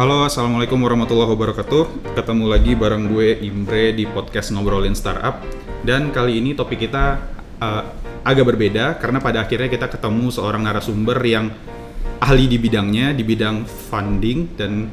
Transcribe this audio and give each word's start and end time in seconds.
Halo, 0.00 0.24
assalamualaikum 0.24 0.80
warahmatullahi 0.80 1.28
wabarakatuh. 1.28 2.16
Ketemu 2.16 2.48
lagi 2.48 2.72
bareng 2.72 3.12
gue 3.12 3.36
Imbre 3.44 3.92
di 3.92 4.08
podcast 4.08 4.48
ngobrolin 4.48 4.96
startup. 4.96 5.44
Dan 5.84 6.08
kali 6.08 6.40
ini 6.40 6.56
topik 6.56 6.88
kita 6.88 7.20
uh, 7.60 7.82
agak 8.24 8.48
berbeda 8.48 8.96
karena 8.96 9.20
pada 9.20 9.44
akhirnya 9.44 9.68
kita 9.68 9.92
ketemu 9.92 10.32
seorang 10.32 10.64
narasumber 10.64 11.20
yang 11.20 11.52
ahli 12.16 12.48
di 12.48 12.56
bidangnya, 12.56 13.12
di 13.12 13.20
bidang 13.28 13.68
funding 13.68 14.56
dan 14.56 14.88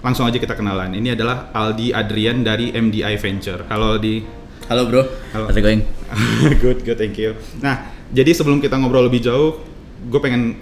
langsung 0.00 0.24
aja 0.24 0.40
kita 0.40 0.56
kenalan. 0.56 0.96
Ini 0.96 1.12
adalah 1.12 1.52
Aldi 1.52 1.92
Adrian 1.92 2.40
dari 2.40 2.72
MDI 2.72 3.12
Venture. 3.20 3.68
Halo 3.68 4.00
Aldi. 4.00 4.24
Halo 4.72 4.88
bro, 4.88 5.04
Halo. 5.36 5.52
how's 5.52 5.60
it 5.60 5.68
going? 5.68 5.84
good, 6.64 6.80
good, 6.80 6.96
thank 6.96 7.20
you. 7.20 7.36
Nah, 7.60 7.92
jadi 8.08 8.32
sebelum 8.32 8.64
kita 8.64 8.80
ngobrol 8.80 9.04
lebih 9.04 9.20
jauh, 9.20 9.60
gue 10.08 10.20
pengen 10.24 10.56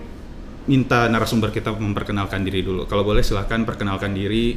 minta 0.64 1.04
narasumber 1.12 1.52
kita 1.52 1.72
memperkenalkan 1.76 2.40
diri 2.40 2.64
dulu. 2.64 2.88
Kalau 2.88 3.04
boleh 3.04 3.20
silahkan 3.20 3.60
perkenalkan 3.68 4.16
diri 4.16 4.56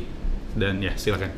dan 0.55 0.79
ya 0.79 0.95
silakan. 0.95 1.31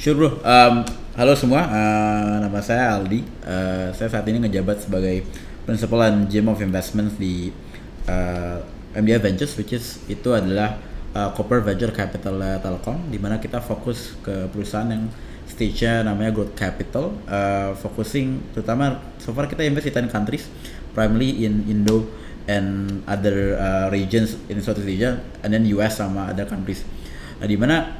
Sure 0.00 0.16
bro, 0.16 0.30
Um, 0.42 0.82
halo 1.14 1.38
semua, 1.38 1.70
Uh, 1.70 2.36
nama 2.42 2.58
saya 2.58 2.98
Aldi. 2.98 3.22
Uh, 3.44 3.88
saya 3.94 4.08
saat 4.10 4.26
ini 4.26 4.42
ngejabat 4.42 4.84
sebagai 4.84 5.22
Principal 5.64 6.12
and 6.12 6.28
of 6.28 6.60
Investments 6.60 7.16
di 7.16 7.48
uh, 8.10 8.58
MDI 8.92 9.16
Ventures, 9.22 9.56
which 9.56 9.72
is 9.72 10.02
itu 10.12 10.28
adalah 10.34 10.76
uh, 11.16 11.32
corporate 11.32 11.64
venture 11.64 11.92
capital 11.94 12.36
uh, 12.36 12.60
Telkom, 12.60 13.08
di 13.08 13.16
mana 13.16 13.40
kita 13.40 13.64
fokus 13.64 14.12
ke 14.20 14.50
perusahaan 14.52 14.88
yang 14.92 15.08
stage-nya 15.48 16.04
namanya 16.04 16.34
growth 16.34 16.52
capital, 16.52 17.16
uh, 17.30 17.72
focusing 17.80 18.42
terutama 18.52 18.98
so 19.22 19.30
far 19.32 19.48
kita 19.48 19.64
invest 19.64 19.88
di 19.88 19.92
10 19.94 20.10
countries, 20.10 20.50
primarily 20.92 21.46
in 21.48 21.64
Indo 21.70 22.23
and 22.50 23.00
other 23.08 23.56
uh, 23.56 23.86
regions 23.88 24.36
in 24.52 24.60
Southeast 24.60 24.88
Asia, 24.88 25.20
and 25.44 25.52
then 25.52 25.64
US 25.76 26.00
sama 26.00 26.32
other 26.32 26.44
countries. 26.44 26.84
Nah, 27.40 27.46
di 27.48 27.56
mana 27.56 27.94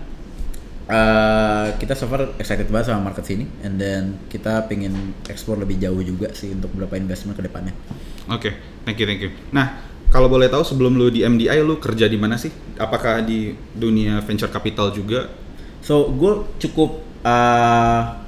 uh, 0.88 1.66
kita 1.76 1.96
so 1.96 2.08
far 2.08 2.36
excited 2.36 2.68
banget 2.68 2.92
sama 2.92 3.12
market 3.12 3.24
sini, 3.24 3.48
and 3.64 3.80
then 3.80 4.20
kita 4.28 4.64
pengen 4.68 5.16
explore 5.28 5.60
lebih 5.60 5.80
jauh 5.80 6.00
juga 6.04 6.32
sih 6.36 6.52
untuk 6.52 6.72
beberapa 6.76 7.00
investment 7.00 7.36
ke 7.36 7.42
depannya. 7.44 7.74
Oke, 8.28 8.56
thank 8.88 9.00
you, 9.00 9.06
thank 9.08 9.20
you. 9.20 9.32
Nah, 9.52 9.80
kalau 10.08 10.30
boleh 10.30 10.46
tahu 10.46 10.62
sebelum 10.62 10.94
lu 10.94 11.10
di 11.10 11.26
MDI 11.26 11.60
lu 11.64 11.76
kerja 11.82 12.06
di 12.06 12.14
mana 12.14 12.38
sih? 12.38 12.52
Apakah 12.78 13.24
di 13.24 13.52
dunia 13.74 14.22
venture 14.22 14.48
capital 14.52 14.94
juga? 14.94 15.26
So 15.84 16.08
gue 16.08 16.48
cukup 16.62 17.04
uh, 17.26 18.23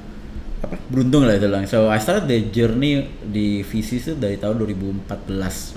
apa 0.66 0.74
beruntung 0.90 1.22
lah 1.22 1.38
itu 1.38 1.46
lang. 1.46 1.62
So 1.70 1.86
I 1.86 2.02
started 2.02 2.26
the 2.26 2.50
journey 2.50 3.06
di 3.22 3.62
VC 3.62 4.02
itu 4.02 4.12
dari 4.18 4.34
tahun 4.36 4.58
2014. 4.58 5.06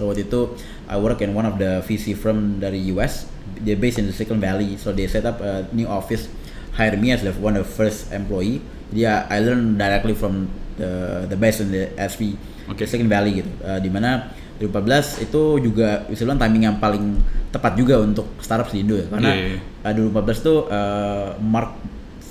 So 0.02 0.10
waktu 0.10 0.26
itu 0.26 0.58
I 0.90 0.98
work 0.98 1.22
in 1.22 1.38
one 1.38 1.46
of 1.46 1.62
the 1.62 1.86
VC 1.86 2.18
firm 2.18 2.58
dari 2.58 2.82
US. 2.98 3.30
They 3.62 3.78
based 3.78 4.02
in 4.02 4.10
the 4.10 4.14
Silicon 4.16 4.42
Valley. 4.42 4.76
So 4.82 4.90
they 4.90 5.06
set 5.06 5.30
up 5.30 5.40
a 5.40 5.70
new 5.70 5.86
office, 5.86 6.26
hire 6.74 6.98
me 6.98 7.14
as 7.14 7.22
the 7.22 7.32
one 7.38 7.54
of 7.54 7.64
the 7.64 7.72
first 7.72 8.10
employee. 8.10 8.66
Dia 8.90 9.30
I 9.30 9.38
learn 9.46 9.78
directly 9.78 10.18
from 10.18 10.50
the 10.76 11.24
the 11.30 11.38
best 11.38 11.62
in 11.62 11.70
the 11.70 11.94
SV 11.94 12.34
Oke. 12.74 12.90
Silicon 12.90 13.08
Valley 13.08 13.46
gitu. 13.46 13.52
Uh, 13.62 13.78
di 13.78 13.94
mana 13.94 14.34
2014 14.60 15.24
itu 15.24 15.42
juga 15.64 16.04
bisa 16.10 16.28
bilang 16.28 16.36
timing 16.36 16.64
yang 16.68 16.78
paling 16.84 17.16
tepat 17.48 17.80
juga 17.80 17.96
untuk 18.04 18.28
startup 18.44 18.68
di 18.68 18.84
Indo 18.84 19.00
ya 19.00 19.08
karena 19.08 19.32
Iya, 19.32 19.56
iya. 19.88 19.96
uh, 19.96 20.20
2014 20.20 20.44
tuh 20.44 20.58
uh, 20.68 21.34
mark 21.40 21.80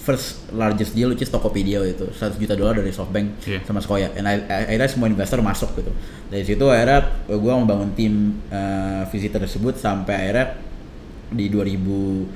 first 0.09 0.27
largest 0.51 0.92
deal 0.92 1.12
which 1.12 1.20
is 1.20 1.28
Tokopedia 1.28 1.84
itu 1.84 2.09
100 2.09 2.34
juta 2.34 2.55
dolar 2.55 2.73
dari 2.75 2.89
SoftBank 2.89 3.27
Iya. 3.45 3.61
sama 3.62 3.78
Sequoia 3.78 4.09
and 4.11 4.25
I- 4.25 4.41
I- 4.42 4.67
akhirnya 4.67 4.89
semua 4.89 5.06
investor 5.06 5.39
masuk 5.41 5.77
gitu 5.77 5.92
dari 6.27 6.42
situ 6.42 6.65
akhirnya 6.65 7.05
gue 7.28 7.53
membangun 7.55 7.92
tim 7.92 8.15
uh, 8.48 9.05
visi 9.06 9.28
tersebut 9.28 9.77
sampai 9.77 10.15
akhirnya 10.25 10.47
di 11.28 11.53
2016 11.53 12.33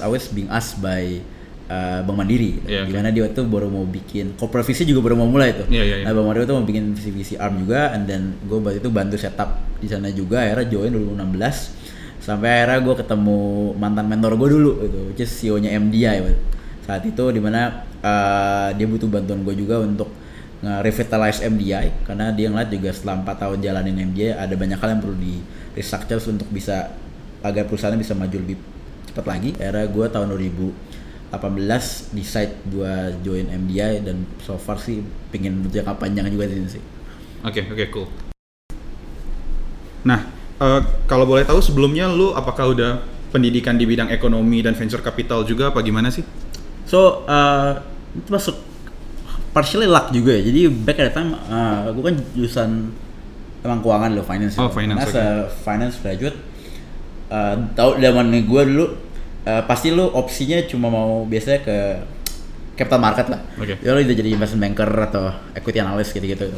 I 0.00 0.08
was 0.08 0.28
being 0.28 0.50
asked 0.50 0.78
by 0.78 1.22
uh, 1.66 2.00
Bank 2.02 2.16
Mandiri 2.18 2.60
gitu. 2.60 2.68
Iya, 2.68 2.80
oke. 2.82 2.88
di 2.88 2.92
mana 2.92 3.08
dia 3.08 3.24
itu 3.24 3.42
baru 3.42 3.68
mau 3.68 3.84
bikin 3.84 4.34
corporate 4.34 4.66
visi 4.66 4.84
juga 4.84 5.00
baru 5.02 5.16
mau 5.16 5.26
mulai 5.26 5.54
tuh 5.54 5.66
Iya, 5.66 5.82
iya, 5.82 5.96
iya. 6.00 6.04
nah 6.04 6.12
Bang 6.12 6.26
Mario 6.26 6.44
tuh 6.44 6.54
mau 6.54 6.64
bikin 6.64 6.92
visi 6.92 7.10
visi 7.10 7.34
arm 7.34 7.56
juga 7.58 7.92
and 7.92 8.04
then 8.04 8.36
gue 8.42 8.58
waktu 8.58 8.78
itu 8.78 8.90
bantu 8.90 9.16
setup 9.16 9.50
di 9.78 9.86
sana 9.86 10.08
juga 10.08 10.42
akhirnya 10.42 10.66
join 10.68 10.92
2016 10.92 11.83
sampai 12.24 12.64
akhirnya 12.64 12.80
gue 12.80 12.94
ketemu 13.04 13.38
mantan 13.76 14.08
mentor 14.08 14.32
gue 14.40 14.48
dulu 14.56 14.70
gitu 14.80 14.98
which 15.12 15.20
is 15.20 15.28
CEO 15.28 15.60
nya 15.60 15.76
MDI 15.76 16.24
waktu. 16.24 16.40
saat 16.88 17.04
itu 17.04 17.24
di 17.28 17.40
mana 17.40 17.84
uh, 18.00 18.72
dia 18.72 18.88
butuh 18.88 19.08
bantuan 19.12 19.44
gue 19.44 19.54
juga 19.60 19.84
untuk 19.84 20.08
nge-revitalize 20.64 21.44
MDI 21.44 22.08
karena 22.08 22.32
dia 22.32 22.48
ngeliat 22.48 22.72
juga 22.72 22.88
setelah 22.96 23.20
4 23.20 23.42
tahun 23.44 23.58
jalanin 23.60 23.96
MDI 24.08 24.40
ada 24.40 24.54
banyak 24.56 24.78
hal 24.80 24.88
yang 24.96 25.00
perlu 25.04 25.16
di 25.20 25.44
restructure 25.76 26.20
untuk 26.32 26.48
bisa 26.48 26.96
agar 27.44 27.68
perusahaannya 27.68 28.00
bisa 28.00 28.16
maju 28.16 28.36
lebih 28.40 28.56
cepat 29.12 29.24
lagi 29.28 29.52
akhirnya 29.60 29.86
gue 29.92 30.06
tahun 30.08 30.26
2018 30.32 32.16
decide 32.16 32.52
gue 32.72 32.92
join 33.20 33.46
MDI 33.52 34.00
dan 34.00 34.24
so 34.40 34.56
far 34.56 34.80
sih 34.80 35.04
pengen 35.28 35.60
jangka 35.68 36.00
panjang 36.00 36.32
juga 36.32 36.48
di 36.48 36.56
sini 36.56 36.70
sih 36.80 36.84
Oke, 37.44 37.60
oke, 37.60 37.84
cool. 37.92 38.08
Nah, 40.08 40.24
eh, 40.60 40.80
kalau 41.10 41.24
boleh 41.24 41.42
tahu 41.42 41.58
sebelumnya 41.58 42.06
lu 42.10 42.36
apakah 42.36 42.70
udah 42.70 43.02
pendidikan 43.34 43.74
di 43.74 43.82
bidang 43.82 44.14
ekonomi 44.14 44.62
dan 44.62 44.78
venture 44.78 45.02
capital 45.02 45.42
juga 45.42 45.74
apa 45.74 45.82
gimana 45.82 46.06
sih? 46.06 46.22
So, 46.86 47.26
uh, 47.26 47.82
itu 48.14 48.30
masuk 48.30 48.56
partially 49.50 49.90
luck 49.90 50.14
juga 50.14 50.38
ya. 50.38 50.42
Jadi 50.46 50.70
back 50.70 50.98
at 51.02 51.06
the 51.10 51.14
time, 51.18 51.30
uh, 51.50 51.90
gue 51.90 52.04
kan 52.06 52.16
jurusan 52.38 52.70
emang 53.66 53.82
keuangan 53.82 54.10
loh, 54.14 54.22
finance. 54.22 54.54
Oh, 54.60 54.70
finance, 54.70 55.10
oke. 55.10 55.18
a 55.18 55.50
finance 55.66 55.98
graduate, 55.98 56.38
uh, 57.34 57.58
tau 57.74 57.98
zaman 57.98 58.30
gue 58.30 58.62
dulu, 58.70 58.86
uh, 59.50 59.62
pasti 59.66 59.90
lu 59.90 60.06
opsinya 60.14 60.62
cuma 60.70 60.86
mau 60.92 61.26
biasanya 61.26 61.66
ke 61.66 61.76
capital 62.78 63.00
market 63.02 63.26
lah. 63.30 63.40
Oke. 63.58 63.82
Ya 63.82 63.94
lu 63.94 64.02
udah 64.02 64.14
jadi 64.14 64.30
investment 64.34 64.62
banker 64.70 64.90
atau 65.10 65.34
equity 65.58 65.82
analyst 65.82 66.14
gitu-gitu. 66.14 66.54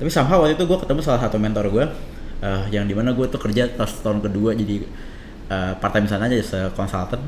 Tapi 0.00 0.08
somehow 0.12 0.44
waktu 0.44 0.56
itu 0.56 0.64
gue 0.68 0.78
ketemu 0.80 1.00
salah 1.00 1.20
satu 1.22 1.36
mentor 1.40 1.68
gue, 1.72 1.84
uh, 2.42 2.64
yang 2.68 2.84
di 2.84 2.94
mana 2.96 3.12
gue 3.12 3.26
tuh 3.28 3.40
kerja 3.40 3.68
pas 3.72 3.88
tahun 3.88 4.20
kedua 4.24 4.56
jadi 4.56 4.84
uh, 5.48 5.72
part 5.78 5.92
time 5.96 6.08
sana 6.08 6.26
aja 6.28 6.40
se 6.40 6.58
consultant. 6.76 7.22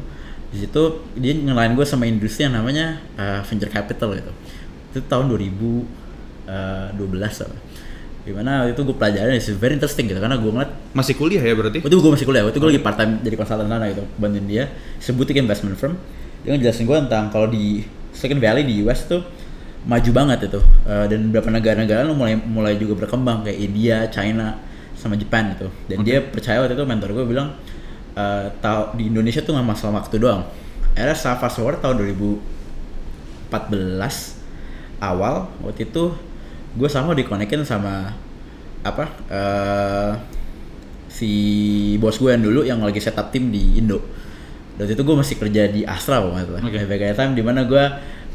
Di 0.53 0.69
situ 0.69 0.83
dia 1.17 1.33
ngelain 1.33 1.73
gue 1.73 1.87
sama 1.89 2.05
industri 2.05 2.45
yang 2.45 2.53
namanya 2.57 3.01
uh, 3.17 3.41
venture 3.45 3.73
capital 3.73 4.13
gitu. 4.17 4.33
Itu 4.93 5.01
tahun 5.09 5.33
2012 5.33 5.87
apa. 7.25 7.57
Di 8.23 8.31
mana 8.31 8.63
waktu 8.63 8.79
itu 8.79 8.83
gue 8.87 8.97
pelajarin 8.97 9.35
it's 9.35 9.51
very 9.51 9.75
interesting 9.75 10.07
gitu 10.07 10.23
karena 10.23 10.39
gue 10.39 10.47
ngeliat 10.47 10.71
Masih 10.95 11.19
kuliah 11.19 11.43
ya 11.43 11.59
berarti? 11.59 11.83
waktu 11.83 11.91
itu 11.91 12.03
gue 12.05 12.13
masih 12.15 12.27
kuliah, 12.29 12.43
waktu 12.47 12.55
itu 12.55 12.63
gue 12.63 12.71
lagi 12.71 12.83
part 12.85 12.95
time 12.95 13.13
jadi 13.19 13.35
konsultan 13.35 13.67
sana 13.67 13.85
gitu, 13.91 14.05
bantuin 14.15 14.47
dia 14.47 14.65
sebutin 15.03 15.43
investment 15.43 15.75
firm. 15.75 15.99
Dia 16.47 16.55
ngejelasin 16.55 16.87
gue 16.87 16.97
tentang 17.09 17.35
kalau 17.35 17.51
di 17.51 17.83
Silicon 18.15 18.39
Valley 18.39 18.63
di 18.63 18.79
US 18.87 19.11
tuh 19.11 19.27
maju 19.83 20.11
banget 20.15 20.47
itu 20.47 20.61
Eh, 20.83 21.07
dan 21.11 21.31
beberapa 21.31 21.51
negara-negara 21.51 22.03
lu 22.07 22.15
mulai 22.15 22.35
mulai 22.35 22.75
juga 22.75 23.07
berkembang 23.07 23.47
kayak 23.47 23.59
India, 23.59 24.07
China, 24.11 24.59
sama 25.03 25.19
Jepang 25.19 25.51
gitu. 25.59 25.67
Dan 25.91 26.07
dia 26.07 26.23
percaya 26.23 26.63
waktu 26.63 26.79
itu 26.79 26.87
mentor 26.87 27.11
gue 27.11 27.27
bilang 27.27 27.59
eh, 28.15 28.47
tau 28.63 28.95
di 28.95 29.11
Indonesia 29.11 29.43
tuh 29.43 29.59
nggak 29.59 29.67
masalah 29.67 29.99
waktu 29.99 30.23
doang. 30.23 30.47
Era 30.95 31.19
saya 31.19 31.35
fast 31.43 31.59
forward 31.59 31.83
tahun 31.83 31.99
2014 33.51 33.51
awal 35.03 35.51
waktu 35.67 35.91
itu 35.91 36.15
gue 36.79 36.89
sama 36.89 37.19
dikonekin 37.19 37.67
sama 37.67 38.15
apa 38.87 39.05
eh 39.29 40.13
si 41.13 41.31
bos 42.01 42.17
gue 42.17 42.33
yang 42.33 42.43
dulu 42.43 42.61
yang 42.65 42.81
lagi 42.81 43.03
setup 43.03 43.35
tim 43.35 43.51
di 43.51 43.83
Indo. 43.83 44.01
Dan 44.79 44.89
waktu 44.89 44.97
itu 44.97 45.05
gue 45.05 45.17
masih 45.19 45.37
kerja 45.37 45.63
di 45.69 45.85
Astra 45.85 46.23
kalau 46.23 46.33
nggak 46.33 46.47
salah. 46.49 46.63
Oke. 46.65 46.81
Okay. 46.81 47.13
Time 47.13 47.37
di 47.37 47.43
mana 47.45 47.69
gue 47.69 47.85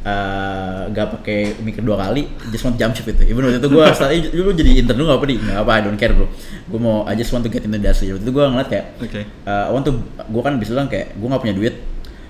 eh 0.07 0.81
gak 0.95 1.19
pakai 1.19 1.59
mikir 1.59 1.83
dua 1.83 1.99
kali, 1.99 2.31
just 2.47 2.63
want 2.63 2.79
jump 2.79 2.95
ship 2.95 3.11
itu. 3.11 3.27
Even 3.27 3.43
waktu 3.43 3.59
itu 3.59 3.67
gue 3.67 3.85
saat 3.91 4.15
itu 4.15 4.31
lu 4.39 4.55
jadi 4.55 4.79
intern 4.79 5.03
lu 5.03 5.11
gak 5.11 5.19
apa 5.19 5.25
di, 5.27 5.35
nggak 5.35 5.59
apa, 5.67 5.71
I 5.75 5.81
don't 5.83 5.99
care 5.99 6.15
bro. 6.15 6.31
Gue 6.71 6.79
mau, 6.79 7.03
I 7.03 7.19
just 7.19 7.35
want 7.35 7.43
to 7.43 7.51
get 7.51 7.67
into 7.67 7.75
the 7.75 7.83
industry. 7.83 8.15
Waktu 8.15 8.23
itu 8.23 8.31
gue 8.31 8.43
ngeliat 8.47 8.69
kayak, 8.71 8.85
Oke. 9.03 9.21
uh, 9.43 9.67
I 9.67 9.71
want 9.75 9.83
to, 9.83 9.99
gue 10.31 10.41
kan 10.41 10.55
bisa 10.55 10.71
bilang 10.71 10.87
kayak 10.87 11.11
gue 11.11 11.27
gak 11.27 11.43
punya 11.43 11.55
duit. 11.59 11.75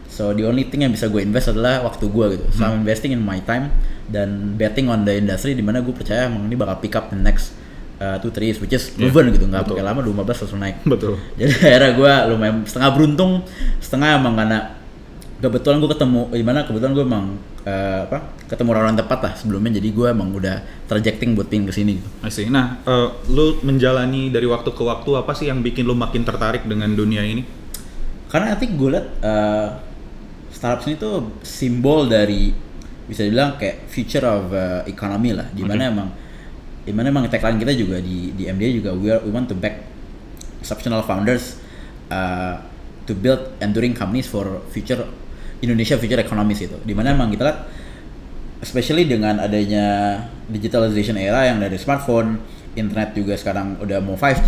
So 0.09 0.33
the 0.33 0.49
only 0.49 0.65
thing 0.65 0.81
yang 0.81 0.89
bisa 0.89 1.05
gue 1.05 1.21
invest 1.21 1.53
adalah 1.53 1.85
waktu 1.85 2.09
gue 2.09 2.25
gitu. 2.33 2.45
So 2.57 2.65
I'm 2.65 2.81
investing 2.81 3.13
in 3.13 3.21
my 3.21 3.37
time 3.45 3.69
dan 4.09 4.57
betting 4.57 4.89
on 4.89 5.05
the 5.05 5.13
industry 5.13 5.53
di 5.53 5.61
mana 5.61 5.85
gue 5.85 5.93
percaya 5.93 6.25
emang 6.25 6.49
ini 6.49 6.57
bakal 6.57 6.81
pick 6.81 6.97
up 6.97 7.13
the 7.13 7.19
next 7.21 7.53
uh, 8.01 8.17
two 8.17 8.33
three 8.33 8.49
years, 8.49 8.57
which 8.57 8.73
is 8.73 8.89
Yeah, 8.97 9.13
proven 9.13 9.29
gitu. 9.37 9.45
Nggak 9.45 9.69
pakai 9.69 9.85
lama 9.85 10.01
2015 10.01 10.41
langsung 10.49 10.61
naik. 10.65 10.81
Betul. 10.81 11.21
Jadi 11.39 11.53
akhirnya 11.61 11.91
gue 11.93 12.13
lumayan 12.33 12.55
setengah 12.65 12.89
beruntung, 12.97 13.45
setengah 13.77 14.17
emang 14.17 14.33
karena 14.33 14.76
kebetulan 15.37 15.77
gue 15.77 15.89
ketemu, 15.93 16.21
gimana 16.33 16.59
kebetulan 16.65 16.93
gue 16.97 17.05
emang 17.05 17.25
eh, 17.61 18.01
apa 18.09 18.33
ketemu 18.49 18.69
orang-orang 18.73 18.97
tepat 18.97 19.19
lah 19.21 19.33
sebelumnya. 19.37 19.77
Jadi 19.77 19.89
gue 19.93 20.07
emang 20.09 20.29
udah 20.33 20.55
trajecting 20.89 21.37
buat 21.37 21.47
pin 21.47 21.65
ke 21.67 21.73
sini 21.73 22.01
gitu. 22.01 22.09
See. 22.33 22.49
Nah, 22.49 22.81
eh, 22.81 23.09
lu 23.29 23.61
menjalani 23.61 24.33
dari 24.33 24.49
waktu 24.49 24.73
ke 24.73 24.83
waktu 24.83 25.09
apa 25.13 25.31
sih 25.37 25.49
yang 25.49 25.61
bikin 25.61 25.85
lu 25.85 25.93
makin 25.93 26.25
tertarik 26.25 26.65
dengan 26.65 26.89
dunia 26.93 27.21
ini? 27.21 27.45
Karena 28.27 28.57
nanti 28.57 28.65
gue 28.67 28.89
liat 28.91 29.07
eh, 29.21 29.69
startup 30.51 30.83
ini 30.89 30.95
tuh 30.97 31.37
simbol 31.45 32.09
dari 32.09 32.49
bisa 33.07 33.23
dibilang 33.23 33.55
kayak 33.55 33.87
future 33.87 34.25
of 34.27 34.51
uh, 34.51 34.83
economy 34.83 35.31
lah. 35.31 35.47
Di 35.55 35.63
mana 35.63 35.87
Oke. 35.87 35.93
emang 35.95 36.09
di 36.87 36.91
mana 36.95 37.07
emang 37.11 37.23
tagline 37.27 37.59
kita 37.59 37.73
juga 37.75 37.99
di 37.99 38.31
di 38.35 38.47
MDA 38.47 38.69
juga 38.79 38.91
we, 38.95 39.11
are, 39.11 39.19
we 39.23 39.31
want 39.31 39.47
to 39.47 39.55
back 39.55 39.83
exceptional 40.63 41.03
founders 41.03 41.59
uh, 42.11 42.59
to 43.03 43.11
build 43.11 43.55
enduring 43.59 43.91
companies 43.91 44.27
for 44.27 44.63
future 44.71 45.03
Indonesia 45.61 45.97
future 45.97 46.21
economies 46.21 46.61
itu. 46.61 46.77
Di 46.85 46.93
mana 46.93 47.13
emang 47.13 47.33
kita 47.33 47.43
lihat 47.45 47.59
especially 48.61 49.05
dengan 49.05 49.37
adanya 49.37 50.17
digitalization 50.49 51.17
era 51.17 51.45
yang 51.45 51.61
dari 51.61 51.77
smartphone, 51.77 52.41
internet 52.77 53.13
juga 53.17 53.33
sekarang 53.37 53.81
udah 53.81 54.01
mau 54.01 54.17
5G, 54.17 54.47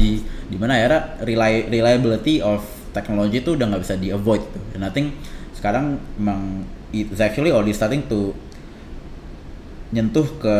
di 0.49 0.57
mana 0.57 0.77
era 0.77 1.17
reli 1.21 1.69
reliability 1.69 2.41
of 2.41 2.61
technology 2.93 3.41
itu 3.41 3.57
udah 3.57 3.65
nggak 3.69 3.81
bisa 3.81 3.95
di 3.97 4.09
avoid 4.13 4.41
tuh. 4.41 4.63
Dan 4.73 4.85
I 4.85 4.91
think 4.93 5.17
sekarang 5.57 5.97
emang 6.17 6.65
it's 6.93 7.21
actually 7.21 7.53
already 7.53 7.73
starting 7.73 8.05
to 8.09 8.33
nyentuh 9.89 10.25
ke 10.37 10.55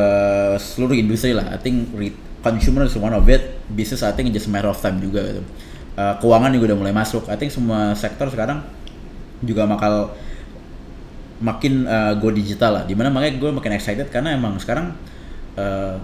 seluruh 0.57 0.97
industri 0.97 1.37
lah. 1.37 1.53
I 1.53 1.61
think 1.61 1.93
re- 1.93 2.17
consumer 2.41 2.85
is 2.85 2.97
one 2.97 3.13
of 3.13 3.25
it, 3.29 3.61
business 3.69 4.01
I 4.01 4.13
think 4.17 4.33
just 4.33 4.49
matter 4.49 4.69
of 4.69 4.77
time 4.81 4.97
juga 4.97 5.21
gitu. 5.25 5.43
Uh, 5.99 6.15
keuangan 6.23 6.49
juga 6.55 6.73
udah 6.73 6.77
mulai 6.79 6.93
masuk. 6.95 7.29
I 7.29 7.37
think 7.37 7.53
semua 7.53 7.93
sektor 7.93 8.31
sekarang 8.31 8.65
juga 9.45 9.69
bakal 9.69 10.15
makin 11.39 11.87
uh, 11.87 12.13
go 12.19 12.29
digital 12.31 12.79
lah. 12.79 12.83
Di 12.83 12.95
mana 12.95 13.11
makanya 13.11 13.39
gue 13.39 13.49
makin 13.51 13.71
excited 13.75 14.07
karena 14.11 14.35
emang 14.35 14.59
sekarang 14.59 14.95
uh, 15.55 15.95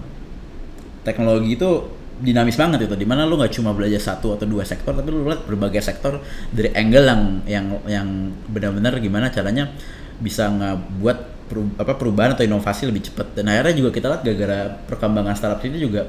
teknologi 1.04 1.56
itu 1.56 1.70
dinamis 2.16 2.56
banget 2.56 2.88
itu. 2.88 2.96
Di 2.96 3.04
mana 3.04 3.28
lu 3.28 3.36
nggak 3.36 3.52
cuma 3.52 3.76
belajar 3.76 4.00
satu 4.00 4.32
atau 4.36 4.48
dua 4.48 4.64
sektor 4.64 4.96
tapi 4.96 5.08
lu 5.12 5.28
lihat 5.28 5.44
berbagai 5.44 5.84
sektor 5.84 6.20
dari 6.50 6.72
angle 6.72 7.04
yang 7.04 7.22
yang 7.44 7.66
yang 7.86 8.08
benar-benar 8.48 8.96
gimana 8.98 9.28
caranya 9.28 9.68
bisa 10.16 10.48
ngebuat 10.48 11.18
peru- 11.52 11.76
apa 11.76 11.92
perubahan 12.00 12.32
atau 12.32 12.48
inovasi 12.48 12.88
lebih 12.88 13.12
cepat. 13.12 13.36
Dan 13.36 13.52
akhirnya 13.52 13.76
juga 13.76 13.90
kita 13.92 14.06
lihat 14.08 14.22
gara-gara 14.24 14.58
perkembangan 14.88 15.34
startup 15.36 15.60
ini 15.68 15.76
juga 15.76 16.08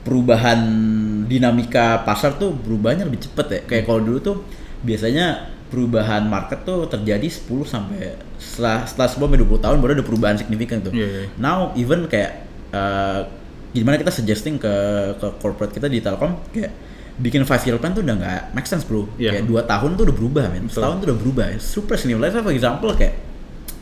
perubahan 0.00 0.60
dinamika 1.28 2.06
pasar 2.08 2.40
tuh 2.40 2.54
berubahnya 2.54 3.04
lebih 3.04 3.20
cepet 3.26 3.46
ya. 3.50 3.60
Kayak 3.66 3.84
kalau 3.90 4.00
dulu 4.00 4.18
tuh 4.22 4.36
biasanya 4.80 5.58
perubahan 5.70 6.26
market 6.26 6.66
tuh 6.66 6.90
terjadi 6.90 7.24
10 7.24 7.46
sampai 7.64 8.18
setelah 8.36 8.82
setelah 8.84 9.08
10 9.08 9.22
sampai 9.22 9.38
20 9.38 9.64
tahun 9.64 9.76
baru 9.78 9.92
ada 9.96 10.04
perubahan 10.04 10.36
signifikan 10.36 10.82
tuh. 10.82 10.90
Iya, 10.90 11.06
iya. 11.06 11.24
Now 11.38 11.70
even 11.78 12.10
kayak 12.10 12.44
uh, 12.74 13.24
gimana 13.70 13.96
kita 13.96 14.10
suggesting 14.10 14.58
ke 14.58 14.74
ke 15.16 15.26
corporate 15.38 15.70
kita 15.70 15.86
di 15.86 16.02
Telkom 16.02 16.34
kayak 16.50 16.74
bikin 17.22 17.46
five 17.46 17.62
year 17.62 17.76
plan 17.78 17.94
tuh 17.94 18.02
udah 18.02 18.16
nggak 18.18 18.42
make 18.52 18.66
sense 18.66 18.82
bro. 18.82 19.06
Iya. 19.14 19.38
Kayak 19.38 19.44
dua 19.46 19.62
tahun 19.62 19.94
tuh 19.94 20.10
udah 20.10 20.16
berubah 20.18 20.44
men. 20.50 20.66
Setahun 20.66 20.98
tuh 21.00 21.06
udah 21.14 21.18
berubah. 21.22 21.46
Super 21.62 21.94
stimulus 21.94 22.34
for 22.34 22.50
example 22.50 22.90
kayak 22.98 23.14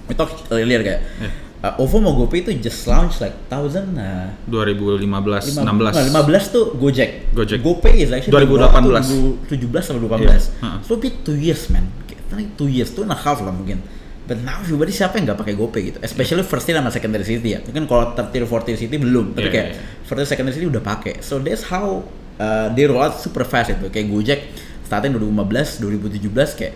we 0.06 0.12
talk 0.12 0.28
earlier 0.52 0.84
kayak 0.84 1.00
Iya. 1.18 1.47
Uh, 1.60 1.74
OVO 1.78 1.96
mau 1.98 2.14
GoPay 2.14 2.42
itu 2.42 2.50
just 2.58 2.86
launch 2.86 3.18
like 3.18 3.34
thousand 3.46 3.94
uh, 3.94 4.30
2015, 4.46 5.58
16. 5.58 5.58
Lima- 5.58 6.22
nah, 6.22 6.22
15 6.24 6.54
tuh 6.54 6.64
Gojek. 6.74 7.32
Gojek. 7.32 7.58
GoPay 7.60 7.94
is 7.98 8.10
actually 8.10 8.34
2018. 8.46 9.46
2017 9.48 9.90
atau 9.90 10.00
2018. 10.00 10.22
Iya, 10.22 10.30
heeh. 10.34 10.78
So 10.82 10.96
be 10.96 11.10
two 11.12 11.34
years 11.34 11.66
man. 11.68 11.86
Kita 12.04 12.38
two 12.54 12.68
years 12.68 12.90
tuh 12.90 13.02
and 13.02 13.12
a 13.12 13.18
half 13.18 13.40
lah 13.40 13.50
mungkin. 13.50 13.80
But 14.28 14.44
now 14.44 14.60
everybody 14.60 14.92
siapa 14.92 15.16
yang 15.16 15.32
nggak 15.32 15.40
pakai 15.40 15.54
GoPay 15.56 15.80
gitu? 15.88 15.98
Especially 16.04 16.44
first 16.44 16.68
city 16.68 16.76
sama 16.76 16.92
secondary 16.92 17.24
city 17.24 17.56
ya. 17.56 17.64
Mungkin 17.64 17.88
kalau 17.88 18.12
third 18.12 18.28
tier, 18.28 18.44
fourth 18.44 18.68
tier 18.68 18.76
city 18.76 19.00
belum. 19.00 19.32
Tapi 19.32 19.48
Iya, 19.48 19.52
kayak 19.56 19.66
iya, 19.72 19.80
iya. 19.80 20.04
first 20.04 20.18
tier, 20.20 20.28
secondary 20.28 20.54
city 20.54 20.68
udah 20.68 20.84
pakai. 20.84 21.24
So 21.24 21.40
that's 21.40 21.64
how 21.64 22.04
uh, 22.36 22.68
they 22.76 22.84
roll 22.84 23.00
out 23.00 23.16
super 23.16 23.48
fast 23.48 23.72
itu. 23.72 23.88
Kayak 23.88 24.12
Gojek 24.12 24.40
starting 24.84 25.16
2015, 25.16 25.80
2017 25.80 26.60
kayak 26.60 26.74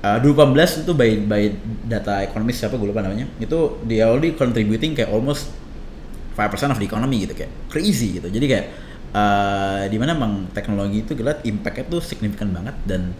Uh, 0.00 0.16
2018 0.24 0.88
itu 0.88 0.92
by 0.96 1.10
by 1.28 1.42
data 1.84 2.24
ekonomis 2.24 2.56
siapa 2.56 2.80
gue 2.80 2.88
lupa 2.88 3.04
namanya. 3.04 3.28
Itu 3.36 3.84
dia 3.84 4.08
already 4.08 4.32
contributing 4.32 4.96
kayak 4.96 5.12
almost 5.12 5.52
5% 6.34 6.72
of 6.72 6.78
the 6.80 6.88
economy 6.88 7.28
gitu 7.28 7.36
kayak 7.36 7.52
crazy 7.68 8.16
gitu. 8.16 8.28
Jadi 8.32 8.46
kayak 8.48 8.66
uh, 9.12 9.84
di 9.86 9.96
mana 10.00 10.16
emang 10.16 10.48
teknologi 10.56 11.04
itu 11.04 11.12
liat 11.12 11.44
impactnya 11.44 11.84
tuh 11.88 12.00
signifikan 12.00 12.48
banget 12.48 12.76
dan 12.88 13.12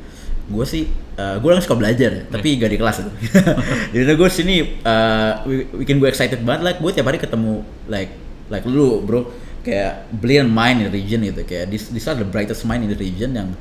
gue 0.50 0.67
sih 0.67 0.88
uh, 1.15 1.38
gue 1.38 1.47
orang 1.47 1.62
suka 1.62 1.79
belajar 1.79 2.11
ya, 2.11 2.23
tapi 2.27 2.59
gak 2.59 2.75
di 2.75 2.79
kelas 2.81 3.06
itu 3.06 3.12
jadi 3.94 4.19
gue 4.19 4.29
sini 4.35 4.83
uh, 4.83 5.47
bikin 5.79 6.03
gue 6.03 6.11
excited 6.11 6.43
banget 6.43 6.67
like 6.67 6.79
gue 6.83 6.91
tiap 6.91 7.06
hari 7.06 7.23
ketemu 7.23 7.62
like 7.87 8.11
like 8.50 8.67
lu 8.67 8.99
bro 9.06 9.31
kayak 9.61 10.09
brilliant 10.12 10.50
mind 10.50 10.85
in 10.85 10.85
the 10.88 10.94
region 10.94 11.21
gitu. 11.25 11.44
Kayak 11.44 11.73
this, 11.73 11.93
these 11.93 12.06
are 12.09 12.17
the 12.17 12.26
brightest 12.26 12.65
mind 12.65 12.85
in 12.85 12.91
the 12.91 12.99
region 12.99 13.37
yang 13.37 13.53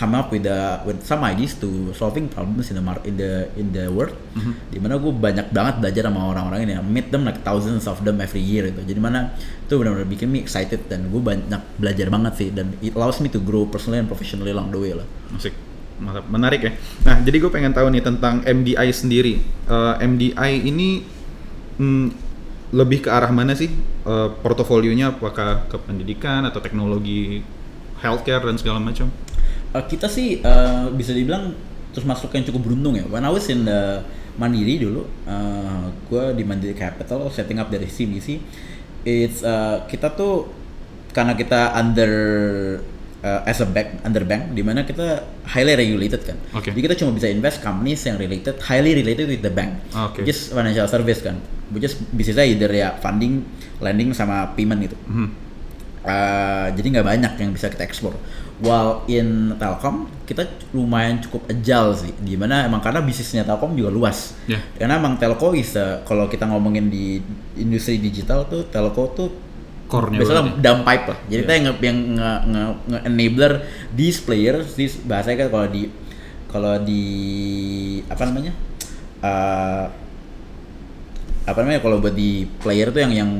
come 0.00 0.16
up 0.16 0.32
with 0.32 0.48
the 0.48 0.80
with 0.88 1.04
some 1.04 1.20
ideas 1.20 1.52
to 1.60 1.92
solving 1.92 2.24
problems 2.32 2.72
in 2.72 2.80
the 2.80 2.84
mar- 2.84 3.04
in 3.04 3.20
the 3.20 3.52
in 3.60 3.68
the 3.76 3.84
world 3.92 4.16
di 4.72 4.80
mana 4.80 4.96
gue 4.96 5.12
banyak 5.12 5.52
banget 5.52 5.74
belajar 5.84 6.08
sama 6.08 6.32
orang-orang 6.32 6.64
ini 6.64 6.72
meet 6.80 7.12
them 7.12 7.28
like 7.28 7.44
thousands 7.44 7.84
of 7.84 8.00
them 8.00 8.16
every 8.24 8.40
year 8.40 8.64
itu 8.64 8.80
jadi 8.80 8.96
mana 8.96 9.36
itu 9.36 9.76
benar-benar 9.76 10.08
bikin 10.08 10.32
me 10.32 10.40
excited 10.40 10.80
dan 10.88 11.12
gue 11.12 11.20
banyak 11.20 11.60
belajar 11.76 12.08
banget 12.08 12.32
sih 12.40 12.48
dan 12.48 12.72
it 12.80 12.96
allows 12.96 13.20
me 13.20 13.28
to 13.28 13.36
grow 13.44 13.68
personally 13.68 14.00
and 14.00 14.08
professionally 14.08 14.56
along 14.56 14.72
the 14.72 14.80
way 14.80 14.96
lah 14.96 15.04
Asik. 15.36 15.52
Mantap. 16.00 16.24
Menarik 16.32 16.60
ya. 16.64 16.72
Nah, 17.04 17.20
jadi 17.20 17.36
gue 17.36 17.50
pengen 17.52 17.76
tahu 17.76 17.92
nih 17.92 18.00
tentang 18.00 18.40
MDI 18.40 18.88
sendiri. 18.88 19.36
Eh, 19.68 19.94
MDI 20.00 20.52
ini 20.64 21.04
hmm, 21.76 22.06
lebih 22.72 23.04
ke 23.04 23.12
arah 23.12 23.28
mana 23.28 23.52
sih 23.52 23.68
eh, 24.08 24.28
portofolionya? 24.40 25.12
Apakah 25.12 25.68
ke 25.68 25.76
pendidikan 25.76 26.48
atau 26.48 26.64
teknologi 26.64 27.44
healthcare 28.00 28.48
dan 28.48 28.56
segala 28.56 28.80
macam? 28.80 29.12
Uh, 29.70 29.84
kita 29.86 30.10
sih 30.10 30.42
uh, 30.42 30.90
bisa 30.90 31.14
dibilang 31.14 31.54
terus 31.90 32.06
masuk 32.06 32.34
yang 32.34 32.46
cukup 32.46 32.70
beruntung 32.70 32.98
ya. 32.98 33.04
When 33.06 33.22
I 33.22 33.30
was 33.30 33.46
in 33.50 33.66
the 33.66 34.02
Mandiri 34.38 34.80
dulu, 34.80 35.04
uh, 35.26 35.90
gue 36.08 36.24
di 36.38 36.42
Mandiri 36.46 36.72
Capital 36.72 37.28
setting 37.34 37.58
up 37.58 37.68
dari 37.68 37.86
CDC. 37.90 38.28
It's 39.04 39.42
uh, 39.42 39.84
kita 39.90 40.14
tuh 40.14 40.48
karena 41.10 41.34
kita 41.34 41.74
under 41.74 42.12
uh, 43.20 43.50
as 43.50 43.60
a 43.60 43.68
bank 43.68 44.00
under 44.06 44.22
bank, 44.24 44.54
di 44.54 44.62
mana 44.62 44.86
kita 44.86 45.26
highly 45.50 45.74
regulated 45.76 46.22
kan. 46.24 46.38
Oke. 46.54 46.70
Jadi 46.72 46.80
kita 46.80 46.94
cuma 46.98 47.10
bisa 47.14 47.28
invest 47.28 47.60
companies 47.60 48.00
yang 48.06 48.16
related 48.16 48.56
highly 48.64 48.96
related 48.96 49.26
with 49.28 49.42
the 49.42 49.52
bank. 49.52 49.76
Oke. 49.92 50.22
Just 50.24 50.54
financial 50.54 50.86
service 50.86 51.20
kan. 51.20 51.36
Is 51.78 51.94
bisnisnya 52.10 52.46
either 52.50 52.70
ya 52.70 52.98
funding, 52.98 53.46
lending 53.78 54.10
sama 54.16 54.54
payment 54.58 54.90
gitu. 54.90 54.96
Mhm. 55.06 55.28
Uh, 56.00 56.72
jadi 56.72 56.86
nggak 56.96 57.06
banyak 57.06 57.32
yang 57.44 57.50
bisa 57.52 57.68
kita 57.68 57.84
ekspor. 57.84 58.16
While 58.60 59.08
in 59.08 59.56
Telkom 59.56 60.04
kita 60.24 60.44
lumayan 60.70 61.18
cukup 61.18 61.48
agile 61.48 61.90
sih, 61.96 62.12
di 62.14 62.36
mana 62.36 62.62
emang 62.62 62.78
karena 62.78 63.00
bisnisnya 63.00 63.42
Telkom 63.42 63.72
juga 63.72 63.88
luas. 63.88 64.36
Ya. 64.44 64.60
Karena 64.76 65.00
emang 65.00 65.16
telco 65.16 65.50
is 65.52 65.72
kalau 66.04 66.28
kita 66.28 66.44
ngomongin 66.44 66.86
di 66.86 67.18
industri 67.56 67.96
digital 67.96 68.44
tuh 68.44 68.68
telco 68.68 69.10
tuh 69.10 69.28
Core-nya 69.90 70.22
biasanya 70.22 70.42
ya. 70.46 70.54
dump 70.62 70.80
pipe 70.86 71.06
lah. 71.08 71.18
Jadi 71.24 71.34
Iya. 71.34 71.40
kita 71.42 71.52
yang 71.52 71.64
yang 71.80 71.98
nge, 72.14 72.32
nge, 72.46 72.62
nge- 72.86 73.04
enabler 73.08 73.52
these 73.90 74.18
players, 74.20 74.78
these 74.78 74.94
bahasanya 75.02 75.36
kan 75.42 75.48
kalau 75.50 75.66
di 75.66 75.82
kalau 76.46 76.74
di 76.78 77.04
apa 78.06 78.22
namanya 78.22 78.52
uh, 79.18 79.86
apa 81.50 81.66
namanya 81.66 81.82
kalau 81.82 81.98
buat 81.98 82.14
di 82.14 82.46
player 82.62 82.94
tuh 82.94 83.02
yang 83.02 83.12
yang 83.12 83.30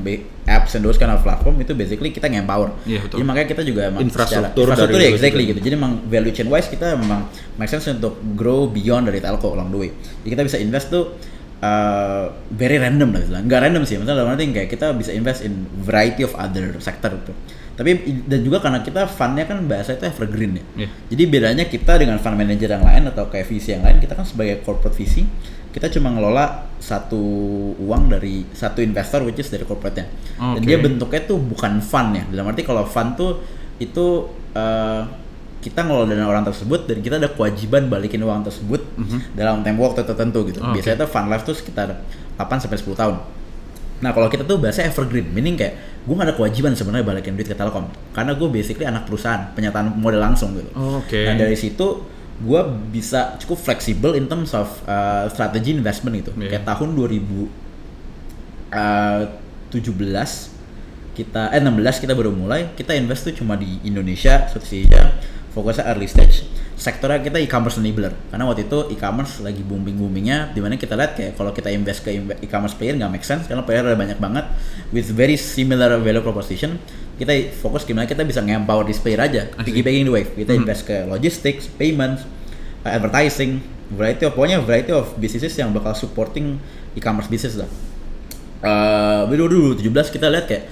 apps 0.51 0.75
and 0.75 0.83
those 0.83 0.99
kind 0.99 1.15
of 1.15 1.23
platform 1.23 1.55
itu 1.63 1.73
basically 1.79 2.11
kita 2.11 2.27
nge-empower. 2.27 2.75
Iya, 2.83 3.07
betul. 3.07 3.23
Jadi 3.23 3.27
makanya 3.27 3.49
kita 3.55 3.63
juga 3.63 3.81
emang 3.87 4.03
Infrastruktur 4.03 4.67
secara, 4.67 4.75
infrastruktur 4.75 4.99
dari 4.99 5.07
ya, 5.07 5.11
exactly 5.15 5.43
gitu. 5.47 5.61
Jadi 5.63 5.75
emang 5.79 5.93
value 6.11 6.35
chain 6.35 6.49
wise 6.51 6.67
kita 6.67 6.99
memang 6.99 7.31
make 7.55 7.71
sense 7.71 7.87
untuk 7.87 8.19
grow 8.35 8.67
beyond 8.67 9.07
dari 9.07 9.23
telco 9.23 9.55
along 9.55 9.71
the 9.71 9.79
way. 9.79 9.91
Jadi 10.27 10.29
kita 10.35 10.43
bisa 10.43 10.59
invest 10.59 10.91
tuh 10.91 11.15
uh, 11.63 12.25
very 12.51 12.77
random 12.81 13.15
lah 13.15 13.21
istilahnya. 13.23 13.47
Nggak 13.47 13.61
random 13.71 13.83
sih, 13.87 13.95
maksudnya 14.01 14.19
dalam 14.19 14.35
arti 14.35 14.45
kayak 14.51 14.69
kita 14.69 14.87
bisa 14.97 15.11
invest 15.15 15.41
in 15.47 15.69
variety 15.81 16.27
of 16.27 16.33
other 16.35 16.77
sector 16.83 17.15
tuh. 17.23 17.37
Tapi 17.79 17.97
dan 18.29 18.45
juga 18.45 18.61
karena 18.61 18.85
kita 18.85 19.09
fundnya 19.09 19.49
kan 19.49 19.65
bahasa 19.65 19.97
itu 19.97 20.05
evergreen 20.05 20.61
ya. 20.61 20.65
Iya. 20.85 20.89
Jadi 21.17 21.23
bedanya 21.25 21.65
kita 21.65 21.97
dengan 21.97 22.21
fund 22.21 22.37
manager 22.37 22.77
yang 22.77 22.85
lain 22.85 23.09
atau 23.09 23.25
kayak 23.33 23.49
VC 23.49 23.81
yang 23.81 23.85
lain, 23.87 23.97
kita 24.05 24.13
kan 24.13 24.29
sebagai 24.29 24.61
corporate 24.61 24.93
VC, 24.93 25.25
kita 25.71 25.87
cuma 25.95 26.11
ngelola 26.11 26.67
satu 26.83 27.23
uang 27.79 28.11
dari 28.11 28.43
satu 28.51 28.83
investor 28.83 29.23
which 29.23 29.39
is 29.39 29.49
dari 29.53 29.63
corporate-nya. 29.63 30.07
Dan 30.59 30.63
Oke. 30.63 30.67
dia 30.67 30.79
bentuknya 30.83 31.23
tuh 31.25 31.39
bukan 31.39 31.79
fund 31.79 32.19
ya. 32.19 32.25
Dalam 32.27 32.51
arti 32.51 32.67
kalau 32.67 32.83
fund 32.83 33.15
tuh 33.15 33.39
itu 33.79 34.27
eh, 34.57 35.03
kita 35.61 35.85
ngelola 35.85 36.09
dana 36.09 36.25
orang 36.25 36.45
tersebut 36.49 36.89
dan 36.89 37.05
kita 37.05 37.21
ada 37.21 37.29
kewajiban 37.31 37.93
balikin 37.93 38.25
uang 38.25 38.49
tersebut 38.49 38.81
dalam 39.37 39.61
tempo 39.61 39.85
waktu 39.85 40.03
tertentu 40.09 40.49
gitu. 40.49 40.59
Oke. 40.65 40.81
Biasanya 40.81 41.05
tuh 41.05 41.09
fund 41.13 41.29
life 41.29 41.45
tuh 41.45 41.55
sekitar 41.55 42.01
8 42.41 42.65
sampai 42.65 42.81
10 42.81 42.97
tahun. 42.97 43.17
Nah 44.01 44.11
kalau 44.17 44.33
kita 44.33 44.49
tuh 44.49 44.57
bahasa 44.57 44.81
evergreen, 44.81 45.29
meaning 45.31 45.61
kayak 45.61 45.77
gue 46.09 46.15
gak 46.17 46.33
ada 46.33 46.35
kewajiban 46.35 46.73
sebenarnya 46.73 47.05
balikin 47.05 47.37
duit 47.37 47.45
ke 47.45 47.53
Telkom, 47.53 47.93
karena 48.17 48.33
gue 48.33 48.49
basically 48.49 48.89
anak 48.89 49.05
perusahaan, 49.05 49.53
penyataan 49.53 49.93
modal 50.01 50.25
langsung 50.25 50.57
gitu. 50.57 50.73
Oke. 50.73 51.29
Nah 51.29 51.37
dari 51.37 51.53
situ 51.53 52.01
gue 52.41 52.61
bisa 52.89 53.37
cukup 53.37 53.61
fleksibel 53.61 54.17
in 54.17 54.25
terms 54.25 54.57
of 54.57 54.69
uh, 54.89 55.29
strategi 55.29 55.77
investment 55.77 56.25
itu. 56.25 56.33
Iya. 56.33 56.57
Kayak 56.57 56.65
tahun 56.73 56.97
2017 56.97 57.53
kita 61.11 61.53
eh 61.53 61.61
16 61.61 62.01
kita 62.01 62.17
baru 62.17 62.33
mulai, 62.33 62.73
kita 62.79 62.97
invest 62.97 63.29
tuh 63.29 63.35
cuma 63.37 63.61
di 63.61 63.77
Indonesia, 63.85 64.49
Asia, 64.49 65.21
fokusnya 65.53 65.85
early 65.93 66.09
stage. 66.09 66.49
Sektornya 66.81 67.21
kita 67.21 67.37
e-commerce 67.37 67.77
enabler 67.77 68.17
karena 68.33 68.49
waktu 68.49 68.65
itu 68.65 68.89
e-commerce 68.89 69.45
lagi 69.45 69.61
booming 69.61 70.01
boomingnya 70.01 70.49
di 70.57 70.65
mana 70.65 70.81
kita 70.81 70.97
lihat 70.97 71.13
kayak 71.13 71.37
kalau 71.37 71.53
kita 71.53 71.69
invest 71.69 72.01
ke 72.01 72.09
e-commerce 72.41 72.73
player 72.73 72.97
nggak 72.97 73.13
make 73.13 73.21
sense 73.21 73.45
karena 73.45 73.61
player 73.61 73.85
ada 73.85 73.93
banyak 73.93 74.17
banget 74.17 74.49
with 74.89 75.13
very 75.13 75.37
similar 75.37 76.01
value 76.01 76.25
proposition 76.25 76.81
kita 77.21 77.53
fokus 77.53 77.85
gimana 77.85 78.09
kita 78.09 78.25
bisa 78.25 78.41
nge-empower 78.41 78.89
this 78.89 78.97
player 78.97 79.21
aja 79.21 79.53
piggybacking 79.61 80.09
the 80.09 80.13
wave 80.17 80.33
kita 80.33 80.57
Mhm. 80.57 80.61
invest 80.65 80.89
ke 80.89 81.05
logistics 81.05 81.69
payments 81.69 82.25
uh, 82.81 82.89
advertising, 82.89 83.61
variety 83.93 84.25
of 84.25 84.33
pokoknya 84.33 84.65
variety 84.65 84.97
of 84.97 85.13
businesses 85.21 85.53
yang 85.53 85.69
bakal 85.71 85.93
supporting 85.93 86.57
e-commerce 86.97 87.29
business 87.29 87.61
lah. 87.61 87.69
Uh, 88.61 89.29
di 89.29 89.37
2017 89.37 89.85
kita 90.13 90.29
lihat 90.29 90.49
kayak 90.49 90.65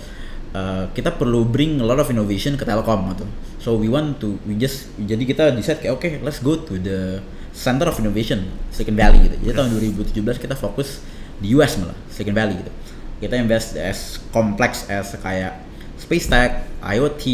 uh, 0.55 0.89
kita 0.95 1.17
perlu 1.17 1.45
bring 1.45 1.81
a 1.83 1.87
lot 1.87 1.99
of 2.01 2.09
innovation 2.09 2.55
ke 2.57 2.65
Telkom 2.65 3.13
gitu. 3.13 3.27
So 3.59 3.75
we 3.77 3.91
want 3.91 4.23
to 4.23 4.39
we 4.47 4.55
just 4.57 4.89
jadi 4.97 5.23
kita 5.25 5.45
decide 5.53 5.83
kayak 5.83 5.93
oke 5.99 6.03
okay, 6.05 6.13
let's 6.23 6.41
go 6.41 6.57
to 6.57 6.79
the 6.79 7.21
center 7.53 7.91
of 7.91 7.97
innovation 7.99 8.47
Silicon 8.71 8.97
Valley 8.97 9.29
gitu. 9.29 9.37
Jadi 9.43 9.53
tahun 9.57 9.69
2017 9.75 10.45
kita 10.45 10.55
fokus 10.55 11.03
di 11.43 11.53
US 11.59 11.77
malah 11.83 11.97
Silicon 12.09 12.37
Valley 12.37 12.55
gitu. 12.63 12.73
Kita 13.19 13.35
invest 13.35 13.75
as 13.75 14.23
complex 14.31 14.87
as 14.87 15.11
kayak 15.19 15.59
space 15.99 16.31
tech, 16.31 16.71
IoT, 16.79 17.25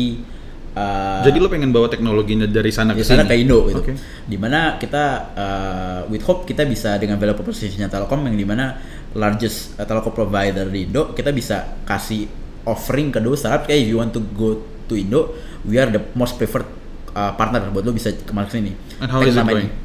uh, 0.73 1.21
Jadi 1.21 1.37
lo 1.37 1.53
pengen 1.53 1.69
bawa 1.69 1.93
teknologinya 1.93 2.49
dari 2.49 2.73
sana 2.73 2.97
ke 2.97 3.05
sana 3.05 3.29
sini? 3.29 3.31
ke 3.31 3.35
Indo 3.37 3.59
gitu. 3.69 3.85
Oke. 3.85 3.93
Di 4.25 4.37
mana 4.41 4.81
kita 4.81 5.05
uh, 5.37 6.01
with 6.09 6.25
hope 6.25 6.49
kita 6.49 6.65
bisa 6.65 6.97
dengan 6.97 7.21
value 7.21 7.37
propositionnya 7.37 7.93
Telkom 7.93 8.25
yang 8.25 8.37
di 8.41 8.47
mana 8.49 8.81
largest 9.15 9.79
uh, 9.79 9.87
telco 9.87 10.11
provider 10.11 10.67
di 10.73 10.91
Indo 10.91 11.15
kita 11.15 11.31
bisa 11.31 11.79
kasih 11.87 12.44
offering 12.65 13.13
ke 13.13 13.21
dua 13.21 13.37
startup 13.37 13.69
kayak 13.69 13.85
if 13.85 13.89
you 13.93 14.01
want 14.01 14.13
to 14.13 14.21
go 14.35 14.61
to 14.89 14.97
Indo 14.97 15.33
we 15.65 15.81
are 15.81 15.89
the 15.89 16.01
most 16.17 16.37
preferred 16.37 16.69
uh, 17.15 17.33
partner 17.39 17.71
buat 17.71 17.87
lo 17.87 17.95
bisa 17.95 18.13
ke 18.13 18.33
mana 18.35 18.51
sini. 18.51 18.75
And 19.01 19.09
how 19.09 19.23
is 19.25 19.39
it 19.39 19.47
going? 19.47 19.71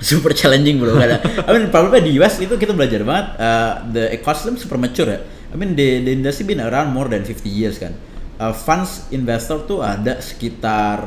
Super 0.00 0.32
challenging 0.32 0.80
bro. 0.80 0.96
Ada. 0.96 1.20
I 1.44 1.50
mean 1.52 1.68
problemnya 1.68 2.00
di 2.00 2.16
US 2.24 2.40
itu 2.40 2.56
kita 2.56 2.72
belajar 2.72 3.04
banget. 3.04 3.26
Uh, 3.36 3.72
the 3.92 4.04
ecosystem 4.16 4.56
super 4.56 4.80
mature 4.80 5.04
ya. 5.04 5.20
I 5.52 5.56
mean 5.60 5.76
the, 5.76 6.00
the 6.00 6.16
industry 6.16 6.48
been 6.48 6.62
around 6.62 6.96
more 6.96 7.04
than 7.04 7.20
50 7.20 7.44
years 7.44 7.76
kan. 7.76 7.92
Uh, 8.40 8.56
funds 8.56 9.12
investor 9.12 9.60
tuh 9.68 9.84
ada 9.84 10.16
sekitar 10.24 11.04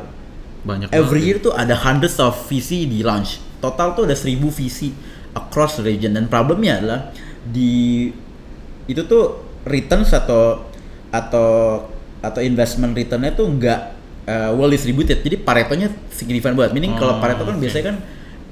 Banyak 0.61 0.93
every 0.93 1.25
banget 1.25 1.25
year 1.25 1.37
tuh 1.41 1.53
ada 1.57 1.73
hundreds 1.73 2.21
of 2.21 2.37
VC 2.45 2.85
di 2.85 3.01
launch. 3.01 3.41
Total 3.57 3.97
tuh 3.97 4.05
ada 4.05 4.13
1000 4.13 4.37
VC 4.37 4.93
across 5.33 5.81
region 5.81 6.13
dan 6.13 6.29
problemnya 6.29 6.77
adalah 6.77 6.99
di 7.41 8.13
itu 8.85 9.01
tuh 9.09 9.41
returns 9.65 10.13
atau 10.13 10.72
atau 11.13 11.85
atau 12.23 12.41
investment 12.41 12.97
returnnya 12.97 13.37
tuh 13.37 13.45
nggak 13.45 13.79
uh, 14.25 14.51
well 14.57 14.71
distributed. 14.71 15.21
Jadi 15.21 15.37
paretonya 15.37 15.93
signifikan 16.09 16.57
banget. 16.57 16.73
Meaning 16.73 16.97
kalau 16.97 17.19
Oh, 17.19 17.21
pareto 17.21 17.45
kan 17.45 17.55
oke. 17.55 17.61
biasanya 17.61 17.93
kan 17.93 17.97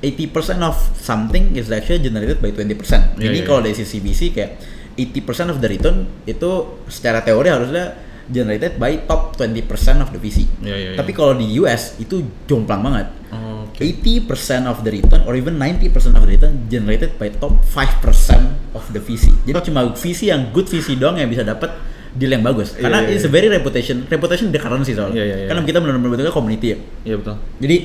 80% 0.01 0.61
of 0.65 0.75
something 0.97 1.53
is 1.53 1.69
actually 1.69 2.01
generated 2.01 2.37
by 2.41 2.49
20%. 2.49 2.73
Iya, 3.17 3.29
Jadi 3.29 3.37
iya, 3.41 3.45
kalau 3.45 3.61
dari 3.61 3.75
sisi 3.77 3.97
VC 4.01 4.33
kayak 4.33 4.51
80% 4.97 5.53
of 5.53 5.57
the 5.61 5.69
return 5.69 6.05
itu 6.25 6.49
secara 6.89 7.21
teori 7.21 7.47
harusnya 7.47 7.95
generated 8.27 8.77
by 8.77 9.05
top 9.05 9.37
20% 9.37 9.61
of 10.01 10.09
the 10.09 10.19
VC. 10.19 10.45
Iya, 10.61 10.75
iya, 10.75 10.75
iya. 10.93 10.97
Tapi 10.97 11.11
kalau 11.13 11.37
di 11.37 11.47
US 11.61 11.95
itu 11.97 12.21
jomplang 12.45 12.81
banget. 12.81 13.07
Oh, 13.31 13.63
Oke. 13.71 13.87
80% 13.87 14.67
of 14.67 14.83
the 14.83 14.91
return 14.91 15.21
or 15.23 15.37
even 15.37 15.55
90% 15.55 16.17
of 16.17 16.21
the 16.25 16.31
return 16.33 16.65
generated 16.67 17.15
by 17.15 17.29
top 17.31 17.55
5% 17.63 18.75
of 18.75 18.83
the 18.91 18.99
VC. 18.99 19.31
Jadi 19.45 19.71
cuma 19.71 19.85
VC 19.93 20.33
yang 20.33 20.49
good 20.51 20.65
VC 20.67 20.97
doang 20.97 21.15
yang 21.15 21.29
bisa 21.29 21.45
dapat 21.45 21.71
deal 22.15 22.31
yang 22.31 22.43
bagus. 22.43 22.75
Karena 22.75 23.07
iya, 23.07 23.15
it's 23.15 23.23
a 23.23 23.31
iya. 23.31 23.33
very 23.33 23.47
reputation, 23.47 24.03
reputation 24.07 24.51
the 24.51 24.59
currency 24.59 24.91
soalnya. 24.91 25.21
Iya, 25.21 25.25
iya, 25.25 25.35
iya. 25.43 25.47
Karena 25.47 25.61
kita 25.63 25.77
benar-benar 25.79 26.09
bentuknya 26.11 26.33
community 26.33 26.67
ya. 26.75 26.77
Iya 27.07 27.15
betul. 27.23 27.35
Jadi 27.63 27.77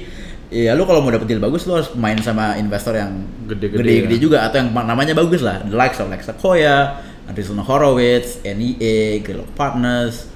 ya 0.46 0.72
lu 0.78 0.86
kalau 0.86 1.02
mau 1.02 1.10
dapet 1.10 1.26
deal 1.26 1.42
bagus 1.42 1.66
lu 1.66 1.74
harus 1.74 1.90
main 1.98 2.18
sama 2.22 2.54
investor 2.54 2.94
yang 2.94 3.26
Gede-gede 3.50 3.82
gede-gede 3.82 4.16
ya. 4.18 4.22
juga 4.22 4.38
atau 4.46 4.56
yang 4.62 4.70
namanya 4.74 5.14
bagus 5.14 5.42
lah. 5.42 5.62
The 5.62 5.74
likes 5.74 5.98
of 6.02 6.10
like 6.10 6.22
Sequoia, 6.22 7.02
Andreessen 7.30 7.58
Horowitz, 7.62 8.42
NEA, 8.42 9.22
Greylock 9.22 9.50
Partners. 9.54 10.26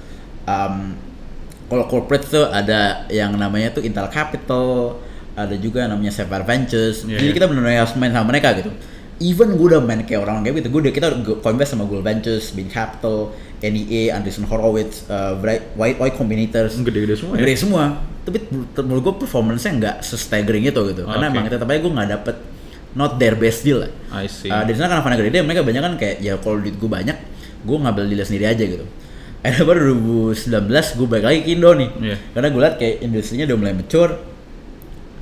Um, 0.47 0.95
kalau 1.71 1.87
corporate 1.87 2.27
tuh 2.27 2.51
ada 2.51 3.07
yang 3.07 3.31
namanya 3.39 3.71
tuh 3.71 3.83
Intel 3.83 4.11
Capital, 4.11 4.99
ada 5.39 5.55
juga 5.55 5.87
yang 5.87 5.95
namanya 5.95 6.11
Sapphire 6.11 6.43
Ventures. 6.43 7.07
Iya, 7.07 7.19
Jadi 7.19 7.27
iya. 7.31 7.35
kita 7.35 7.45
benar-benar 7.47 7.87
harus 7.87 7.95
main 7.95 8.11
sama 8.11 8.27
mereka 8.27 8.51
gitu. 8.59 8.71
Even 9.21 9.53
gue 9.53 9.67
udah 9.69 9.79
main 9.79 10.01
kayak 10.01 10.25
orang 10.25 10.41
kayak 10.41 10.65
gitu, 10.65 10.69
gue 10.69 10.81
udah 10.89 10.93
kita 10.93 11.07
co-invest 11.37 11.71
sama 11.71 11.85
Gold 11.85 12.01
Ventures, 12.01 12.49
Bain 12.51 12.65
Capital, 12.65 13.29
NEA, 13.61 14.09
Andreessen 14.09 14.43
Horowitz, 14.43 15.05
uh, 15.05 15.37
Y, 15.77 15.89
y 15.93 16.09
Combinators, 16.11 16.73
Gede-gede 16.75 17.13
semua 17.15 17.37
ya. 17.37 17.39
gede 17.39 17.55
semua 17.55 17.83
tapi 18.21 18.37
menurut 18.77 19.01
gue 19.01 19.15
performance-nya 19.19 19.71
nggak 19.77 19.95
se-staggering 20.01 20.61
itu 20.63 20.77
gitu 20.89 21.05
karena 21.05 21.25
Oke. 21.25 21.33
emang 21.33 21.49
tetap 21.49 21.65
aja 21.65 21.79
gue 21.79 21.89
nggak 21.89 22.09
dapet 22.11 22.35
not 22.93 23.17
their 23.17 23.33
best 23.33 23.61
deal 23.61 23.81
lah 23.81 23.89
I 24.13 24.25
see. 24.25 24.45
Uh, 24.45 24.61
dari 24.61 24.73
sana 24.73 24.89
karena 24.89 25.01
Fana 25.01 25.17
gede 25.17 25.41
mereka 25.41 25.61
banyak 25.61 25.81
kan 25.81 25.93
kayak 25.95 26.15
ya 26.19 26.37
kalau 26.37 26.57
duit 26.57 26.77
gue 26.77 26.85
banyak 26.85 27.17
gue 27.61 27.77
ngambil 27.77 28.03
deal 28.05 28.21
sendiri 28.21 28.45
aja 28.45 28.61
gitu 28.61 28.85
akhirnya 29.41 29.65
baru 29.65 29.79
2019 30.37 30.37
gue 30.97 31.07
balik 31.09 31.25
lagi 31.25 31.39
ke 31.41 31.49
Indo 31.49 31.69
nih 31.73 31.89
Iya. 31.97 32.15
karena 32.29 32.47
gue 32.49 32.61
liat 32.61 32.75
kayak 32.77 32.95
industrinya 33.01 33.45
udah 33.45 33.57
mulai 33.57 33.73
mature 33.73 34.11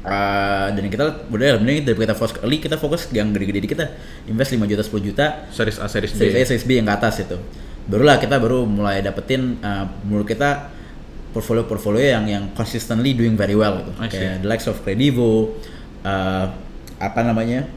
Uh, 0.09 0.73
dan 0.73 0.89
kita 0.89 1.03
udah 1.29 1.61
mending 1.61 1.85
dari 1.85 1.93
kita 1.93 2.17
fokus 2.17 2.33
early 2.41 2.57
kita 2.57 2.81
fokus 2.81 3.05
yang 3.13 3.29
gede-gede 3.29 3.69
kita 3.69 3.85
invest 4.25 4.57
5 4.57 4.65
juta 4.65 4.81
10 4.81 5.05
juta 5.05 5.25
Series 5.53 5.77
A, 5.77 5.85
series 5.85 6.11
B. 6.11 6.17
series 6.17 6.33
A, 6.33 6.41
series 6.49 6.65
B 6.65 6.71
yang 6.81 6.89
ke 6.89 6.93
atas 6.97 7.21
itu. 7.21 7.37
Barulah 7.85 8.17
kita 8.17 8.41
baru 8.41 8.65
mulai 8.65 9.05
dapetin 9.05 9.61
uh, 9.61 9.85
menurut 10.05 10.25
kita 10.25 10.73
portfolio-portfolio 11.29 12.01
yang 12.17 12.25
yang 12.25 12.43
consistently 12.57 13.13
doing 13.13 13.37
very 13.37 13.53
well 13.53 13.77
gitu. 13.77 13.93
Kayak 14.01 14.41
the 14.41 14.49
likes 14.49 14.65
of 14.65 14.81
Credivo, 14.81 15.53
uh, 16.01 16.45
apa 16.97 17.21
namanya? 17.21 17.69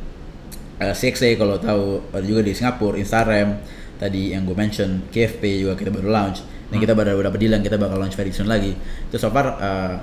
Uh, 0.81 0.97
CXA 0.97 1.37
kalau 1.37 1.61
tahu 1.61 2.01
ada 2.17 2.25
juga 2.25 2.41
di 2.41 2.57
Singapura, 2.57 2.97
Instagram 2.97 3.61
tadi 4.01 4.33
yang 4.33 4.49
gue 4.49 4.57
mention, 4.57 5.05
KFP 5.13 5.69
juga 5.69 5.77
kita 5.77 5.93
baru 5.93 6.09
launch. 6.09 6.41
Dan 6.73 6.81
Hmm. 6.81 6.85
kita 6.89 6.97
baru 6.97 7.21
dapat 7.21 7.37
deal 7.37 7.53
yang 7.53 7.61
kita 7.61 7.77
bakal 7.77 8.01
launch 8.01 8.17
very 8.17 8.33
soon 8.33 8.49
lagi. 8.49 8.73
Itu 9.13 9.21
so 9.21 9.29
far 9.29 9.61
uh, 9.61 9.95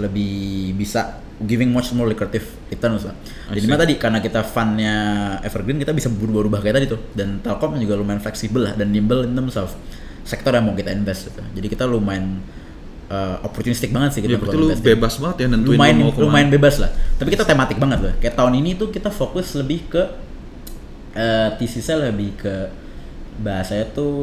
lebih 0.00 0.72
bisa 0.72 1.20
giving 1.44 1.68
much 1.68 1.92
more 1.92 2.08
lucrative 2.08 2.48
returns 2.72 3.04
lah. 3.04 3.12
Jadi 3.52 3.68
tadi 3.68 3.94
karena 4.00 4.18
kita 4.24 4.40
fundnya 4.40 4.94
evergreen 5.44 5.76
kita 5.76 5.92
bisa 5.92 6.08
berubah-ubah 6.08 6.64
kayak 6.64 6.74
tadi 6.80 6.86
tuh 6.88 7.00
dan 7.12 7.44
Telkom 7.44 7.76
juga 7.76 8.00
lumayan 8.00 8.24
fleksibel 8.24 8.64
lah 8.64 8.72
dan 8.72 8.88
nimble 8.88 9.28
in 9.28 9.36
terms 9.36 9.60
of 9.60 9.68
sektor 10.24 10.56
yang 10.56 10.64
mau 10.64 10.72
kita 10.72 10.96
invest 10.96 11.28
gitu. 11.28 11.44
Jadi 11.60 11.66
kita 11.68 11.84
lumayan 11.84 12.40
uh, 13.12 13.36
opportunistic 13.44 13.92
banget 13.92 14.16
sih 14.16 14.20
Ya, 14.24 14.32
kita 14.32 14.40
berarti 14.40 14.56
kalau 14.56 14.64
lu 14.64 14.68
investing. 14.72 14.88
bebas 14.96 15.14
banget 15.20 15.36
ya 15.36 15.46
nentuin 15.52 15.76
lumayan 15.76 15.96
lu 16.00 16.04
mau 16.08 16.12
lumayan 16.24 16.48
bebas 16.48 16.74
lah. 16.80 16.90
Tapi 17.20 17.28
kita 17.36 17.44
tematik 17.44 17.76
banget 17.76 17.98
loh. 18.00 18.12
Kayak 18.16 18.34
tahun 18.40 18.52
ini 18.56 18.70
tuh 18.80 18.88
kita 18.88 19.12
fokus 19.12 19.52
lebih 19.60 19.92
ke 19.92 20.02
uh, 21.20 21.48
TCC 21.60 22.00
lebih 22.00 22.32
ke 22.40 22.54
bahasanya 23.36 23.92
tuh 23.92 24.16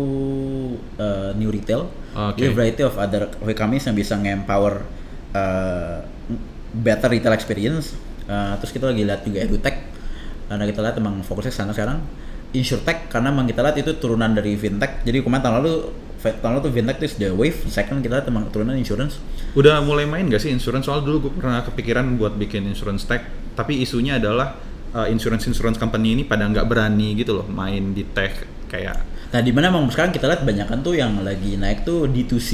uh, 0.98 1.30
new 1.38 1.54
retail. 1.54 1.94
Oke. 2.18 2.42
Jadi 2.42 2.50
variety 2.58 2.82
of 2.82 2.98
other 2.98 3.30
companies 3.54 3.86
yang 3.86 3.94
bisa 3.94 4.18
nge-empower 4.18 4.82
uh, 5.38 6.02
better 6.74 7.10
retail 7.14 7.34
experience. 7.34 7.94
Uh, 8.26 8.56
terus 8.60 8.72
kita 8.74 8.90
lagi 8.90 9.04
lihat 9.04 9.22
juga 9.22 9.44
edutech 9.44 9.78
karena 10.48 10.64
kita 10.70 10.80
lihat 10.84 10.96
emang 10.98 11.22
fokusnya 11.22 11.54
sana 11.54 11.72
sekarang. 11.72 12.02
Insurtech 12.54 13.10
karena 13.10 13.34
emang 13.34 13.50
kita 13.50 13.66
lihat 13.66 13.78
itu 13.78 13.98
turunan 13.98 14.30
dari 14.34 14.54
fintech. 14.58 15.02
Jadi 15.06 15.26
kemarin 15.26 15.42
tahun 15.42 15.56
lalu 15.62 15.74
tahun 16.24 16.52
lalu 16.56 16.62
tuh 16.64 16.74
fintech 16.74 16.98
itu 17.02 17.08
the 17.22 17.30
wave. 17.34 17.58
Second 17.70 18.02
kita 18.02 18.22
lihat 18.22 18.28
emang 18.30 18.50
turunan 18.54 18.78
insurance. 18.78 19.18
Udah 19.58 19.82
mulai 19.82 20.06
main 20.06 20.26
gak 20.30 20.42
sih 20.42 20.50
insurance? 20.54 20.86
Soal 20.86 21.02
dulu 21.02 21.30
gue 21.30 21.34
pernah 21.38 21.62
kepikiran 21.66 22.18
buat 22.18 22.38
bikin 22.38 22.66
insurance 22.70 23.06
tech, 23.06 23.26
tapi 23.58 23.82
isunya 23.82 24.18
adalah 24.22 24.58
uh, 24.94 25.10
insurance 25.10 25.50
insurance 25.50 25.82
company 25.82 26.14
ini 26.14 26.24
pada 26.26 26.46
nggak 26.46 26.66
berani 26.70 27.18
gitu 27.18 27.42
loh 27.42 27.48
main 27.50 27.92
di 27.92 28.06
tech 28.14 28.46
kayak 28.70 29.14
Nah, 29.34 29.42
di 29.42 29.50
mana 29.50 29.74
emang 29.74 29.90
sekarang 29.90 30.14
kita 30.14 30.30
lihat 30.30 30.46
banyakan 30.46 30.86
tuh 30.86 30.94
yang 30.94 31.18
lagi 31.26 31.58
naik 31.58 31.82
tuh 31.82 32.06
D2C 32.06 32.50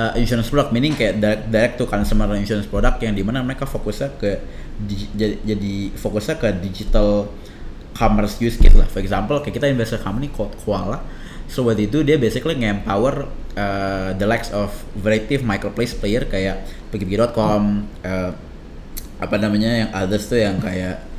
uh, 0.00 0.12
insurance 0.16 0.48
product, 0.48 0.72
meaning 0.72 0.96
kayak 0.96 1.20
direct, 1.20 1.44
direct 1.52 1.74
to 1.76 1.84
consumer 1.84 2.32
insurance 2.32 2.64
product 2.64 3.04
yang 3.04 3.12
di 3.12 3.20
mana 3.20 3.44
mereka 3.44 3.68
fokusnya 3.68 4.16
ke 4.16 4.40
di- 4.80 5.12
jadi, 5.12 5.36
jadi 5.44 5.74
fokusnya 5.92 6.40
ke 6.40 6.48
digital 6.64 7.28
commerce 7.92 8.40
use 8.40 8.56
case 8.56 8.72
lah. 8.72 8.88
For 8.88 9.04
example, 9.04 9.44
kayak 9.44 9.60
kita 9.60 9.66
invest 9.68 9.92
ke 9.92 10.00
company 10.00 10.32
called 10.32 10.56
Koala. 10.64 11.04
So 11.50 11.66
waktu 11.66 11.90
itu 11.90 12.00
dia 12.06 12.16
basically 12.16 12.56
nge-empower 12.56 13.26
uh, 13.58 14.10
the 14.16 14.24
likes 14.24 14.48
of 14.54 14.72
variety 14.96 15.36
of 15.36 15.42
marketplace 15.44 15.92
player 15.92 16.24
kayak 16.24 16.64
pergi.com, 16.94 17.90
uh, 18.06 18.30
apa 19.20 19.36
namanya 19.36 19.84
yang 19.84 19.90
others 19.92 20.30
tuh 20.30 20.40
yang 20.40 20.56
kayak 20.62 21.09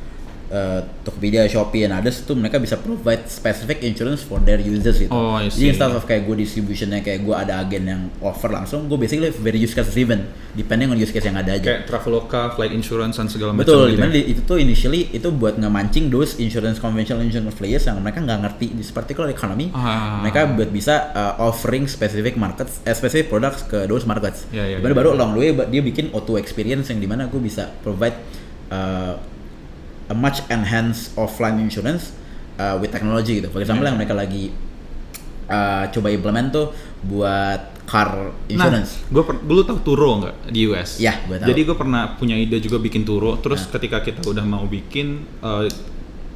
uh, 0.52 0.80
Tokopedia, 1.02 1.48
Shopee, 1.48 1.82
and 1.82 1.96
others 1.96 2.22
tuh 2.22 2.36
mereka 2.36 2.60
bisa 2.60 2.76
provide 2.76 3.24
specific 3.26 3.80
insurance 3.80 4.20
for 4.20 4.38
their 4.38 4.60
users 4.60 5.00
gitu. 5.00 5.08
Oh, 5.08 5.34
I 5.34 5.48
Jadi 5.48 5.56
see. 5.56 5.70
instead 5.72 5.90
of 5.90 6.04
kayak 6.04 6.28
gue 6.28 6.36
distributionnya 6.38 7.00
kayak 7.00 7.24
gue 7.24 7.32
ada 7.32 7.58
agen 7.58 7.82
yang 7.82 8.00
offer 8.20 8.52
langsung, 8.52 8.86
gue 8.86 8.94
basically 8.94 9.32
very 9.32 9.56
use 9.56 9.72
case 9.72 9.88
driven, 9.88 10.28
depending 10.52 10.92
on 10.92 11.00
use 11.00 11.10
case 11.10 11.24
yang 11.24 11.34
ada 11.34 11.56
aja. 11.56 11.64
kayak 11.64 11.88
Traveloka, 11.88 12.52
flight 12.52 12.70
insurance 12.70 13.16
dan 13.16 13.26
segala 13.26 13.56
macam 13.56 13.64
Betul, 13.64 13.96
gitu. 13.96 14.04
ya. 14.04 14.22
itu 14.28 14.40
tuh 14.44 14.58
initially 14.60 15.08
itu 15.10 15.28
buat 15.32 15.56
ngemancing 15.56 16.12
those 16.12 16.36
insurance 16.36 16.76
conventional 16.76 17.24
insurance 17.24 17.56
players 17.56 17.82
yang 17.82 17.96
mereka 17.98 18.20
nggak 18.20 18.38
ngerti 18.44 18.66
di 18.76 18.84
particular 18.92 19.32
economy, 19.32 19.72
Ah. 19.72 20.20
mereka 20.20 20.44
buat 20.52 20.68
bisa 20.68 21.10
uh, 21.10 21.48
offering 21.48 21.88
specific 21.88 22.36
markets, 22.36 22.84
eh, 22.84 22.92
specific 22.92 23.32
products 23.32 23.64
ke 23.64 23.88
those 23.88 24.04
markets. 24.04 24.44
Ya, 24.52 24.68
ya, 24.68 24.76
Di 24.78 24.84
mana 24.84 24.92
ya. 24.92 24.98
baru 25.00 25.08
along 25.16 25.30
the 25.32 25.40
way 25.40 25.50
dia 25.72 25.80
bikin 25.80 26.12
auto 26.12 26.36
experience 26.36 26.92
yang 26.92 27.00
di 27.00 27.08
mana 27.08 27.24
gue 27.24 27.40
bisa 27.40 27.72
provide 27.80 28.14
uh, 28.68 29.16
a 30.08 30.14
much 30.14 30.42
enhanced 30.48 31.14
offline 31.14 31.60
insurance 31.60 32.10
uh, 32.58 32.74
with 32.78 32.90
technology 32.90 33.38
gitu. 33.38 33.48
For 33.50 33.62
example 33.62 33.84
Ya. 33.86 33.94
yang 33.94 33.98
mereka 33.98 34.14
lagi 34.16 34.50
uh, 35.46 35.84
coba 35.90 36.08
implement 36.10 36.48
tuh 36.50 36.66
buat 37.02 37.60
car 37.82 38.30
insurance. 38.46 39.02
Nah, 39.10 39.20
gue 39.20 39.22
dulu 39.42 39.60
tahu 39.66 39.78
Turo 39.82 40.10
nggak 40.22 40.34
di 40.54 40.60
US? 40.70 40.96
Iya, 40.96 41.18
gua 41.26 41.36
tahu. 41.42 41.48
Jadi 41.50 41.60
gue 41.66 41.76
pernah 41.76 42.02
punya 42.16 42.38
ide 42.38 42.56
juga 42.62 42.78
bikin 42.78 43.02
Turo. 43.02 43.36
Terus 43.42 43.66
ketika 43.68 44.00
kita 44.00 44.22
udah 44.24 44.46
mau 44.46 44.64
bikin, 44.64 45.26
eh, 45.42 45.66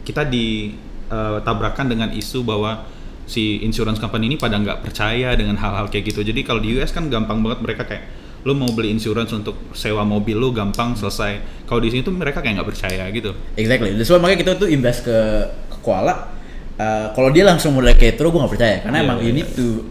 kita 0.02 0.26
ditabrakan 0.26 1.86
dengan 1.86 2.08
isu 2.12 2.42
bahwa 2.42 2.84
si 3.26 3.58
insurance 3.62 3.98
company 3.98 4.30
ini 4.30 4.36
pada 4.38 4.54
nggak 4.58 4.86
percaya 4.86 5.34
dengan 5.34 5.58
hal-hal 5.58 5.90
kayak 5.90 6.14
gitu. 6.14 6.22
Jadi 6.22 6.46
kalau 6.46 6.62
di 6.62 6.78
US 6.78 6.94
kan 6.94 7.10
gampang 7.10 7.42
banget 7.42 7.58
mereka 7.62 7.82
kayak 7.86 8.04
lo 8.46 8.54
mau 8.54 8.70
beli 8.70 8.94
insurance 8.94 9.34
untuk 9.34 9.74
sewa 9.74 10.06
mobil 10.06 10.38
lo 10.38 10.54
gampang 10.54 10.94
selesai. 10.94 11.66
Kalau 11.66 11.82
di 11.82 11.90
sini 11.90 12.06
tuh 12.06 12.14
mereka 12.14 12.38
kayak 12.38 12.62
nggak 12.62 12.68
percaya 12.70 13.04
gitu. 13.10 13.34
Exactly. 13.58 13.98
That's 13.98 14.06
why 14.14 14.22
makanya 14.22 14.40
kita 14.46 14.52
tuh 14.54 14.70
invest 14.70 15.02
ke, 15.02 15.18
ke 15.50 15.78
koala. 15.82 16.30
Uh, 16.78 17.10
kalau 17.16 17.34
dia 17.34 17.42
langsung 17.42 17.74
mulai 17.74 17.98
kayak 17.98 18.20
terus 18.20 18.30
gue 18.30 18.36
nggak 18.36 18.52
percaya 18.52 18.76
karena 18.84 18.98
Iya, 19.00 19.06
emang 19.08 19.18
you 19.24 19.32
iya. 19.32 19.38
need 19.40 19.48
to 19.56 19.88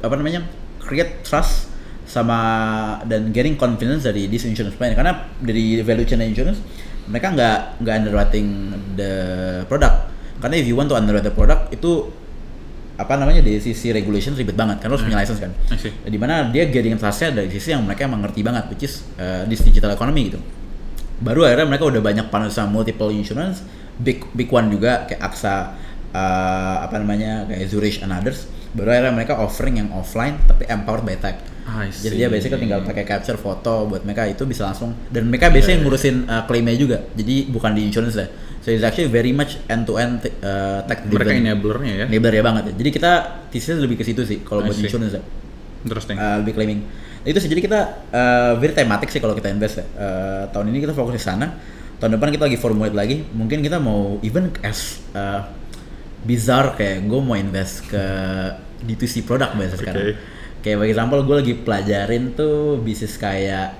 apa 0.00 0.14
namanya 0.14 0.46
create 0.78 1.26
trust 1.26 1.68
sama 2.06 2.38
dan 3.06 3.34
getting 3.34 3.58
confidence 3.58 4.06
dari 4.06 4.30
this 4.30 4.46
insurance 4.46 4.78
plan 4.78 4.94
karena 4.94 5.26
dari 5.42 5.82
value 5.82 6.06
chain 6.06 6.22
insurance 6.22 6.62
mereka 7.10 7.34
nggak 7.34 7.58
nggak 7.82 7.94
underwriting 7.98 8.46
the 8.94 9.12
product 9.66 10.10
karena 10.38 10.54
if 10.58 10.66
you 10.70 10.78
want 10.78 10.86
to 10.86 10.94
underwrite 10.94 11.26
the 11.26 11.34
product 11.34 11.74
itu 11.74 12.06
apa 13.00 13.16
namanya 13.16 13.40
dari 13.40 13.56
sisi 13.56 13.88
regulation 13.96 14.36
ribet 14.36 14.52
banget 14.52 14.84
karena 14.84 14.92
harus 14.92 15.04
punya 15.08 15.18
license 15.24 15.40
kan? 15.40 15.52
Di 16.04 16.18
mana 16.20 16.52
dia 16.52 16.68
getting 16.68 17.00
trustnya 17.00 17.32
dari 17.32 17.48
sisi 17.48 17.72
yang 17.72 17.80
mereka 17.88 18.04
emang 18.04 18.20
ngerti 18.20 18.44
banget 18.44 18.68
which 18.68 18.84
is 18.84 19.00
uh, 19.16 19.48
this 19.48 19.64
digital 19.64 19.88
economy 19.88 20.28
gitu. 20.28 20.40
Baru 21.20 21.48
akhirnya 21.48 21.64
mereka 21.64 21.88
udah 21.88 22.00
banyak 22.04 22.26
partner 22.28 22.52
sama 22.52 22.68
multiple 22.68 23.08
insurance 23.08 23.64
big 24.00 24.24
big 24.32 24.48
one 24.48 24.72
juga 24.72 25.04
kayak 25.08 25.20
AXA 25.20 25.76
uh, 26.12 26.76
apa 26.84 26.96
namanya 27.00 27.48
kayak 27.48 27.68
Zurich 27.68 28.00
and 28.04 28.12
others. 28.12 28.48
Baru 28.76 28.92
akhirnya 28.92 29.12
mereka 29.16 29.34
offering 29.40 29.80
yang 29.80 29.88
offline 29.96 30.36
tapi 30.44 30.68
empowered 30.68 31.04
by 31.04 31.16
tech. 31.16 31.40
Jadi 32.02 32.14
dia 32.18 32.26
biasanya 32.26 32.58
tinggal 32.58 32.80
pakai 32.82 33.04
capture 33.06 33.38
foto 33.38 33.86
buat 33.86 34.02
mereka 34.02 34.26
itu 34.26 34.42
bisa 34.42 34.66
langsung. 34.66 34.90
Dan 35.06 35.30
mereka 35.30 35.52
biasanya 35.54 35.78
Iya, 35.78 35.78
iya. 35.78 35.86
ngurusin 35.86 36.16
uh, 36.26 36.42
klaimnya 36.50 36.74
juga. 36.74 36.98
Jadi 37.14 37.46
bukan 37.46 37.70
di 37.78 37.86
insurance 37.86 38.16
ya 38.18 38.26
so 38.60 38.68
it's 38.68 38.84
actually 38.84 39.08
very 39.08 39.32
much 39.32 39.56
end 39.72 39.88
to 39.88 39.96
end 39.96 40.20
uh, 40.44 40.84
tech 40.84 41.04
Mereka 41.08 41.32
driven 41.32 41.48
enablernya 41.48 41.92
ya. 41.92 42.06
enabler 42.12 42.32
ya 42.36 42.42
banget 42.44 42.62
ya 42.68 42.72
jadi 42.76 42.90
kita 42.92 43.10
thesis 43.48 43.76
lebih 43.80 43.96
ke 43.96 44.04
situ 44.04 44.22
sih 44.24 44.44
kalau 44.44 44.64
buat 44.64 44.76
insurance 44.76 45.16
ya 45.16 45.22
Interesting. 45.80 46.16
uh, 46.20 46.36
lebih 46.44 46.52
claiming. 46.56 46.80
Nah, 47.20 47.28
itu 47.28 47.38
sih 47.40 47.48
jadi 47.48 47.60
kita 47.64 47.80
uh, 48.12 48.52
very 48.60 48.72
tematik 48.72 49.08
sih 49.12 49.20
kalau 49.20 49.32
kita 49.36 49.48
invest 49.52 49.80
ya. 49.80 49.84
Uh, 49.96 50.42
tahun 50.52 50.72
ini 50.72 50.84
kita 50.84 50.92
fokus 50.92 51.16
ke 51.16 51.22
sana. 51.22 51.56
Tahun 52.00 52.16
depan 52.16 52.32
kita 52.32 52.48
lagi 52.48 52.56
formulate 52.60 52.96
lagi. 52.96 53.16
Mungkin 53.32 53.60
kita 53.60 53.76
mau 53.80 54.20
even 54.24 54.52
as 54.64 55.00
uh, 55.12 55.44
bizarre 56.24 56.76
kayak 56.76 57.08
gue 57.08 57.20
mau 57.20 57.36
invest 57.36 57.88
ke 57.88 58.04
D2C 58.84 59.24
produk 59.24 59.52
biasa 59.56 59.76
sekarang. 59.80 60.16
Oke. 60.16 60.16
Kayak 60.60 60.76
bagi 60.84 60.92
example 60.92 61.20
gue 61.24 61.36
lagi 61.40 61.54
pelajarin 61.56 62.24
tuh 62.36 62.76
bisnis 62.80 63.16
kayak 63.16 63.72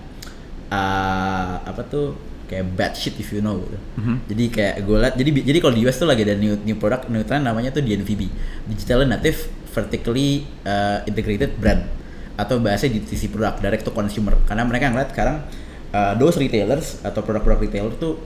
uh, 0.73 1.61
apa 1.65 1.83
tuh 1.85 2.17
kayak 2.51 2.67
bad 2.75 2.99
shit 2.99 3.15
if 3.23 3.31
you 3.31 3.39
know 3.39 3.63
gitu. 3.63 3.79
Mhm. 4.03 4.15
Jadi 4.27 4.45
kayak 4.51 4.75
gue 4.83 4.97
liat 4.99 5.15
jadi 5.15 5.31
jadi 5.31 5.59
kalau 5.63 5.75
di 5.79 5.87
US 5.87 5.97
tuh 6.03 6.11
lagi 6.11 6.27
ada 6.27 6.35
new 6.35 6.59
new 6.67 6.75
product 6.75 7.07
new 7.07 7.23
trend 7.23 7.47
namanya 7.47 7.71
tuh 7.71 7.87
DNVB, 7.87 8.27
Digital 8.67 9.07
Native 9.07 9.47
Vertically 9.71 10.51
uh, 10.67 11.07
Integrated 11.07 11.55
Brand 11.55 11.87
atau 12.35 12.59
bahasa 12.59 12.91
DTC 12.91 13.31
product 13.31 13.63
direct 13.63 13.87
to 13.87 13.95
consumer 13.95 14.35
karena 14.51 14.67
mereka 14.67 14.91
ngeliat 14.91 15.15
sekarang 15.15 15.47
uh, 15.95 16.19
those 16.19 16.35
retailers 16.41 16.99
atau 17.07 17.21
produk-produk 17.23 17.61
retailer 17.69 17.95
tuh 17.95 18.19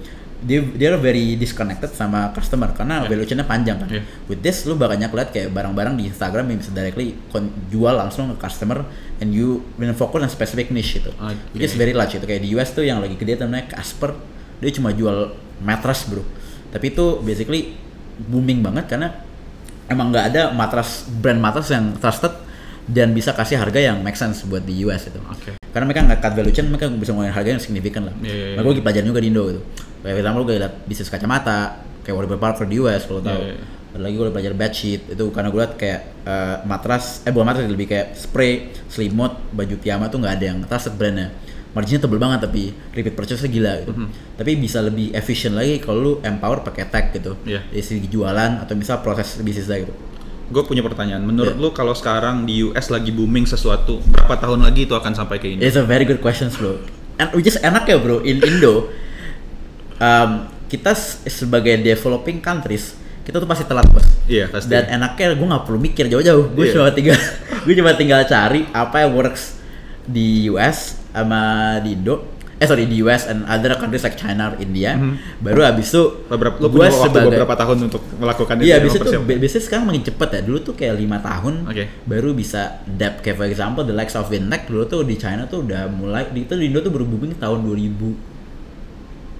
dia 0.43 0.61
dia 0.65 0.91
very 0.99 1.39
disconnected 1.39 1.95
sama 1.95 2.35
customer 2.35 2.75
karena 2.75 3.07
Yeah. 3.07 3.11
value 3.15 3.27
chain-nya 3.29 3.47
panjang 3.47 3.79
kan. 3.79 3.89
Yeah. 3.89 4.05
With 4.27 4.43
this 4.43 4.67
lu 4.67 4.75
banyak 4.75 5.09
lihat 5.09 5.31
kayak 5.31 5.55
barang-barang 5.55 5.95
di 5.95 6.11
Instagram 6.11 6.51
yang 6.51 6.59
bisa 6.59 6.73
directly 6.73 7.15
jual 7.71 7.95
langsung 7.95 8.35
ke 8.35 8.37
customer 8.41 8.83
and 9.21 9.31
you 9.31 9.63
when 9.79 9.95
focus 9.95 10.21
on 10.21 10.29
specific 10.29 10.75
niche 10.75 10.99
itu. 10.99 11.11
Oke. 11.15 11.55
Which 11.55 11.65
is 11.65 11.79
very 11.79 11.95
large 11.95 12.19
itu 12.19 12.25
kayak 12.25 12.43
di 12.43 12.51
US 12.59 12.75
tuh 12.75 12.83
yang 12.83 12.99
lagi 12.99 13.15
gede 13.15 13.39
namanya 13.39 13.79
Casper 13.79 14.17
dia 14.59 14.71
cuma 14.73 14.91
jual 14.91 15.35
mattress 15.61 16.09
bro 16.09 16.25
tapi 16.71 16.91
itu 16.91 17.21
basically 17.23 17.75
booming 18.17 18.63
banget 18.63 18.87
karena 18.89 19.23
emang 19.87 20.11
nggak 20.11 20.25
ada 20.33 20.43
matras 20.51 21.05
brand 21.07 21.39
matras 21.39 21.69
yang 21.71 21.95
trusted 21.99 22.33
dan 22.87 23.13
bisa 23.13 23.31
kasih 23.31 23.61
harga 23.61 23.79
yang 23.79 24.01
make 24.01 24.17
sense 24.17 24.43
buat 24.43 24.63
di 24.63 24.83
US 24.83 25.07
itu 25.07 25.19
Oke. 25.29 25.55
karena 25.71 25.85
mereka 25.85 26.01
nggak 26.07 26.21
cut 26.21 26.33
value 26.35 26.55
chain 26.55 26.67
mereka 26.71 26.89
bisa 26.91 27.13
ngomongin 27.13 27.35
harga 27.35 27.51
yang 27.51 27.63
signifikan 27.63 28.09
lah 28.09 28.15
Iya, 28.19 28.31
iya, 28.31 28.47
iya. 28.51 28.57
Nah, 28.57 28.63
gue 28.63 28.73
lagi 28.73 28.83
pelajaran 28.83 29.07
juga 29.07 29.21
di 29.21 29.29
Indo 29.29 29.43
gitu 29.47 29.61
kayak 30.05 30.21
pertama 30.21 30.37
gue 30.39 30.55
liat 30.55 30.75
bisnis 30.85 31.09
kacamata 31.09 31.59
kayak 32.01 32.15
Warby 32.15 32.37
Parker 32.37 32.65
di 32.65 32.77
US 32.79 33.03
kalau 33.03 33.25
Iya, 33.25 33.33
iya. 33.51 33.57
ada 33.91 34.03
lagi 34.03 34.15
gue 34.15 34.27
belajar 34.29 34.53
bedsheet 34.53 35.03
itu 35.09 35.25
karena 35.31 35.49
gue 35.49 35.61
liat 35.61 35.75
kayak 35.75 36.01
eh, 36.23 36.57
matras 36.63 37.23
eh 37.23 37.31
bukan 37.31 37.47
matras 37.47 37.65
lebih 37.65 37.87
kayak 37.87 38.13
spray 38.13 38.53
selimut 38.87 39.33
baju 39.51 39.75
piyama 39.77 40.07
tuh 40.07 40.19
nggak 40.19 40.35
ada 40.35 40.45
yang 40.47 40.59
trusted 40.63 40.95
brandnya 40.95 41.33
marginnya 41.73 42.01
tebel 42.01 42.19
banget 42.19 42.39
tapi 42.41 42.63
repeat 42.93 43.15
purchase-nya 43.15 43.49
gila 43.49 43.73
gitu 43.81 43.93
Mhm. 43.93 44.09
tapi 44.37 44.51
bisa 44.57 44.79
lebih 44.79 45.11
efisien 45.11 45.53
lagi 45.53 45.81
kalau 45.81 45.99
lu 45.99 46.13
empower 46.21 46.61
pakai 46.61 46.85
tag 46.87 47.11
gitu 47.11 47.35
Iya. 47.43 47.65
dari 47.65 47.81
segi 47.81 48.07
jualan 48.07 48.61
atau 48.61 48.75
misal 48.75 49.01
proses 49.01 49.41
bisnisnya 49.41 49.81
gitu 49.81 49.95
Gue 50.45 50.61
punya 50.61 50.85
pertanyaan. 50.85 51.25
Menurut 51.25 51.57
Yeah. 51.57 51.63
lu 51.65 51.73
kalau 51.73 51.97
sekarang 51.97 52.45
di 52.45 52.61
US 52.63 52.93
lagi 52.93 53.09
booming 53.09 53.49
sesuatu, 53.49 54.05
berapa 54.05 54.37
tahun 54.37 54.61
lagi 54.61 54.85
itu 54.85 54.93
akan 54.93 55.17
sampai 55.17 55.41
ke 55.41 55.49
Indo? 55.49 55.65
It's 55.65 55.73
a 55.73 55.81
very 55.83 56.05
good 56.05 56.21
question 56.21 56.53
bro. 56.53 56.85
And 57.17 57.33
which 57.33 57.49
is 57.49 57.57
enak 57.57 57.89
ya 57.89 57.97
bro 57.97 58.21
in 58.21 58.45
Indo. 58.45 58.93
Um, 59.97 60.31
kita 60.67 60.91
sebagai 61.25 61.79
developing 61.79 62.39
countries 62.39 62.95
kita 63.21 63.41
tuh 63.41 63.49
pasti 63.49 63.65
telat 63.65 63.89
bos. 63.89 64.05
Iya, 64.29 64.53
pasti. 64.53 64.69
Dan 64.69 64.85
enaknya 64.91 65.33
gue 65.33 65.49
nggak 65.49 65.65
perlu 65.65 65.81
mikir 65.81 66.13
jauh-jauh. 66.13 66.53
Gue 66.53 66.69
Iya. 66.69 66.73
cuma 66.77 66.93
tinggal 66.93 67.17
gue 67.65 67.75
cuma 67.75 67.93
tinggal 67.95 68.21
cari 68.23 68.69
apa 68.69 69.01
yang 69.01 69.17
works 69.17 69.57
di 70.05 70.53
US 70.53 71.01
sama 71.09 71.41
di 71.81 71.97
Indo. 71.97 72.37
Eh 72.55 72.69
sorry 72.69 72.85
di 72.85 73.01
US 73.01 73.25
and 73.25 73.49
other 73.49 73.75
countries 73.75 74.05
like 74.05 74.15
China, 74.15 74.53
or 74.53 74.61
India. 74.61 74.95
Mhm. 74.95 75.41
Baru 75.41 75.65
habis 75.65 75.89
itu 75.89 76.05
Beberapa, 76.29 76.61
lu 76.61 76.69
punya 76.69 76.87
waktu 76.87 77.01
sebagai- 77.03 77.33
beberapa 77.33 77.55
tahun 77.57 77.77
untuk 77.89 78.03
melakukan 78.15 78.55
itu. 78.55 78.63
Iya, 78.63 78.69
ya, 78.69 78.79
tuh 78.79 78.91
mempersiapkan. 78.95 79.41
biasanya 79.41 79.65
sekarang 79.65 79.85
makin 79.89 80.03
cepet 80.05 80.29
ya. 80.29 80.41
Dulu 80.45 80.59
tuh 80.61 80.75
kayak 80.77 80.95
lima 80.95 81.19
tahun 81.19 81.55
Oke. 81.65 81.85
baru 82.05 82.31
bisa 82.31 82.61
adapt. 82.85 83.25
Kayak 83.25 83.37
for 83.41 83.47
example 83.49 83.83
the 83.83 83.97
likes 83.97 84.13
of 84.13 84.29
Wintech 84.29 84.69
dulu 84.69 84.85
tuh 84.85 85.01
di 85.01 85.17
China 85.17 85.49
tuh 85.49 85.65
udah 85.65 85.89
mulai 85.89 86.29
di 86.29 86.45
itu 86.45 86.53
di 86.55 86.69
Indo 86.69 86.85
tuh 86.85 86.93
baru 86.93 87.09
booming 87.09 87.41
tahun 87.41 87.65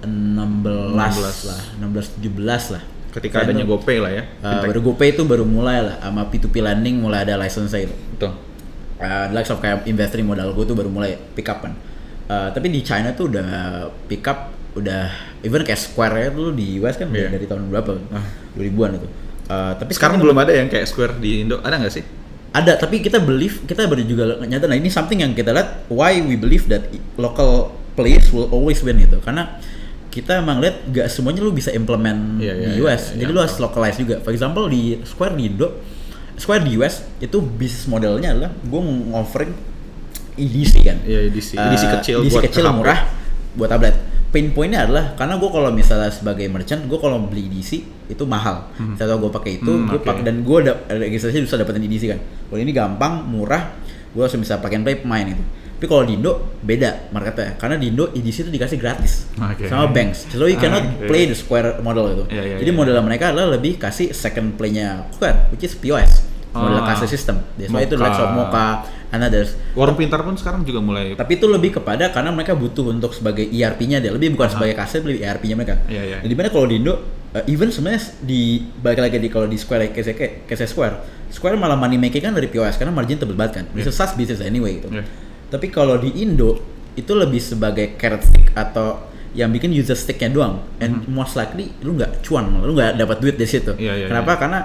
2016 0.05 1.49
lah, 1.49 1.59
16 1.81 2.21
17 2.21 2.73
lah. 2.75 2.83
Ketika 3.15 3.35
Keren 3.41 3.47
adanya. 3.55 3.63
GoPay 3.63 3.97
lah 4.03 4.11
ya. 4.11 4.23
Uh, 4.43 4.61
baru 4.67 4.79
GoPay 4.91 5.15
itu 5.15 5.23
baru 5.23 5.47
mulai 5.47 5.79
lah 5.79 5.95
sama 6.03 6.27
P2P 6.27 6.55
lending 6.59 6.99
mulai 6.99 7.23
ada 7.23 7.39
license 7.39 7.71
itu. 7.71 7.95
Betul. 8.15 8.35
Uh, 8.99 9.25
the 9.31 9.35
likes 9.35 9.51
of 9.51 9.59
kayak 9.63 9.87
investor 9.87 10.19
modal 10.23 10.51
gue 10.51 10.65
tuh 10.67 10.75
baru 10.75 10.91
mulai 10.91 11.15
pick 11.35 11.47
up 11.47 11.63
kan. 11.63 11.73
Uh, 12.27 12.49
tapi 12.51 12.67
di 12.73 12.83
China 12.83 13.15
tuh 13.15 13.31
udah 13.31 13.47
pick 14.11 14.25
up 14.27 14.51
udah 14.75 15.07
even 15.47 15.63
kayak 15.63 15.79
Square 15.79 16.15
ya 16.19 16.27
tuh 16.35 16.51
di 16.51 16.83
US 16.83 16.99
kan 16.99 17.07
Iya. 17.07 17.31
dari 17.31 17.47
tahun 17.47 17.71
berapa? 17.71 17.95
Ah. 18.11 18.25
2000-an 18.59 18.91
itu. 18.99 19.07
Uh, 19.47 19.71
tapi 19.79 19.91
Sekarang 19.95 20.19
belum 20.19 20.35
ada 20.35 20.51
yang 20.51 20.67
kayak 20.67 20.83
Square 20.83 21.15
di 21.23 21.47
Indo. 21.47 21.63
Ada 21.63 21.79
nggak 21.79 21.95
sih? 21.95 22.03
ada 22.55 22.79
tapi 22.79 23.03
kita 23.03 23.19
believe 23.19 23.67
kita 23.67 23.83
baru 23.83 23.99
juga 24.07 24.39
nyata 24.47 24.71
nah 24.71 24.79
ini 24.79 24.87
something 24.87 25.19
yang 25.19 25.35
kita 25.35 25.51
lihat 25.51 25.91
why 25.91 26.15
we 26.23 26.39
believe 26.39 26.71
that 26.71 26.87
local 27.19 27.75
players 27.99 28.31
will 28.31 28.47
always 28.47 28.79
win 28.79 28.95
gitu 28.95 29.19
karena 29.19 29.59
kita 30.15 30.39
emang 30.39 30.63
lihat 30.63 30.87
gak 30.87 31.11
semuanya 31.11 31.43
lu 31.43 31.51
bisa 31.51 31.75
implement 31.75 32.39
Iya, 32.39 32.55
iya, 32.55 32.67
di 32.71 32.79
iya, 32.79 32.83
US 32.87 33.11
iya, 33.11 33.19
jadi 33.19 33.29
iya. 33.29 33.35
lu 33.35 33.39
harus 33.43 33.55
localize 33.59 33.97
juga 33.99 34.15
for 34.23 34.31
example 34.31 34.65
di 34.65 34.95
Square 35.03 35.35
di 35.35 35.43
Indo 35.45 35.67
Square 36.39 36.63
di 36.63 36.71
US 36.79 37.03
itu 37.19 37.37
bisnis 37.43 37.83
modelnya 37.85 38.31
adalah 38.31 38.51
gue 38.55 38.81
ngoffering 39.11 39.51
EDC 40.35 40.73
kan 40.83 40.97
Iya, 41.03 41.19
EDC. 41.31 41.49
Eh, 41.55 41.63
EDC 41.67 41.83
kecil 41.99 42.17
EDC 42.23 42.31
buat 42.31 42.43
kecil 42.47 42.65
murah 42.71 42.99
buat 43.55 43.67
tablet 43.67 43.95
pain 44.31 44.51
pointnya 44.51 44.83
adalah 44.83 45.15
karena 45.15 45.39
gue 45.39 45.47
kalau 45.47 45.71
misalnya 45.71 46.11
sebagai 46.11 46.43
merchant 46.51 46.83
gue 46.87 46.99
kalau 46.99 47.23
beli 47.23 47.47
EDC 47.47 47.71
itu 48.11 48.23
mahal 48.27 48.67
Hmm. 48.75 48.95
saya 48.99 49.15
gue 49.15 49.31
pakai 49.31 49.63
itu 49.63 49.71
Hmm, 49.71 49.87
gue 49.87 49.99
oke. 49.99 50.03
pakai 50.03 50.23
dan 50.27 50.43
gue 50.43 50.57
ada 50.59 50.73
registrasi 50.91 51.43
bisa 51.43 51.55
dapetin 51.55 51.87
EDC 51.87 52.03
kan 52.11 52.19
kalau 52.47 52.59
ini 52.59 52.71
gampang 52.71 53.23
murah 53.23 53.71
gue 54.11 54.19
langsung 54.19 54.43
bisa 54.43 54.59
and 54.59 54.83
play 54.83 54.99
pemain 54.99 55.23
itu 55.27 55.43
tapi 55.75 55.85
kalau 55.85 56.03
di 56.03 56.15
Indo 56.15 56.31
beda 56.59 57.11
marketnya 57.11 57.53
karena 57.55 57.75
di 57.75 57.87
Indo 57.87 58.07
EDC 58.09 58.47
itu 58.47 58.51
dikasih 58.51 58.77
gratis 58.77 59.27
Oke. 59.35 59.67
sama 59.67 59.87
banks 59.87 60.23
so 60.27 60.43
you 60.43 60.55
cannot 60.55 60.81
Oke. 60.81 61.05
play 61.05 61.23
the 61.25 61.35
Square 61.35 61.79
model 61.79 62.09
itu 62.09 62.23
Iya, 62.27 62.43
iya, 62.45 62.55
jadi 62.57 62.71
iya. 62.71 62.77
model 62.77 62.95
mereka 62.99 63.29
adalah 63.29 63.53
lebih 63.53 63.75
kasih 63.75 64.11
second 64.11 64.55
playnya 64.55 65.11
Square 65.11 65.51
which 65.51 65.61
is 65.61 65.75
POS 65.75 66.23
model 66.51 66.79
Ah. 66.79 66.87
kasih 66.89 67.07
sistem 67.07 67.43
that's 67.53 67.67
why 67.67 67.83
itu 67.83 67.93
like 67.93 68.15
of 68.15 68.31
Mocha 68.31 68.87
and 69.11 69.19
others 69.21 69.59
Warung 69.75 69.93
Pintar 69.93 70.23
pun 70.23 70.33
sekarang 70.33 70.63
juga 70.63 70.79
mulai. 70.79 71.11
tapi 71.13 71.35
itu 71.35 71.45
lebih 71.45 71.75
kepada 71.75 72.07
karena 72.09 72.31
mereka 72.31 72.55
butuh 72.55 72.87
untuk 72.87 73.11
sebagai 73.11 73.43
ERP-nya 73.43 73.99
dia, 73.99 74.09
lebih 74.09 74.31
bukan 74.31 74.47
sebagai 74.49 74.71
kasir, 74.73 75.03
lebih 75.03 75.19
ERP-nya 75.21 75.51
mereka. 75.53 75.75
Iya, 75.85 76.03
iya. 76.05 76.17
Nah, 76.19 76.27
di 76.27 76.33
mana 76.33 76.47
kalau 76.47 76.63
di 76.65 76.79
Indo, 76.79 76.95
uh, 77.29 77.43
even 77.45 77.67
sebenarnya 77.69 78.01
di 78.19 78.41
balik 78.75 79.03
lagi 79.03 79.19
di 79.19 79.27
kalau 79.27 79.45
di 79.45 79.55
Square 79.55 79.91
kayak 79.91 80.63
Square, 80.65 80.95
Square 81.27 81.55
malah 81.55 81.75
money 81.75 81.95
making 81.95 82.23
kan 82.23 82.31
dari 82.31 82.47
POS 82.47 82.75
karena 82.75 82.91
margin 82.91 83.15
tebel 83.15 83.35
banget 83.35 83.61
kan. 83.61 83.65
Bisa 83.71 83.87
Iya. 83.87 83.95
SaaS 83.95 84.15
business 84.15 84.39
anyway 84.39 84.79
gitu. 84.79 84.87
Iya. 84.89 85.03
Tapi 85.49 85.67
kalau 85.69 85.97
di 86.01 86.11
Indo 86.21 86.57
itu 86.95 87.11
lebih 87.11 87.43
sebagai 87.43 87.99
carrot 87.99 88.23
stick 88.23 88.55
atau 88.55 89.11
yang 89.35 89.51
bikin 89.51 89.75
user 89.75 89.99
sticknya 89.99 90.31
doang, 90.31 90.63
and 90.79 91.03
most 91.11 91.35
likely 91.35 91.75
lu 91.83 91.99
nggak 91.99 92.23
cuan, 92.23 92.47
lu 92.63 92.71
nggak 92.71 92.95
dapat 92.95 93.17
duit 93.19 93.35
dari 93.35 93.51
situ. 93.51 93.75
Hmm. 93.75 93.83
Iya, 93.83 93.93
iya, 93.99 94.05
Kenapa? 94.07 94.39
Karena 94.39 94.59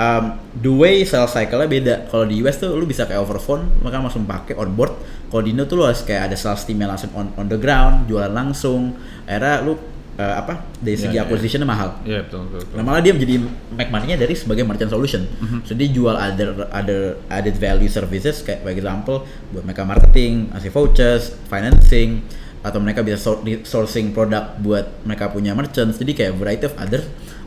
um, 0.00 0.24
the 0.64 0.72
way 0.72 1.04
sales 1.04 1.36
cycle-nya 1.36 1.68
beda. 1.68 1.94
Kalau 2.08 2.24
di 2.24 2.40
US 2.40 2.56
tuh 2.56 2.72
lu 2.72 2.88
bisa 2.88 3.04
kayak 3.04 3.20
over 3.20 3.36
phone, 3.36 3.68
maka 3.84 4.00
langsung 4.00 4.24
pakai 4.24 4.56
on 4.56 4.72
board. 4.72 4.96
Kalau 5.28 5.42
di 5.44 5.52
Indo 5.52 5.68
tuh 5.68 5.76
lu 5.76 5.84
harus 5.84 6.00
kayak 6.02 6.32
ada 6.32 6.36
sales 6.40 6.64
team 6.64 6.80
yang 6.80 6.88
langsung 6.88 7.12
on, 7.12 7.28
on 7.36 7.46
the 7.52 7.60
ground, 7.60 8.08
jualan 8.08 8.32
langsung. 8.32 8.96
Akhirnya 9.28 9.60
lu 9.60 9.76
uh, 10.18 10.34
apa 10.40 10.62
dari 10.78 10.96
segi 10.98 11.16
Iya, 11.16 11.22
iya, 11.22 11.26
acquisition 11.26 11.62
mahal. 11.66 11.98
Iya 12.02 12.26
betul 12.26 12.46
betul. 12.50 12.60
betul. 12.66 12.76
Nah 12.78 12.82
malah 12.82 13.00
dia 13.02 13.12
menjadi 13.14 13.34
make 13.74 13.90
money-nya 13.90 14.16
dari 14.18 14.34
sebagai 14.34 14.64
merchant 14.66 14.90
solution. 14.90 15.26
So 15.66 15.74
dia 15.74 15.88
jual 15.90 16.14
other 16.14 16.66
other 16.70 17.00
added 17.30 17.56
value 17.58 17.90
services 17.90 18.42
kayak 18.42 18.62
for 18.62 18.70
example 18.70 19.16
buat 19.50 19.62
mereka 19.66 19.82
marketing, 19.86 20.50
ngasih 20.54 20.70
vouchers, 20.70 21.34
financing, 21.50 22.22
atau 22.64 22.80
mereka 22.80 23.04
bisa 23.04 23.20
sourcing 23.68 24.14
produk 24.16 24.56
buat 24.58 24.88
mereka 25.04 25.30
punya 25.30 25.52
merchants. 25.52 26.00
Jadi 26.00 26.12
kayak 26.16 26.32
variety 26.38 26.64
of 26.70 26.74
other 26.80 27.02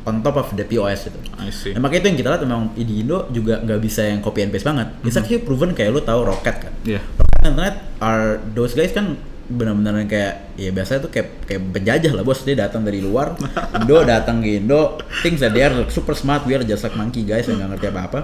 on 0.07 0.23
top 0.23 0.39
of 0.39 0.47
the 0.55 0.63
POS 0.63 1.11
itu. 1.11 1.19
I 1.35 1.51
see. 1.51 1.75
Nah, 1.75 1.83
makanya 1.83 1.99
itu 1.99 2.07
yang 2.15 2.19
kita 2.23 2.29
lihat 2.31 2.41
memang 2.47 2.71
di 2.79 2.95
Indo 3.03 3.27
juga 3.27 3.59
nggak 3.59 3.79
bisa 3.83 4.07
yang 4.07 4.23
copy 4.23 4.39
and 4.45 4.55
paste 4.55 4.63
banget. 4.63 4.87
It's 5.03 5.19
actually 5.19 5.43
proven 5.43 5.75
kayak 5.75 5.91
lu 5.91 5.99
tahu 5.99 6.23
Rocket 6.23 6.55
kan. 6.63 6.73
Iya. 6.87 7.03
Rocket 7.19 7.35
Internet 7.43 7.75
are 7.99 8.39
those 8.55 8.71
guys 8.71 8.95
kan 8.95 9.19
benar-benar 9.47 9.95
yang 10.03 10.11
kayak 10.11 10.33
ya 10.59 10.69
biasanya 10.75 10.99
tuh 11.07 11.11
kayak 11.11 11.27
kayak 11.47 11.61
penjajah 11.71 12.11
lah 12.11 12.23
bos. 12.27 12.43
Dia 12.43 12.55
datang 12.59 12.83
dari 12.83 12.99
luar 12.99 13.39
Indo 13.79 14.03
datang 14.03 14.43
ke 14.43 14.59
Indo 14.59 14.99
things 15.23 15.39
that 15.39 15.55
they 15.55 15.63
are 15.63 15.87
super 15.87 16.11
smart 16.11 16.43
we 16.43 16.51
are 16.51 16.63
just 16.67 16.83
like 16.83 16.95
monkey 16.99 17.23
guys 17.23 17.47
yang 17.47 17.63
nggak 17.63 17.79
ngerti 17.79 17.87
apa-apa. 17.95 18.19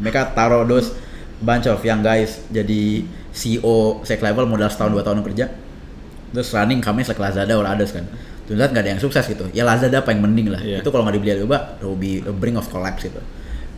Mereka 0.00 0.32
taruh 0.32 0.64
those 0.64 0.96
bunch 1.44 1.68
of 1.68 1.76
young 1.84 2.00
guys 2.00 2.40
jadi 2.48 3.04
CEO 3.36 4.00
sec 4.08 4.24
level 4.24 4.48
modal 4.48 4.72
setahun 4.72 4.92
dua 4.96 5.04
tahun 5.04 5.20
kerja. 5.20 5.52
Terus 6.32 6.48
running 6.56 6.80
companies 6.80 7.12
like 7.12 7.20
Lazada 7.20 7.52
or 7.52 7.68
others 7.68 7.92
kan. 7.92 8.08
Ternyata 8.48 8.72
nggak 8.72 8.84
ada 8.88 8.90
yang 8.96 9.02
sukses 9.02 9.24
gitu. 9.28 9.44
Ya 9.52 9.68
Lazada 9.68 10.00
paling 10.00 10.24
mending 10.24 10.48
lah. 10.48 10.60
Iya. 10.64 10.80
itu 10.80 10.88
kalau 10.88 11.04
nggak 11.04 11.20
dibeli 11.20 11.36
Alibaba 11.36 11.76
it 11.76 11.84
will 11.84 12.00
be 12.00 12.24
a 12.24 12.32
brink 12.32 12.56
of 12.56 12.64
collapse 12.72 13.04
gitu. 13.04 13.20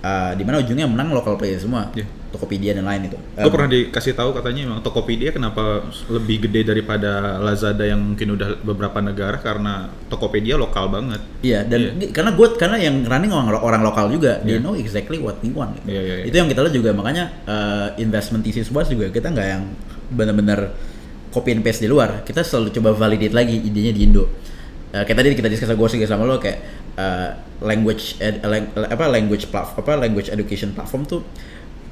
Uh, 0.04 0.30
di 0.38 0.46
mana 0.46 0.62
ujungnya 0.62 0.86
yang 0.86 0.94
menang 0.94 1.10
local 1.10 1.34
player 1.34 1.58
semua. 1.58 1.90
Iya. 1.90 2.06
Tokopedia 2.34 2.74
dan 2.74 2.84
lain 2.84 3.06
itu 3.06 3.14
Gue 3.14 3.46
Um, 3.46 3.54
pernah 3.54 3.70
dikasih 3.70 4.12
tahu 4.12 4.34
katanya 4.34 4.60
emang 4.66 4.80
Tokopedia 4.82 5.30
kenapa 5.30 5.86
lebih 6.10 6.50
gede 6.50 6.66
daripada 6.66 7.38
Lazada 7.38 7.86
yang 7.86 8.02
mungkin 8.02 8.34
udah 8.34 8.58
beberapa 8.60 8.98
negara 8.98 9.38
karena 9.38 9.86
Tokopedia 10.10 10.58
lokal 10.58 10.90
banget. 10.90 11.22
Iya 11.40 11.62
dan 11.62 11.94
ini- 11.94 12.10
karena 12.10 12.34
gue 12.34 12.46
karena 12.58 12.76
yang 12.76 13.06
running 13.06 13.30
orang 13.30 13.54
orang 13.54 13.82
lokal 13.82 14.10
juga, 14.10 14.42
they 14.42 14.58
Iya. 14.58 14.62
know 14.62 14.74
exactly 14.74 15.16
what 15.16 15.38
we 15.40 15.48
want. 15.48 15.78
Gitu. 15.78 15.94
Iya, 15.94 16.00
iya, 16.02 16.14
iya. 16.20 16.24
Itu 16.26 16.36
yang 16.36 16.50
kita 16.50 16.60
lihat 16.66 16.74
juga 16.74 16.90
makanya 16.90 17.24
uh, 17.46 17.88
investment 17.96 18.42
thesis 18.42 18.66
was 18.68 18.90
juga 18.90 19.08
kita 19.08 19.30
nggak 19.30 19.46
yang 19.46 19.62
benar-benar 20.10 20.74
copy 21.30 21.50
and 21.50 21.62
paste 21.62 21.82
di 21.82 21.88
luar. 21.88 22.22
Kita 22.22 22.42
selalu 22.42 22.74
coba 22.74 22.90
validate 22.92 23.32
lagi 23.32 23.56
idenya 23.58 23.90
di 23.90 24.02
Indo. 24.02 24.26
Uh, 24.90 25.02
kayak 25.02 25.16
tadi 25.18 25.34
kita 25.34 25.48
discuss 25.48 25.70
gue 25.70 25.88
juga 25.98 26.06
sama 26.06 26.22
lo 26.22 26.38
kayak 26.38 26.58
uh, 26.94 27.30
language 27.60 28.14
ed, 28.18 28.38
lang- 28.40 28.70
apa 28.70 29.10
language 29.10 29.50
platform 29.50 29.82
apa 29.82 29.92
language 29.98 30.30
education 30.30 30.70
platform 30.70 31.02
tuh 31.02 31.20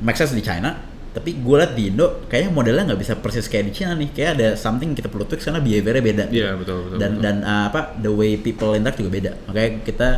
make 0.00 0.16
sense 0.16 0.32
di 0.32 0.40
China 0.40 0.92
tapi 1.12 1.36
gue 1.36 1.56
liat 1.60 1.76
di 1.76 1.92
Indo 1.92 2.24
kayaknya 2.24 2.50
modelnya 2.56 2.82
nggak 2.88 3.00
bisa 3.04 3.14
persis 3.20 3.44
kayak 3.44 3.68
di 3.68 3.72
China 3.76 3.92
nih. 3.92 4.08
Kayak 4.16 4.30
ada 4.40 4.48
something 4.56 4.96
kita 4.96 5.12
perlu 5.12 5.28
tweak 5.28 5.44
karena 5.44 5.60
behaviornya 5.60 6.02
beda. 6.02 6.24
Iya, 6.32 6.56
betul, 6.56 6.88
betul, 6.88 6.98
dan 6.98 7.10
betul. 7.12 7.24
dan 7.28 7.36
uh, 7.44 7.64
apa 7.68 7.80
the 8.00 8.08
way 8.08 8.40
people 8.40 8.72
interact 8.72 8.96
juga 8.96 9.12
beda. 9.12 9.30
Makanya 9.44 9.70
kita 9.84 10.08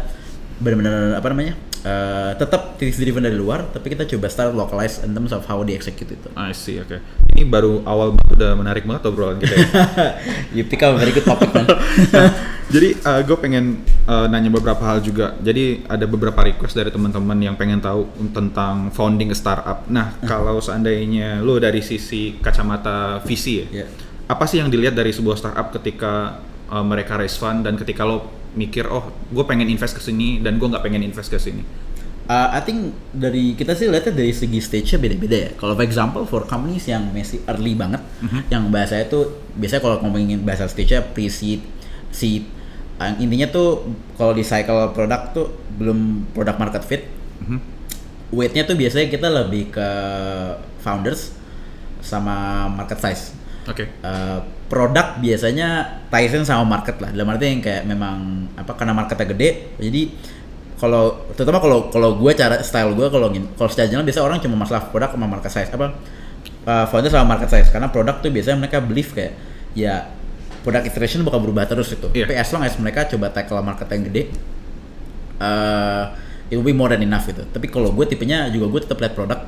benar-benar 0.62 1.18
apa 1.18 1.26
namanya 1.34 1.54
uh, 1.82 2.32
tetap 2.38 2.78
thesis 2.78 3.02
driven 3.02 3.26
dari 3.26 3.34
luar 3.34 3.66
tapi 3.70 3.90
kita 3.90 4.06
coba 4.06 4.26
start 4.30 4.54
localize 4.54 5.02
in 5.02 5.10
terms 5.12 5.34
of 5.34 5.42
how 5.46 5.60
they 5.62 5.74
execute 5.74 6.08
itu 6.08 6.28
I 6.38 6.54
see, 6.54 6.78
oke. 6.78 6.98
Ini 7.34 7.42
baru 7.50 7.82
awal 7.82 8.14
banget 8.14 8.30
udah 8.38 8.52
menarik 8.54 8.82
banget 8.86 9.10
obrolan 9.10 9.42
kita 9.42 9.54
ya. 9.58 9.66
you 10.56 10.62
pick 10.62 10.86
up 10.86 10.94
very 10.94 11.10
good 11.10 11.26
topic 11.26 11.50
man 11.50 11.66
Nah, 12.14 12.30
jadi 12.70 12.94
gue 13.26 13.36
pengen 13.38 13.82
uh, 14.06 14.30
nanya 14.30 14.48
beberapa 14.48 14.80
hal 14.86 15.02
juga. 15.02 15.34
Jadi 15.42 15.82
ada 15.84 16.06
beberapa 16.06 16.40
request 16.46 16.78
dari 16.78 16.94
teman-teman 16.94 17.36
yang 17.42 17.54
pengen 17.58 17.82
tahu 17.82 18.06
tentang 18.30 18.88
founding 18.94 19.34
startup. 19.34 19.84
Nah, 19.90 20.14
kalau 20.24 20.62
seandainya 20.62 21.42
lo 21.42 21.58
dari 21.58 21.82
sisi 21.82 22.38
kacamata 22.38 23.18
visi 23.26 23.60
ya, 23.62 23.66
Iya. 23.82 23.86
apa 24.30 24.44
sih 24.48 24.62
yang 24.62 24.70
dilihat 24.70 24.94
dari 24.94 25.10
sebuah 25.10 25.36
startup 25.36 25.74
ketika 25.74 26.38
uh, 26.70 26.82
mereka 26.86 27.18
raise 27.18 27.36
fund 27.36 27.66
dan 27.66 27.74
ketika 27.76 28.06
lo 28.06 28.43
mikir, 28.54 28.86
oh, 28.86 29.10
gue 29.30 29.44
pengen 29.44 29.66
invest 29.66 29.94
ke 29.94 30.02
sini 30.02 30.40
dan 30.40 30.58
gue 30.58 30.66
nggak 30.66 30.82
pengen 30.82 31.02
invest 31.02 31.30
ke 31.30 31.38
sini. 31.38 31.62
Uh, 32.24 32.48
I 32.56 32.64
think 32.64 32.96
dari 33.12 33.52
kita 33.52 33.76
sih 33.76 33.84
lihatnya 33.84 34.16
dari 34.16 34.32
segi 34.32 34.56
stage-nya 34.56 34.96
beda-beda 34.96 35.36
ya. 35.36 35.50
Kalau 35.60 35.76
for 35.76 35.84
example 35.84 36.24
for 36.24 36.48
companies 36.48 36.88
yang 36.88 37.12
masih 37.12 37.44
early 37.44 37.76
banget, 37.76 38.00
yang 38.48 38.72
bahasanya 38.72 39.12
tuh 39.12 39.44
biasanya 39.60 39.82
kalau 39.84 39.96
ngomongin 40.00 40.40
bahasa 40.40 40.64
stage-nya 40.64 41.04
pre-seed, 41.04 41.60
seed, 42.08 42.48
uh, 42.96 43.12
intinya 43.20 43.44
tuh 43.52 43.84
kalau 44.16 44.32
di 44.32 44.40
cycle 44.40 44.96
produk 44.96 45.36
tuh 45.36 45.52
belum 45.76 46.30
product 46.32 46.58
market 46.58 46.82
fit, 46.88 47.02
Mhm. 47.44 47.60
weight-nya 48.32 48.64
tuh 48.64 48.76
biasanya 48.80 49.12
kita 49.12 49.28
lebih 49.28 49.68
ke 49.68 49.88
founders 50.80 51.36
sama 52.00 52.66
market 52.72 53.04
size. 53.04 53.36
Oke. 53.68 53.88
Uh, 54.00 54.40
produk 54.64 55.20
biasanya 55.20 56.00
ties 56.08 56.32
in 56.32 56.42
sama 56.48 56.64
market 56.64 56.96
lah. 56.98 57.12
Dalam 57.12 57.28
arti 57.30 57.44
yang 57.46 57.60
kayak 57.60 57.84
memang 57.84 58.48
apa 58.56 58.72
karena 58.74 58.96
marketnya 58.96 59.26
gede, 59.28 59.48
jadi 59.76 60.02
kalau 60.74 61.30
terutama 61.38 61.62
kalau 61.62 61.78
kalau 61.88 62.10
gue 62.18 62.32
cara 62.34 62.60
style 62.60 62.92
gue 62.92 63.06
kalau 63.08 63.30
ngin- 63.30 63.52
kalau 63.54 63.70
secara 63.70 63.86
general 63.88 64.04
biasa 64.04 64.20
orang 64.20 64.38
cuma 64.42 64.56
masalah 64.58 64.90
produk 64.90 65.14
sama 65.14 65.26
market 65.30 65.52
size 65.54 65.70
apa 65.70 65.96
uh, 66.66 66.84
founder 66.90 67.08
sama 67.08 67.24
market 67.24 67.48
size 67.48 67.70
karena 67.70 67.88
produk 67.88 68.18
tuh 68.20 68.28
biasanya 68.34 68.58
mereka 68.58 68.82
believe 68.82 69.08
kayak 69.14 69.32
ya 69.72 70.10
produk 70.64 70.82
iteration 70.84 71.22
bakal 71.22 71.44
berubah 71.44 71.68
terus 71.68 71.92
itu. 71.92 72.08
Iya. 72.16 72.24
Tapi 72.24 72.34
as 72.40 72.48
long 72.50 72.64
as 72.64 72.74
mereka 72.80 73.04
coba 73.04 73.28
tackle 73.30 73.60
market 73.60 73.86
yang 73.92 74.02
gede, 74.08 74.22
uh, 75.38 76.10
it 76.48 76.56
will 76.56 76.66
be 76.66 76.72
more 76.72 76.88
than 76.88 77.04
enough 77.04 77.28
gitu. 77.28 77.44
Tapi 77.44 77.68
kalau 77.68 77.92
gue 77.92 78.04
tipenya 78.08 78.48
juga 78.48 78.72
gue 78.72 78.80
tetap 78.88 78.98
lihat 78.98 79.12
produk 79.12 79.40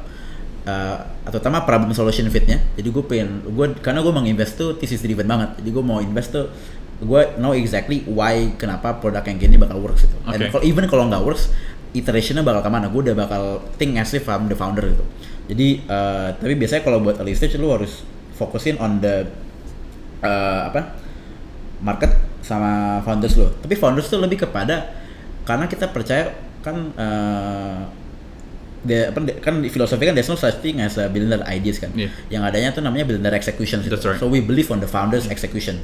uh, 0.67 0.97
atau 1.25 1.39
terutama 1.39 1.63
problem 1.65 1.95
solution 1.95 2.27
fitnya. 2.29 2.61
Jadi 2.75 2.89
gue 2.91 3.05
pengen 3.07 3.47
gue 3.47 3.67
karena 3.81 4.03
gue 4.03 4.13
mau 4.13 4.23
invest 4.27 4.59
tuh 4.59 4.75
thesis 4.77 5.01
driven 5.01 5.25
banget. 5.25 5.63
Jadi 5.63 5.69
gue 5.71 5.85
mau 5.87 6.03
invest 6.03 6.35
tuh 6.35 6.51
gue 6.97 7.23
know 7.39 7.53
exactly 7.55 8.03
why 8.09 8.57
kenapa 8.57 8.99
produk 8.99 9.23
yang 9.25 9.39
gini 9.39 9.57
bakal 9.57 9.79
works 9.81 10.05
gitu. 10.05 10.17
Dan 10.27 10.51
kalau 10.51 10.65
even 10.67 10.85
kalau 10.91 11.07
nggak 11.07 11.23
works, 11.23 11.55
iterationnya 11.95 12.43
bakal 12.43 12.67
ke 12.67 12.71
mana? 12.71 12.87
Gue 12.91 13.07
udah 13.07 13.17
bakal 13.17 13.63
think 13.79 13.97
as 13.97 14.13
if 14.13 14.27
I'm 14.27 14.51
the 14.51 14.59
founder 14.59 14.85
gitu. 14.85 15.05
Jadi 15.47 15.87
uh, 15.87 16.35
tapi 16.35 16.59
biasanya 16.59 16.83
kalau 16.83 16.99
buat 17.01 17.23
early 17.23 17.39
stage 17.39 17.55
lu 17.57 17.71
harus 17.71 18.03
fokusin 18.35 18.77
on 18.83 18.99
the 18.99 19.25
uh, 20.21 20.69
apa 20.69 20.99
market 21.81 22.11
sama 22.43 23.01
founders 23.07 23.39
lo. 23.39 23.55
Tapi 23.63 23.75
founders 23.79 24.11
tuh 24.11 24.19
lebih 24.19 24.43
kepada 24.43 24.91
karena 25.47 25.71
kita 25.71 25.87
percaya 25.95 26.35
kan 26.67 26.91
uh, 26.99 27.87
dia 28.87 29.11
apa 29.11 29.19
kan 29.43 29.61
di 29.61 29.69
filosofi 29.69 30.07
kan 30.07 30.15
there's 30.15 30.31
no 30.31 30.39
such 30.39 30.63
thing 30.63 30.79
as 30.79 30.97
a 30.97 31.11
billionaire 31.11 31.43
ideas 31.51 31.83
kan. 31.83 31.91
Iya. 31.93 32.09
Yang 32.31 32.43
adanya 32.47 32.69
tuh 32.73 32.83
namanya 32.87 33.05
billionaire 33.11 33.37
execution. 33.37 33.83
That's 33.83 34.07
right. 34.07 34.17
So 34.17 34.31
we 34.31 34.41
believe 34.41 34.71
on 34.71 34.79
the 34.79 34.89
founders 34.89 35.27
execution. 35.27 35.83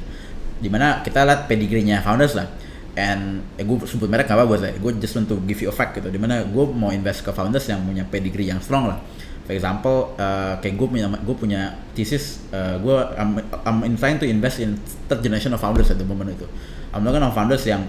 Di 0.63 0.71
mana 0.71 1.03
kita 1.03 1.27
lihat 1.27 1.51
pedigree-nya 1.51 1.99
founders 1.99 2.33
lah. 2.33 2.47
And 2.95 3.43
eh, 3.59 3.65
gue 3.67 3.77
sebut 3.83 4.07
merek 4.07 4.31
gak 4.31 4.39
apa 4.39 4.47
buat 4.47 4.63
saya. 4.63 4.73
Gue 4.79 4.95
just 4.97 5.13
want 5.13 5.27
to 5.27 5.37
give 5.43 5.59
you 5.59 5.67
a 5.69 5.75
fact 5.75 5.99
gitu. 5.99 6.07
Di 6.07 6.17
mana 6.17 6.47
gue 6.47 6.65
mau 6.71 6.89
invest 6.95 7.21
ke 7.21 7.35
founders 7.35 7.67
yang 7.67 7.83
punya 7.83 8.07
pedigree 8.07 8.47
yang 8.47 8.63
strong 8.63 8.87
lah. 8.87 8.97
For 9.43 9.51
example, 9.51 10.15
uh, 10.15 10.55
kayak 10.63 10.79
gue 10.79 10.87
punya 10.87 11.11
gue 11.19 11.35
punya 11.35 11.75
thesis, 11.91 12.39
uh, 12.55 12.79
gue 12.79 12.95
I'm, 13.19 13.43
I'm 13.67 13.83
inclined 13.83 14.23
to 14.23 14.27
invest 14.29 14.63
in 14.63 14.79
third 15.11 15.19
generation 15.19 15.51
of 15.51 15.59
founders 15.59 15.91
at 15.91 15.99
the 15.99 16.07
moment 16.07 16.31
itu. 16.31 16.47
I'm 16.95 17.03
looking 17.03 17.19
on 17.19 17.35
founders 17.35 17.67
yang 17.67 17.83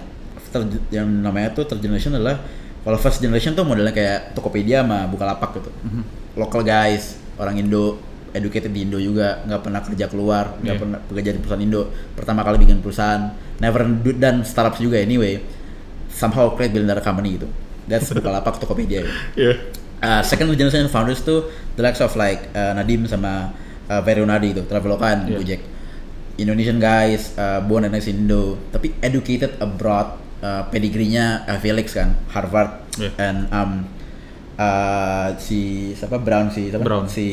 third, 0.51 0.67
yang 0.91 1.07
namanya 1.07 1.55
tuh 1.55 1.63
third 1.63 1.79
generation 1.79 2.11
adalah 2.11 2.43
kalau 2.85 2.95
first 2.95 3.17
generation 3.17 3.51
tuh 3.51 3.65
modelnya 3.65 3.89
kayak 3.89 4.31
Tokopedia 4.31 4.85
sama 4.85 5.09
Bukalapak 5.09 5.57
gitu. 5.57 5.73
Local 6.35 6.61
guys, 6.61 7.17
orang 7.35 7.57
Indo, 7.57 7.97
educated 8.31 8.69
di 8.69 8.85
Indo 8.85 8.95
juga, 8.95 9.41
nggak 9.41 9.61
pernah 9.61 9.81
kerja 9.81 10.05
keluar, 10.05 10.53
nggak 10.61 10.75
Iya. 10.75 10.81
pernah 10.85 10.99
bekerja 11.01 11.31
di 11.33 11.39
perusahaan 11.39 11.63
Indo. 11.63 11.81
Pertama 12.13 12.45
kali 12.45 12.61
bikin 12.61 12.79
perusahaan, 12.79 13.21
never 13.57 13.81
do 13.89 14.13
dan 14.13 14.45
startups 14.45 14.77
juga 14.77 15.01
anyway. 15.01 15.41
Somehow 16.07 16.53
create 16.53 16.71
billionaire 16.71 17.01
company 17.01 17.35
gitu. 17.35 17.47
That's 17.85 18.07
Bukalapak 18.13 18.55
Tokopedia. 18.55 19.01
Gitu. 19.01 19.13
Iya. 19.35 19.53
Uh, 19.95 20.21
second 20.21 20.51
generation 20.51 20.85
founders 20.85 21.19
tuh 21.19 21.49
the 21.73 21.81
likes 21.81 21.97
of 21.97 22.13
like 22.13 22.51
uh, 22.51 22.75
Nadim 22.75 23.07
sama 23.07 23.55
uh, 23.87 24.01
Verionadi 24.03 24.53
itu 24.53 24.61
Traveloka 24.63 25.07
Yeah. 25.25 25.39
Gojek 25.39 25.61
Indonesian 26.35 26.77
guys 26.77 27.31
uh, 27.39 27.63
born 27.63 27.87
and 27.87 27.95
raised 27.95 28.11
in 28.11 28.27
Indo 28.27 28.59
tapi 28.69 28.91
educated 28.99 29.55
abroad 29.57 30.19
uh, 30.45 30.61
pedigree-nya 30.69 31.49
uh, 31.49 31.57
Felix 31.57 31.97
kan 31.97 32.13
Harvard. 32.29 32.85
Yeah. 32.95 33.11
and 33.17 33.49
um, 33.49 33.71
uh, 34.55 35.33
si 35.35 35.91
siapa 35.91 36.21
Brown 36.21 36.47
si 36.47 36.69
siapa? 36.69 36.85
Brown. 36.85 37.09
si 37.09 37.25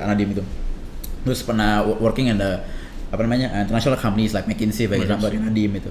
Anadim 0.00 0.32
itu. 0.32 0.42
Terus 1.22 1.44
pernah 1.44 1.84
wo- 1.84 2.00
working 2.00 2.26
in 2.26 2.40
the 2.40 2.64
apa 3.06 3.22
namanya 3.22 3.62
international 3.62 3.94
companies 3.94 4.34
like 4.34 4.48
McKinsey 4.50 4.88
for 4.88 4.96
example 4.96 5.28
McKinsey. 5.30 5.46
Nadim 5.46 5.72
itu. 5.78 5.90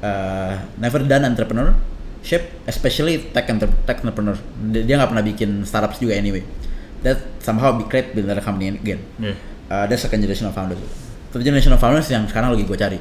Uh, 0.00 0.56
never 0.76 1.00
done 1.04 1.24
entrepreneurship 1.24 2.42
especially 2.64 3.32
tech, 3.32 3.48
entre- 3.48 3.72
tech 3.84 4.00
entrepreneur. 4.00 4.36
Dia 4.72 4.96
nggak 4.98 5.10
pernah 5.12 5.24
bikin 5.24 5.64
startups 5.64 6.00
juga 6.00 6.16
anyway. 6.16 6.44
That 7.00 7.40
somehow 7.40 7.72
be 7.72 7.88
create 7.88 8.12
build 8.12 8.28
another 8.28 8.44
company 8.44 8.76
again. 8.76 9.00
Iya. 9.16 9.34
uh, 9.70 9.84
that's 9.88 10.04
second 10.04 10.20
generation 10.20 10.48
of 10.48 10.52
founders. 10.52 10.80
Third 11.32 11.46
generation 11.46 11.72
of 11.72 11.80
founders 11.80 12.10
yang 12.10 12.28
sekarang 12.28 12.52
lagi 12.52 12.68
gue 12.68 12.76
cari. 12.76 12.98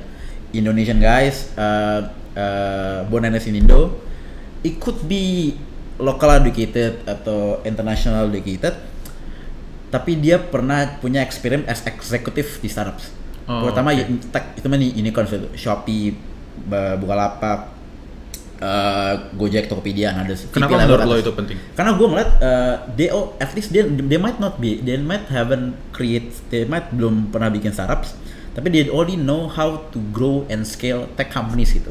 Indonesian 0.50 0.98
guys 0.98 1.52
uh, 1.60 2.10
uh, 2.36 3.08
and 3.08 3.34
raised 3.34 3.48
in 3.48 3.58
Indo 3.58 3.96
it 4.62 4.78
could 4.78 5.00
be 5.08 5.56
local 6.00 6.32
educated 6.32 7.04
atau 7.04 7.60
international 7.64 8.28
educated 8.30 8.76
tapi 9.90 10.22
dia 10.22 10.38
pernah 10.38 11.02
punya 11.02 11.26
experience 11.26 11.66
as 11.66 11.80
eksekutif 11.86 12.62
di 12.62 12.70
startups 12.70 13.18
Oh, 13.50 13.66
terutama 13.66 13.90
oke. 13.90 14.06
y- 14.06 14.22
tech 14.30 14.54
itu 14.62 14.70
mah 14.70 14.78
unicorn 14.78 15.26
Shopee 15.58 16.14
Bukalapak 17.02 17.74
eh, 18.62 19.14
Gojek 19.34 19.66
Tokopedia 19.66 20.14
nah 20.14 20.22
ada 20.22 20.38
Kenapa 20.54 20.78
VP 20.78 20.86
menurut 20.86 21.02
lo 21.10 21.16
itu 21.18 21.32
penting? 21.34 21.58
karena 21.74 21.98
gue 21.98 22.08
ngeliat 22.14 22.32
uh, 22.46 22.76
they 22.94 23.10
oh, 23.10 23.34
at 23.42 23.50
least 23.58 23.74
they, 23.74 23.82
they 23.82 24.22
might 24.22 24.38
not 24.38 24.62
be 24.62 24.78
they 24.86 25.02
might 25.02 25.26
haven't 25.34 25.74
create 25.98 26.30
they 26.54 26.62
might 26.70 26.94
belum 26.94 27.34
pernah 27.34 27.50
bikin 27.50 27.74
startups 27.74 28.14
tapi 28.54 28.70
they 28.70 28.86
already 28.86 29.18
know 29.18 29.50
how 29.50 29.82
to 29.90 29.98
grow 30.14 30.46
and 30.46 30.62
scale 30.70 31.10
tech 31.18 31.34
companies 31.34 31.74
gitu 31.74 31.90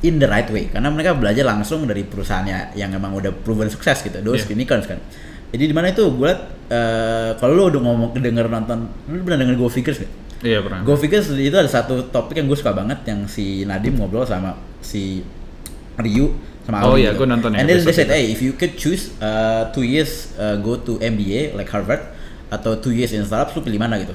in 0.00 0.16
the 0.16 0.24
right 0.24 0.48
way 0.48 0.66
karena 0.66 0.88
mereka 0.88 1.12
belajar 1.12 1.44
langsung 1.44 1.84
dari 1.84 2.02
perusahaannya 2.02 2.72
yang 2.74 2.90
emang 2.90 3.12
udah 3.12 3.32
proven 3.44 3.68
sukses 3.68 4.00
gitu 4.00 4.16
those 4.20 4.44
Yeah. 4.44 4.54
unicorns 4.54 4.88
kan 4.88 4.96
jadi 5.50 5.66
di 5.66 5.74
mana 5.74 5.90
itu 5.90 6.06
gue 6.06 6.24
liat 6.24 6.40
uh, 6.70 7.30
kalau 7.36 7.52
lo 7.52 7.64
udah 7.68 7.80
ngomong 7.82 8.10
denger 8.16 8.46
nonton 8.46 8.86
lu 9.06 9.20
pernah 9.20 9.42
denger 9.42 9.58
Go 9.58 9.66
Figures 9.66 9.98
gak? 9.98 10.12
Iya 10.40 10.62
pernah. 10.64 10.80
Go 10.80 10.94
Figures 10.94 11.26
itu 11.30 11.52
ada 11.52 11.68
satu 11.68 12.08
topik 12.08 12.38
yang 12.38 12.46
gue 12.46 12.54
suka 12.54 12.72
banget 12.72 13.02
yang 13.04 13.26
si 13.26 13.66
Nadim 13.66 13.98
ngobrol 13.98 14.24
sama 14.24 14.56
si 14.80 15.20
Ryu 15.98 16.32
sama 16.64 16.86
Oh 16.86 16.94
iya, 16.94 17.12
gitu. 17.12 17.24
gue 17.24 17.26
nonton 17.28 17.50
yang 17.52 17.60
And 17.60 17.68
then 17.68 17.82
they 17.82 17.92
said, 17.92 18.08
hey, 18.08 18.30
if 18.30 18.40
you 18.40 18.54
could 18.54 18.78
choose 18.78 19.12
uh, 19.18 19.68
two 19.74 19.82
years 19.82 20.32
uh, 20.38 20.56
go 20.56 20.78
to 20.78 20.96
MBA 20.96 21.52
like 21.52 21.68
Harvard 21.68 22.00
atau 22.48 22.78
two 22.78 22.90
years 22.90 23.10
in 23.10 23.20
startups, 23.20 23.52
lu 23.52 23.60
pilih 23.60 23.76
mana 23.76 23.98
gitu? 23.98 24.14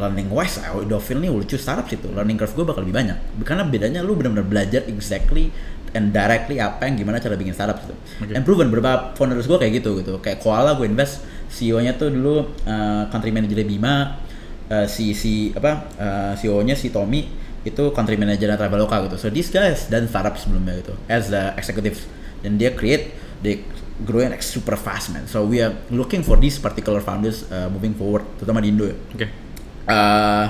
Learning 0.00 0.32
wise, 0.32 0.56
I 0.64 0.72
udah 0.72 0.96
feel 0.96 1.20
nih 1.20 1.28
will 1.28 1.44
choose 1.44 1.60
startups 1.60 1.92
itu. 1.92 2.08
Learning 2.08 2.40
curve 2.40 2.56
gue 2.56 2.64
bakal 2.64 2.88
lebih 2.88 2.96
banyak. 2.96 3.44
Karena 3.44 3.68
bedanya 3.68 4.00
lu 4.00 4.16
benar-benar 4.16 4.48
belajar 4.48 4.88
exactly 4.88 5.52
and 5.92 6.14
directly 6.14 6.62
apa 6.62 6.86
yang 6.88 6.96
gimana 7.04 7.20
cara 7.20 7.36
bikin 7.36 7.52
startup 7.52 7.76
gitu. 7.84 7.94
Oke. 8.24 8.32
And 8.32 8.42
proven 8.48 8.72
beberapa 8.72 9.12
founders 9.18 9.44
gue 9.44 9.58
kayak 9.60 9.84
gitu 9.84 10.00
gitu. 10.00 10.16
Kayak 10.24 10.40
Koala 10.40 10.72
gue 10.80 10.88
invest 10.88 11.20
CEO-nya 11.50 11.98
tuh 12.00 12.08
dulu 12.08 12.48
uh, 12.64 13.04
country 13.12 13.34
manager 13.34 13.60
Bima, 13.66 14.16
uh, 14.70 14.86
si 14.86 15.12
si 15.12 15.50
apa 15.52 15.90
uh, 15.98 16.32
CEO-nya 16.38 16.78
si 16.78 16.94
Tommy 16.94 17.26
itu 17.60 17.92
country 17.92 18.16
manager 18.16 18.48
Traveloka 18.56 18.96
gitu. 19.10 19.16
So 19.20 19.26
these 19.28 19.50
guys 19.52 19.90
dan 19.90 20.08
startup 20.08 20.38
sebelumnya 20.38 20.80
gitu 20.80 20.94
as 21.10 21.28
the 21.28 21.52
executives 21.60 22.06
dan 22.40 22.56
dia 22.56 22.72
create 22.72 23.12
they 23.44 23.60
growing 24.06 24.32
like 24.32 24.40
super 24.40 24.78
fast 24.78 25.12
man. 25.12 25.28
So 25.28 25.44
we 25.44 25.60
are 25.60 25.76
looking 25.92 26.24
for 26.24 26.40
these 26.40 26.56
particular 26.56 27.04
founders 27.04 27.44
uh, 27.52 27.68
moving 27.68 27.92
forward 27.92 28.24
terutama 28.40 28.64
di 28.64 28.72
Indo 28.72 28.88
ya. 28.88 28.96
Oke. 29.12 29.26
Eh, 29.82 30.46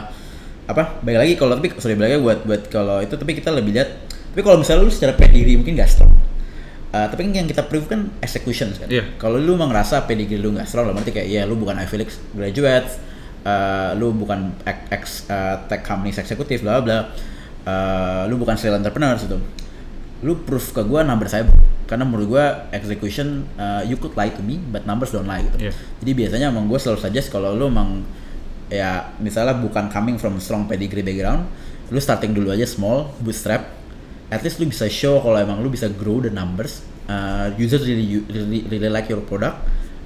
apa 0.64 1.02
baik 1.02 1.18
lagi 1.18 1.32
kalau 1.34 1.58
tapi 1.58 1.74
sorry 1.76 1.94
balik 1.94 2.14
lagi 2.14 2.22
buat 2.22 2.38
buat 2.44 2.62
kalau 2.66 2.98
itu 2.98 3.14
tapi 3.14 3.34
kita 3.34 3.50
lebih 3.50 3.74
lihat 3.74 3.90
tapi 4.30 4.40
kalau 4.40 4.62
misalnya 4.62 4.86
lu 4.86 4.90
secara 4.90 5.12
pedigree 5.12 5.54
mungkin 5.54 5.74
gak 5.74 5.90
strong 5.90 6.14
Eh, 6.90 7.06
tapi 7.06 7.22
yang 7.24 7.46
kita 7.46 7.62
prove 7.64 7.86
kan 7.86 8.10
execution 8.18 8.74
kan 8.74 8.86
Iya. 8.86 9.14
kalau 9.14 9.38
lu 9.38 9.54
emang 9.54 9.70
ngerasa 9.70 10.02
pedigree 10.04 10.38
lu 10.38 10.50
gak 10.52 10.66
strong 10.66 10.86
lah 10.86 10.94
berarti 10.94 11.10
kayak 11.12 11.28
ya 11.28 11.42
lu 11.44 11.54
bukan 11.54 11.78
League 11.78 12.10
graduate 12.32 12.90
eh, 13.42 13.90
lu 13.94 14.10
bukan 14.10 14.54
ex, 14.62 14.78
ex 14.90 15.02
eh, 15.26 15.56
tech 15.66 15.82
companies 15.82 16.18
eksekutif 16.18 16.62
bla 16.62 16.78
bla 16.78 17.10
Eh, 17.60 18.22
lu 18.26 18.34
bukan 18.34 18.56
serial 18.56 18.78
entrepreneur 18.78 19.14
gitu 19.14 19.36
lu 20.20 20.32
proof 20.38 20.72
ke 20.72 20.82
gua 20.82 21.00
number 21.00 21.26
saya 21.26 21.44
karena 21.84 22.02
menurut 22.02 22.28
gua 22.30 22.44
execution 22.70 23.44
uh, 23.54 23.80
you 23.82 23.94
could 23.94 24.12
lie 24.14 24.28
to 24.28 24.40
me 24.40 24.56
but 24.58 24.82
numbers 24.82 25.10
don't 25.10 25.24
lie 25.24 25.40
gitu 25.40 25.58
Iya. 25.60 25.72
jadi 25.98 26.10
biasanya 26.16 26.46
emang 26.48 26.66
gue 26.66 26.76
selalu 26.76 27.00
suggest 27.00 27.28
kalau 27.28 27.52
lu 27.52 27.66
emang 27.66 28.00
ya 28.70 29.12
misalnya 29.18 29.58
bukan 29.58 29.90
coming 29.90 30.16
from 30.16 30.38
strong 30.38 30.70
pedigree 30.70 31.02
background 31.02 31.44
lu 31.90 31.98
starting 31.98 32.30
dulu 32.30 32.54
aja 32.54 32.64
small 32.64 33.10
bootstrap 33.18 33.80
at 34.30 34.40
least 34.46 34.62
lu 34.62 34.70
bisa 34.70 34.86
show 34.86 35.18
kalau 35.18 35.36
emang 35.36 35.58
lu 35.60 35.68
bisa 35.68 35.90
grow 35.90 36.22
the 36.22 36.30
numbers. 36.30 36.86
Uh, 37.10 37.50
users 37.58 37.82
really, 37.82 38.22
really 38.30 38.62
really 38.70 38.86
like 38.86 39.10
your 39.10 39.18
product. 39.26 39.58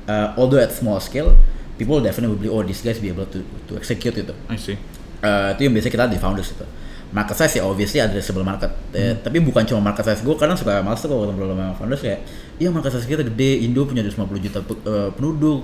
Uh, 0.09 0.33
although 0.41 0.57
at 0.57 0.73
small 0.73 0.97
scale 0.97 1.37
people 1.77 2.01
definitely 2.01 2.33
will 2.33 2.41
be 2.41 2.49
oh 2.49 2.65
these 2.65 2.81
guys 2.81 2.97
be 2.97 3.13
able 3.13 3.29
to 3.29 3.45
to 3.69 3.77
execute 3.77 4.17
itu. 4.17 4.33
I 4.49 4.57
see. 4.57 4.81
Eh, 5.25 5.49
itu 5.57 5.61
yang 5.69 5.73
biasa 5.77 5.89
kita 5.93 6.05
di 6.09 6.17
founders 6.21 6.53
itu. 6.53 6.67
Market 7.15 7.37
size 7.39 7.61
ya 7.61 7.63
obviously 7.69 8.01
addressable 8.01 8.45
market. 8.45 8.73
Eh, 8.97 9.17
tapi 9.21 9.41
bukan 9.45 9.65
cuma 9.69 9.93
market 9.93 10.05
size. 10.09 10.21
Gue 10.25 10.37
kadang 10.41 10.57
suka 10.57 10.81
males 10.81 11.01
tuh 11.01 11.09
kalau 11.13 11.29
ngobrol 11.29 11.53
sama 11.53 11.77
founders 11.77 12.01
kayak 12.01 12.21
iya 12.61 12.69
market 12.73 12.93
size 12.97 13.09
kita 13.09 13.23
gede 13.25 13.65
Indo 13.65 13.85
punya 13.85 14.05
250 14.05 14.45
juta 14.45 14.61
eh, 14.65 15.09
penduduk. 15.13 15.61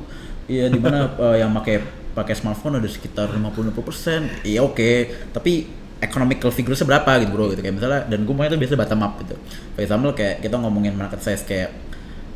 Iya 0.48 0.68
di 0.72 0.80
mana 0.80 1.12
eh, 1.24 1.36
yang 1.40 1.52
pakai 1.56 1.80
pakai 2.10 2.34
smartphone 2.34 2.78
ada 2.78 2.88
sekitar 2.88 3.30
50 3.30 3.70
persen. 3.80 4.26
Iya 4.42 4.62
oke. 4.62 4.90
Tapi 5.30 5.66
economical 6.00 6.48
figures 6.48 6.80
berapa 6.82 7.10
gitu 7.20 7.30
bro 7.30 7.52
gitu. 7.52 7.60
Kayak 7.60 7.76
misalnya 7.76 8.00
dan 8.08 8.24
gue 8.24 8.34
maunya 8.34 8.50
tuh 8.50 8.60
biasa 8.60 8.74
bottom 8.74 9.00
up 9.00 9.14
gitu. 9.20 9.36
For 9.74 9.80
example 9.80 10.12
kayak 10.12 10.40
kita 10.40 10.56
ngomongin 10.56 10.96
market 10.96 11.20
size 11.20 11.44
kayak 11.44 11.70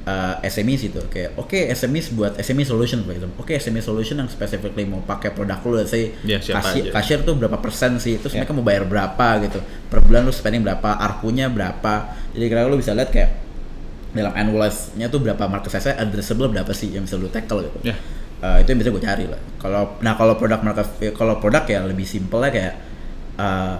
uh, 0.05 0.37
SMEs 0.45 0.93
itu 0.93 1.01
kayak 1.09 1.33
oke 1.35 1.57
SMEs 1.73 2.13
buat 2.13 2.37
SME 2.37 2.63
solution 2.63 3.01
for 3.03 3.17
example. 3.17 3.41
Oke 3.41 3.57
SME 3.57 3.81
solution 3.81 4.21
yang 4.21 4.29
specifically 4.29 4.85
mau 4.85 5.01
pakai 5.01 5.33
produk 5.33 5.59
lu 5.65 5.81
let's 5.81 5.91
say 5.91 6.13
Ya, 6.23 6.39
siapa 6.39 6.61
kasir, 6.61 6.93
kasir 6.93 7.19
tuh 7.25 7.35
berapa 7.35 7.57
persen 7.57 7.97
sih? 7.97 8.21
Terus 8.21 8.37
Ya. 8.37 8.45
mereka 8.45 8.53
mau 8.53 8.63
bayar 8.63 8.85
berapa 8.85 9.27
gitu. 9.43 9.59
Per 9.89 9.99
bulan 10.05 10.29
lu 10.29 10.33
spending 10.33 10.61
berapa 10.61 11.01
arpunya 11.01 11.49
berapa. 11.49 12.13
Jadi 12.37 12.45
kira 12.45 12.69
lu 12.69 12.77
bisa 12.77 12.93
lihat 12.93 13.09
kayak 13.09 13.43
dalam 14.15 14.31
annualize-nya 14.31 15.11
tuh 15.11 15.19
berapa 15.19 15.43
market 15.51 15.75
size 15.75 15.91
addressable 15.91 16.47
berapa 16.47 16.71
sih 16.71 16.95
yang 16.95 17.03
bisa 17.09 17.17
lu 17.19 17.27
tackle 17.27 17.67
gitu. 17.67 17.91
Ya. 17.91 17.97
Eh, 18.43 18.57
itu 18.61 18.69
yang 18.75 18.81
bisa 18.83 18.91
gue 18.91 19.03
cari 19.05 19.25
lah. 19.31 19.41
Kalau 19.63 19.97
nah 20.03 20.19
kalau 20.19 20.35
produk 20.37 20.61
market 20.61 20.87
kalau 21.15 21.39
produk 21.39 21.65
ya 21.65 21.81
lebih 21.87 22.05
simple 22.05 22.43
ya 22.45 22.51
kayak 22.51 22.75
eh, 23.39 23.77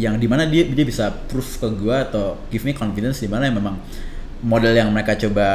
yang 0.00 0.16
di 0.16 0.24
mana 0.24 0.48
dia 0.48 0.64
dia 0.64 0.86
bisa 0.86 1.12
proof 1.12 1.60
ke 1.60 1.68
gue 1.76 1.96
atau 1.96 2.40
give 2.48 2.64
me 2.64 2.72
confidence 2.72 3.20
di 3.20 3.28
mana 3.28 3.50
yang 3.50 3.60
memang 3.60 3.76
model 4.42 4.74
yang 4.74 4.90
mereka 4.90 5.14
coba 5.14 5.46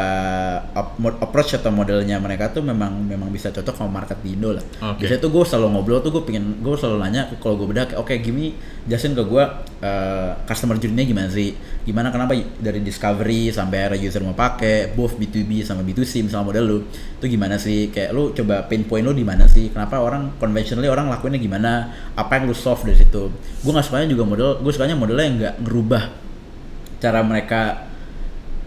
approach 1.20 1.60
atau 1.60 1.68
modelnya 1.76 2.24
mereka 2.24 2.56
tuh 2.56 2.64
memang 2.64 3.04
memang 3.04 3.28
bisa 3.28 3.52
cocok 3.52 3.76
sama 3.76 4.00
market 4.00 4.16
di 4.24 4.40
Indo 4.40 4.56
lah. 4.56 4.64
Oke. 4.64 5.04
Biasanya 5.04 5.20
tuh 5.20 5.32
gue 5.36 5.44
selalu 5.44 5.68
ngobrol 5.76 6.00
tuh 6.00 6.12
gue 6.16 6.24
pengen 6.24 6.64
gue 6.64 6.72
selalu 6.80 7.04
nanya 7.04 7.28
kalau 7.44 7.60
gue 7.60 7.68
bedah 7.68 7.92
kayak, 7.92 8.00
oke 8.00 8.16
gini 8.24 8.56
jelasin 8.88 9.12
ke 9.12 9.28
gue 9.28 9.44
eh, 9.84 10.32
customer 10.48 10.80
journey-nya 10.80 11.04
gimana 11.04 11.28
sih? 11.28 11.52
Gimana 11.84 12.16
kenapa 12.16 12.32
dari 12.64 12.80
discovery 12.80 13.52
sampai 13.52 13.78
akhirnya 13.92 14.08
user 14.08 14.24
mau 14.24 14.32
pakai 14.32 14.96
both 14.96 15.20
B2B 15.20 15.68
sama 15.68 15.84
B2C 15.84 16.24
misalnya 16.24 16.48
model 16.48 16.64
lu 16.64 16.78
itu 17.20 17.26
gimana 17.28 17.60
sih? 17.60 17.92
Kayak 17.92 18.16
lu 18.16 18.32
coba 18.32 18.72
pain 18.72 18.88
point 18.88 19.04
lu 19.04 19.12
di 19.12 19.28
mana 19.28 19.52
sih? 19.52 19.68
Kenapa 19.68 20.00
orang 20.00 20.40
conventionally 20.40 20.88
orang 20.88 21.12
lakuinnya 21.12 21.44
gimana? 21.44 21.92
Apa 22.16 22.40
yang 22.40 22.48
lu 22.48 22.56
solve 22.56 22.88
dari 22.88 22.96
situ? 23.04 23.36
Gue 23.36 23.72
nggak 23.76 23.84
sukanya 23.84 24.08
juga 24.08 24.24
model 24.24 24.64
gue 24.64 24.72
sukanya 24.72 24.96
modelnya 24.96 25.26
yang 25.28 25.36
nggak 25.44 25.56
ngerubah 25.68 26.04
cara 26.98 27.22
mereka 27.22 27.87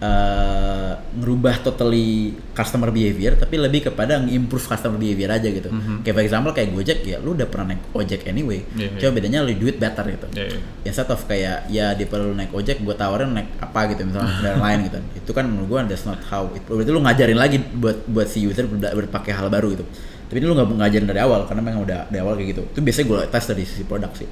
eh, 0.01 0.91
ngerubah 1.13 1.61
totally 1.61 2.33
customer 2.51 2.89
behavior 2.89 3.37
tapi 3.37 3.55
lebih 3.55 3.85
kepada 3.85 4.17
improve 4.25 4.65
customer 4.65 4.97
behavior 4.97 5.29
aja 5.29 5.45
gitu. 5.45 5.69
Mhm. 5.69 6.01
Kayak 6.01 6.15
for 6.15 6.23
example 6.23 6.51
kayak 6.51 6.69
Gojek 6.71 6.99
ya 7.03 7.17
lu 7.19 7.31
udah 7.31 7.45
pernah 7.45 7.75
naik 7.75 7.81
ojek 7.93 8.25
anyway. 8.25 8.65
Iya, 8.73 8.87
iya. 8.87 8.97
Cuma 8.97 9.11
bedanya 9.13 9.39
lu 9.41 9.53
do 9.53 9.67
it 9.67 9.77
better 9.77 10.01
gitu. 10.07 10.27
Ya, 10.33 10.49
ya. 10.49 10.59
Instead 10.83 11.05
of 11.07 11.21
kayak 11.23 11.69
ya 11.69 11.93
di 11.93 12.05
perlu 12.05 12.33
naik 12.33 12.49
ojek 12.49 12.81
gue 12.81 12.95
tawarin 12.95 13.29
naik 13.31 13.49
apa 13.59 13.79
gitu 13.93 14.01
misalnya 14.03 14.29
kendaraan 14.35 14.59
lain 14.59 14.79
gitu. 14.89 14.99
Itu 15.15 15.31
kan 15.31 15.45
menurut 15.45 15.67
gue 15.69 15.79
that's 15.87 16.03
not 16.03 16.17
how 16.25 16.49
it. 16.51 16.65
Berarti 16.65 16.89
lu 16.89 16.99
ngajarin 16.99 17.37
lagi 17.37 17.57
buat 17.61 18.01
buat 18.05 18.25
si 18.25 18.41
user 18.41 18.65
ber- 18.65 18.97
berpakai 18.97 19.31
hal 19.31 19.47
baru 19.47 19.77
gitu. 19.77 19.85
Tapi 20.25 20.39
ini 20.39 20.47
lu 20.47 20.55
nggak 20.55 20.79
ngajarin 20.79 21.07
dari 21.07 21.19
awal 21.19 21.45
karena 21.45 21.61
memang 21.61 21.83
udah 21.83 21.99
dari 22.07 22.19
awal 22.19 22.33
kayak 22.33 22.49
gitu. 22.57 22.63
Itu 22.65 22.79
biasanya 22.81 23.05
gue 23.05 23.19
tes 23.29 23.43
dari 23.45 23.63
sisi 23.63 23.83
produk 23.83 24.09
sih. 24.15 24.25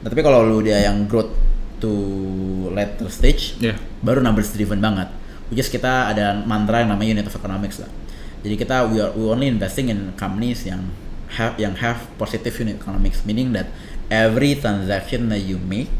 Nah, 0.00 0.08
tapi 0.08 0.20
kalau 0.20 0.42
lu 0.42 0.64
dia 0.64 0.80
yang 0.80 1.04
growth 1.04 1.28
to 1.80 1.90
later 2.70 3.08
stage, 3.08 3.56
Ya. 3.58 3.74
baru 4.00 4.20
numbers 4.20 4.52
driven 4.52 4.78
banget. 4.78 5.08
Which 5.50 5.58
is 5.58 5.66
kita 5.66 6.14
ada 6.14 6.38
mantra 6.46 6.84
yang 6.84 6.94
namanya 6.94 7.20
unit 7.20 7.26
of 7.26 7.34
economics 7.34 7.82
lah. 7.82 7.90
Jadi 8.40 8.54
kita 8.54 8.86
we 8.86 9.02
are 9.02 9.10
we 9.12 9.24
only 9.26 9.48
investing 9.48 9.90
in 9.90 10.14
companies 10.14 10.62
yang 10.62 10.92
have 11.36 11.58
yang 11.58 11.74
have 11.76 12.06
positive 12.16 12.54
unit 12.56 12.78
economics, 12.78 13.26
meaning 13.26 13.50
that 13.52 13.68
every 14.08 14.54
transaction 14.54 15.26
that 15.28 15.42
you 15.42 15.58
make, 15.58 15.90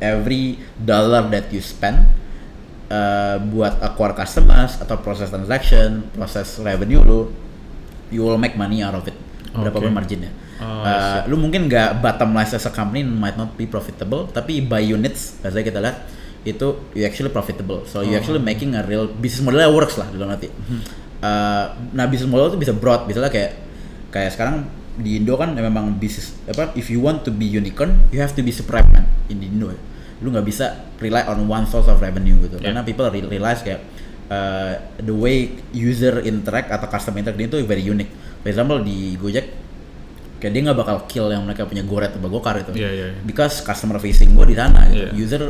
every 0.00 0.56
dollar 0.80 1.28
that 1.28 1.52
you 1.52 1.60
spend 1.60 2.08
uh, 2.88 3.36
buat 3.40 3.78
acquire 3.80 4.12
customers 4.12 4.80
atau 4.80 4.96
proses 4.98 5.28
transaction, 5.28 6.08
proses 6.12 6.48
revenue 6.60 7.00
lu, 7.00 7.30
you 8.08 8.24
will 8.24 8.40
make 8.40 8.56
money 8.56 8.80
out 8.80 8.96
of 8.96 9.04
it. 9.04 9.16
Berapapun 9.54 9.92
Okay. 9.92 9.96
marginnya. 9.96 10.32
Oh, 10.54 10.86
Uh, 10.86 11.26
lu 11.26 11.34
mungkin 11.34 11.66
nggak 11.66 11.98
bottom 11.98 12.30
line 12.30 12.46
as 12.46 12.62
a 12.62 12.70
company 12.70 13.02
might 13.02 13.34
not 13.34 13.54
be 13.54 13.66
profitable, 13.66 14.30
tapi 14.30 14.62
by 14.62 14.78
units, 14.78 15.40
biasanya 15.40 15.64
kita 15.64 15.78
lihat 15.82 15.96
itu 16.44 16.66
you 16.92 17.02
actually 17.02 17.28
profitable. 17.28 17.82
So 17.84 18.00
you 18.00 18.14
Oh. 18.14 18.20
actually 18.20 18.38
making 18.38 18.74
a 18.74 18.82
real 18.82 19.10
business 19.10 19.42
model 19.42 19.58
that 19.58 19.72
works 19.72 19.96
lah 19.96 20.06
dalam 20.08 20.30
arti. 20.30 20.46
Uh, 21.18 21.72
nah 21.90 22.04
business 22.04 22.28
model 22.28 22.52
itu 22.52 22.60
bisa 22.60 22.70
broad, 22.70 23.08
misalnya 23.08 23.32
kayak 23.32 23.56
kayak 24.12 24.30
sekarang 24.30 24.68
di 24.94 25.18
Indo 25.18 25.34
kan 25.34 25.50
memang 25.50 25.98
bisnis 25.98 26.38
apa 26.46 26.70
if 26.78 26.86
you 26.86 27.02
want 27.02 27.26
to 27.26 27.34
be 27.34 27.42
unicorn 27.42 27.98
you 28.14 28.22
have 28.22 28.30
to 28.30 28.46
be 28.46 28.54
spread 28.54 28.86
man 28.94 29.02
in 29.26 29.42
Indo 29.42 29.74
ya. 29.74 29.80
lu 30.22 30.30
nggak 30.30 30.46
bisa 30.46 30.86
rely 31.02 31.26
on 31.26 31.42
one 31.44 31.66
source 31.66 31.90
of 31.90 31.98
revenue 31.98 32.38
gitu 32.38 32.62
Yeah. 32.62 32.70
karena 32.70 32.86
people 32.86 33.02
re- 33.10 33.26
realize 33.26 33.58
kayak 33.60 33.82
uh, 34.30 34.78
the 35.02 35.10
way 35.10 35.50
user 35.74 36.22
interact 36.22 36.70
atau 36.70 36.86
customer 36.86 37.18
interact 37.18 37.42
itu 37.42 37.58
very 37.66 37.82
unique 37.82 38.06
for 38.38 38.54
example 38.54 38.78
di 38.78 39.18
Gojek 39.18 39.63
kayak 40.44 40.52
dia 40.52 40.62
nggak 40.62 40.76
bakal 40.76 40.96
kill 41.04 41.26
yang 41.26 41.40
mereka 41.40 41.64
punya 41.64 41.80
Goret 41.80 42.12
atau 42.12 42.28
Gokar 42.28 42.60
itu 42.60 42.76
Iya, 42.76 42.90
iya, 42.90 43.06
iya. 43.10 43.20
because 43.24 43.58
customer 43.58 43.96
facing 43.96 44.36
gue 44.36 44.44
di 44.44 44.52
sana 44.52 44.84
gitu. 44.86 45.08
Iya. 45.08 45.16
user 45.16 45.42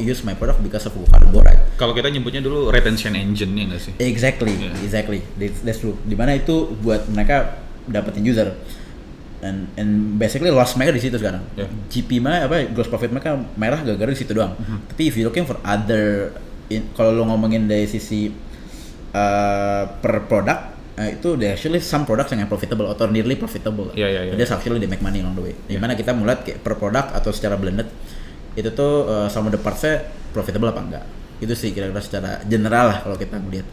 use 0.00 0.24
my 0.24 0.32
product 0.32 0.64
because 0.64 0.88
of 0.88 0.96
Gokar 0.96 1.20
Goret 1.28 1.60
Kalau 1.76 1.92
kita 1.92 2.08
nyebutnya 2.08 2.40
dulu 2.40 2.72
retention 2.72 3.12
engine 3.12 3.52
ya 3.52 3.64
nggak 3.68 3.78
sih? 3.78 3.92
Exactly, 4.00 4.56
Yeah. 4.56 4.72
exactly. 4.80 5.20
That's, 5.36 5.60
that's 5.60 5.78
true. 5.78 6.00
Di 6.02 6.16
mana 6.16 6.34
itu 6.34 6.72
buat 6.74 7.04
mereka 7.06 7.60
dapetin 7.84 8.24
user. 8.24 8.56
And, 9.38 9.70
and 9.76 9.90
basically 10.16 10.48
loss 10.48 10.74
mereka 10.74 10.90
di 10.90 11.02
situ 11.04 11.14
sekarang. 11.14 11.44
Yeah. 11.54 11.70
GP 11.86 12.18
mereka 12.18 12.48
apa 12.48 12.66
gross 12.66 12.88
profit 12.88 13.12
mereka 13.12 13.36
merah 13.54 13.78
gara-gara 13.78 14.10
di 14.10 14.18
situ 14.18 14.32
doang. 14.32 14.56
Tapi 14.88 15.02
if 15.04 15.14
you 15.14 15.22
looking 15.22 15.44
for 15.44 15.60
other 15.62 16.34
in- 16.66 16.88
kalau 16.92 17.12
lo 17.12 17.28
ngomongin 17.28 17.68
dari 17.68 17.84
sisi 17.84 18.26
uh, 19.12 19.82
per 19.94 20.26
produk 20.26 20.77
uh, 20.98 21.08
itu 21.14 21.38
there 21.38 21.54
actually 21.54 21.78
some 21.78 22.02
products 22.02 22.34
yang 22.34 22.50
profitable 22.50 22.90
atau 22.90 23.06
nearly 23.06 23.38
profitable. 23.38 23.94
Iya, 23.94 24.08
iya, 24.10 24.20
iya. 24.28 24.32
That's 24.34 24.50
actually 24.50 24.82
they 24.82 24.90
make 24.90 25.00
money 25.00 25.22
along 25.22 25.38
the 25.38 25.44
way. 25.46 25.54
Di 25.54 25.78
mana 25.78 25.94
kita 25.94 26.10
melihat 26.10 26.42
kayak 26.42 26.58
per 26.66 26.74
produk 26.74 27.14
atau 27.14 27.30
secara 27.30 27.54
blended 27.54 27.86
itu 28.58 28.74
tuh 28.74 29.06
uh, 29.06 29.28
sama 29.30 29.54
the 29.54 29.60
parts-nya 29.60 30.10
profitable 30.34 30.74
apa 30.74 30.82
enggak. 30.82 31.04
Itu 31.38 31.54
sih 31.54 31.70
kira-kira 31.70 32.02
secara 32.02 32.42
general 32.42 32.90
lah 32.90 32.98
kalau 33.06 33.14
kita 33.14 33.38
melihat. 33.38 33.66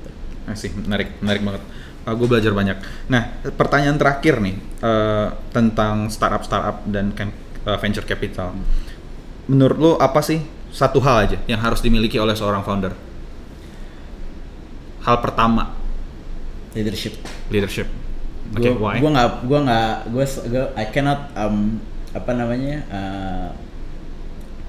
Asih, 0.45 0.69
menarik, 0.77 1.17
menarik 1.25 1.41
banget. 1.41 1.63
gue 2.05 2.27
belajar 2.29 2.53
banyak. 2.53 2.77
Nah, 3.09 3.33
pertanyaan 3.57 3.97
terakhir 3.97 4.37
nih 4.37 4.53
eh, 4.61 5.27
tentang 5.49 6.05
startup 6.13 6.45
startup 6.45 6.85
dan 6.85 7.09
cam- 7.17 7.33
eh, 7.65 7.77
venture 7.81 8.05
capital. 8.05 8.53
Menurut 9.49 9.77
lo 9.81 9.91
apa 9.97 10.21
sih 10.21 10.37
satu 10.69 11.01
hal 11.01 11.25
aja 11.25 11.37
yang 11.49 11.57
harus 11.65 11.81
dimiliki 11.81 12.21
oleh 12.21 12.37
seorang 12.37 12.61
founder? 12.61 12.93
Hal 15.01 15.17
pertama, 15.17 15.73
leadership. 16.75 17.13
leadership. 17.49 17.87
Oke, 18.53 18.69
Gue 18.69 18.77
why? 18.77 19.01
gua 19.01 19.09
nggak 19.15 19.29
gua 19.49 19.59
nggak 19.65 19.89
gue 20.13 20.25
I 20.77 20.85
cannot 20.93 21.33
um, 21.33 21.81
apa 22.13 22.31
namanya 22.31 22.75
uh, 22.93 23.47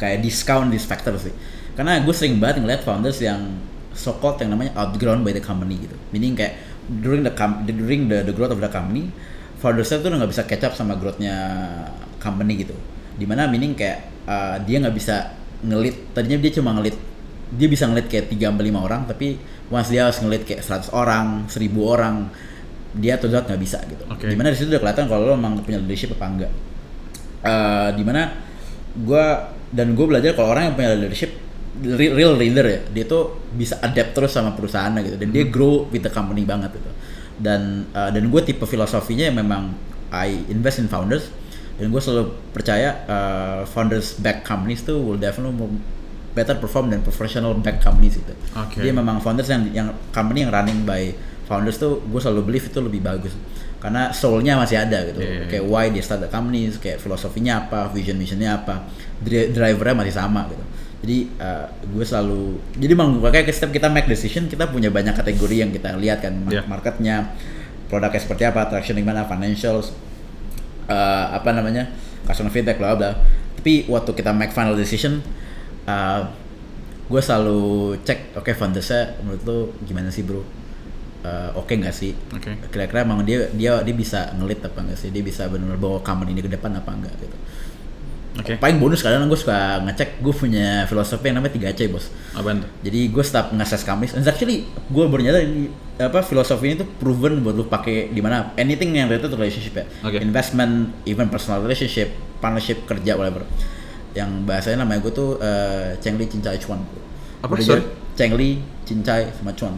kayak 0.00 0.24
discount 0.24 0.72
this 0.72 0.88
factor 0.88 1.12
sih. 1.20 1.34
Karena 1.76 2.00
gue 2.00 2.14
sering 2.16 2.40
banget 2.40 2.64
ngeliat 2.64 2.82
founders 2.88 3.20
yang 3.20 3.60
so 3.92 4.16
called 4.16 4.40
yang 4.40 4.56
namanya 4.56 4.72
outgrown 4.80 5.20
by 5.20 5.36
the 5.36 5.44
company 5.44 5.76
gitu. 5.76 5.92
Meaning 6.08 6.32
kayak 6.32 6.56
during 6.88 7.20
the 7.20 7.34
com- 7.36 7.68
during 7.68 8.08
the, 8.08 8.24
the 8.24 8.32
growth 8.32 8.54
of 8.54 8.60
the 8.64 8.70
company, 8.72 9.12
foundersnya 9.60 10.00
tuh 10.00 10.08
udah 10.08 10.24
nggak 10.24 10.32
bisa 10.32 10.42
catch 10.48 10.64
up 10.64 10.72
sama 10.72 10.96
growthnya 10.96 11.36
company 12.16 12.64
gitu. 12.64 12.72
Di 13.16 13.28
mana 13.28 13.44
meaning 13.44 13.76
kayak 13.76 14.08
uh, 14.24 14.56
dia 14.64 14.80
nggak 14.80 14.96
bisa 14.96 15.36
ngelit. 15.60 16.16
Tadinya 16.16 16.40
dia 16.40 16.52
cuma 16.56 16.72
ngelit 16.80 16.96
dia 17.54 17.68
bisa 17.70 17.86
ngelit 17.86 18.10
kayak 18.10 18.26
3 18.32 18.50
sampai 18.50 18.64
5 18.74 18.86
orang 18.86 19.00
tapi 19.06 19.38
once 19.70 19.88
dia 19.90 20.06
harus 20.06 20.18
ngelit 20.22 20.42
kayak 20.46 20.62
100 20.62 20.90
orang, 20.94 21.46
1000 21.46 21.78
orang, 21.82 22.14
dia 22.96 23.18
tuh 23.18 23.28
nggak 23.30 23.60
bisa 23.60 23.78
gitu. 23.86 24.02
Oke. 24.08 24.26
Di 24.26 24.36
mana 24.38 24.50
di 24.50 24.56
situ 24.58 24.70
udah 24.70 24.82
kelihatan 24.82 25.04
kalau 25.06 25.22
lo 25.26 25.32
emang 25.34 25.58
punya 25.62 25.78
leadership 25.82 26.14
apa 26.16 26.26
enggak. 26.26 26.52
Eh 27.46 27.88
di 27.94 28.02
mana 28.02 28.32
gue 28.96 29.24
dan 29.74 29.92
gue 29.92 30.06
belajar 30.08 30.32
kalau 30.32 30.54
orang 30.54 30.72
yang 30.72 30.74
punya 30.78 30.90
leadership 30.96 31.46
real, 31.84 32.32
leader 32.32 32.64
ya 32.64 32.80
dia 32.88 33.04
tuh 33.04 33.36
bisa 33.52 33.76
adapt 33.84 34.16
terus 34.16 34.32
sama 34.32 34.56
perusahaannya 34.56 35.00
gitu 35.04 35.16
dan 35.20 35.28
dia 35.28 35.44
grow 35.44 35.84
with 35.92 36.00
the 36.00 36.08
company 36.08 36.48
banget 36.48 36.72
gitu 36.72 36.90
dan 37.36 37.84
eh, 37.92 38.10
dan 38.16 38.32
gue 38.32 38.40
tipe 38.40 38.64
filosofinya 38.64 39.28
yang 39.28 39.36
memang 39.36 39.76
I 40.08 40.48
invest 40.48 40.80
in 40.80 40.88
founders 40.88 41.28
dan 41.76 41.92
gue 41.92 42.00
selalu 42.00 42.32
percaya 42.56 43.04
eh, 43.04 43.60
founders 43.68 44.16
back 44.16 44.48
companies 44.48 44.80
tuh 44.80 44.96
will 44.96 45.20
definitely 45.20 45.52
better 46.36 46.54
perform 46.54 46.92
than 46.92 47.00
professional 47.00 47.56
back 47.56 47.80
companies 47.80 48.20
gitu 48.20 48.36
Oke. 48.52 48.78
dia 48.78 48.92
memang 48.92 49.16
founders 49.18 49.48
yang 49.48 49.64
yang 49.72 49.88
company 50.12 50.44
yang 50.44 50.52
running 50.52 50.84
by 50.84 51.16
founders 51.48 51.80
tuh 51.80 52.04
gue 52.04 52.20
selalu 52.20 52.44
believe 52.44 52.68
itu 52.68 52.76
lebih 52.78 53.00
bagus 53.00 53.32
karena 53.76 54.10
soulnya 54.10 54.56
masih 54.56 54.76
ada 54.78 54.98
gitu 55.06 55.20
Iya, 55.20 55.26
iya, 55.26 55.38
iya. 55.40 55.48
kayak 55.48 55.64
why 55.64 55.84
dia 55.88 56.02
start 56.02 56.20
the 56.20 56.28
company 56.28 56.68
kayak 56.76 56.98
filosofinya 56.98 57.64
apa 57.64 57.88
vision 57.88 58.16
missionnya 58.16 58.52
apa 58.54 58.84
dri- 59.18 59.48
drivernya 59.48 59.96
masih 59.96 60.12
sama 60.12 60.44
gitu 60.46 60.64
jadi 61.06 61.18
uh, 61.38 61.66
gue 61.86 62.04
selalu 62.04 62.40
jadi 62.74 62.92
memang 62.92 63.20
kayak 63.22 63.46
setiap 63.48 63.72
kita 63.72 63.88
make 63.88 64.04
decision 64.04 64.44
kita 64.44 64.66
punya 64.66 64.90
banyak 64.90 65.14
kategori 65.14 65.56
yang 65.56 65.70
kita 65.70 65.94
lihat 65.96 66.20
kan 66.20 66.34
Iya. 66.48 66.66
marketnya 66.66 67.32
produknya 67.86 68.18
seperti 68.18 68.42
apa 68.44 68.66
traction 68.66 68.98
gimana 68.98 69.22
financials 69.24 69.94
uh, 70.88 71.26
apa 71.32 71.50
namanya 71.52 71.86
customer 72.26 72.50
feedback 72.50 72.76
bla 72.76 72.98
bla 72.98 73.14
tapi 73.56 73.86
waktu 73.86 74.10
kita 74.12 74.30
make 74.32 74.50
final 74.50 74.74
decision 74.74 75.22
uh, 75.86 76.20
gue 77.06 77.20
selalu 77.22 77.60
cek 78.02 78.34
oke 78.34 78.50
foundersnya 78.52 79.14
menurut 79.22 79.42
lo 79.46 79.58
gimana 79.82 80.10
sih 80.10 80.22
bro 80.22 80.42
Uh, 81.26 81.50
oke 81.58 81.74
nggak 81.74 81.90
sih 81.90 82.14
Oke. 82.30 82.54
kira-kira 82.70 83.02
emang 83.02 83.18
dia 83.26 83.50
dia 83.50 83.82
dia 83.82 83.94
bisa 83.98 84.30
ngelit 84.38 84.62
apa 84.62 84.78
enggak 84.78 84.94
sih 84.94 85.10
dia 85.10 85.26
bisa 85.26 85.50
benar-benar 85.50 85.74
bawa 85.74 85.98
company 85.98 86.30
ini 86.30 86.42
ke 86.44 86.46
depan 86.46 86.70
apa 86.70 86.86
enggak 86.94 87.10
gitu 87.18 87.34
Oke. 88.38 88.54
paling 88.62 88.78
bonus 88.78 89.02
kadang 89.02 89.26
gue 89.26 89.34
suka 89.34 89.82
ngecek 89.82 90.22
gue 90.22 90.30
punya 90.30 90.86
filosofi 90.86 91.26
yang 91.26 91.42
namanya 91.42 91.58
3C 91.74 91.90
bos 91.90 92.14
Apaan 92.30 92.62
tuh? 92.62 92.70
jadi 92.78 93.10
gue 93.10 93.24
start 93.26 93.50
nge-assess 93.50 93.82
companies 93.82 94.14
and 94.14 94.22
actually 94.22 94.70
gue 94.70 95.04
baru 95.08 95.26
nyadar 95.26 95.42
ini 95.42 95.66
apa 95.98 96.22
filosofi 96.22 96.70
ini 96.70 96.74
tuh 96.78 96.88
proven 96.94 97.42
buat 97.42 97.58
lu 97.58 97.66
pakai 97.66 98.14
di 98.14 98.20
mana 98.22 98.54
anything 98.54 98.94
yang 98.94 99.10
related 99.10 99.26
to 99.26 99.34
relationship 99.34 99.74
ya 99.82 99.84
Oke. 100.06 100.22
investment 100.22 100.94
even 101.10 101.26
personal 101.26 101.58
relationship 101.58 102.14
partnership 102.38 102.86
kerja 102.86 103.18
whatever 103.18 103.42
yang 104.16 104.48
bahasanya 104.48 104.88
namanya 104.88 105.04
gue 105.04 105.12
tuh 105.12 105.36
uh, 105.36 105.92
Cheng 106.00 106.16
Li 106.16 106.24
Cincai 106.24 106.56
Chuan 106.56 106.80
Apa, 107.44 107.52
Udah 107.52 107.64
sorry? 107.64 107.84
jadi 107.84 108.16
Cheng 108.16 108.32
Li 108.40 108.50
Cincai 108.88 109.28
sama 109.36 109.52
Chuan 109.52 109.76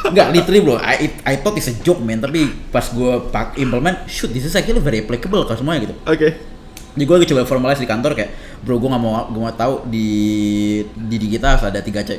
Enggak, 0.00 0.32
literally 0.32 0.60
bro, 0.64 0.80
I, 0.80 1.12
I 1.28 1.34
thought 1.44 1.60
it's 1.60 1.68
a 1.68 1.76
joke 1.84 2.00
man, 2.00 2.24
tapi 2.24 2.48
pas 2.72 2.88
gue 2.88 3.12
pak 3.28 3.60
implement, 3.60 4.08
shoot, 4.08 4.32
this 4.32 4.48
is 4.48 4.56
actually 4.56 4.80
very 4.80 5.04
applicable 5.04 5.44
ke 5.44 5.52
semuanya 5.52 5.84
gitu. 5.84 5.94
Oke. 6.08 6.28
Jadi 6.96 7.04
gue 7.04 7.16
coba 7.36 7.44
formalize 7.44 7.84
di 7.84 7.84
kantor 7.84 8.16
kayak, 8.16 8.32
bro 8.64 8.80
gue 8.80 8.88
nggak 8.88 9.02
mau 9.02 9.28
gue 9.28 9.40
mau 9.44 9.52
tahu 9.52 9.84
di 9.92 10.08
di, 10.96 11.16
di 11.20 11.28
kita 11.36 11.52
harus 11.52 11.64
ada 11.68 11.84
tiga 11.84 12.00
c 12.00 12.16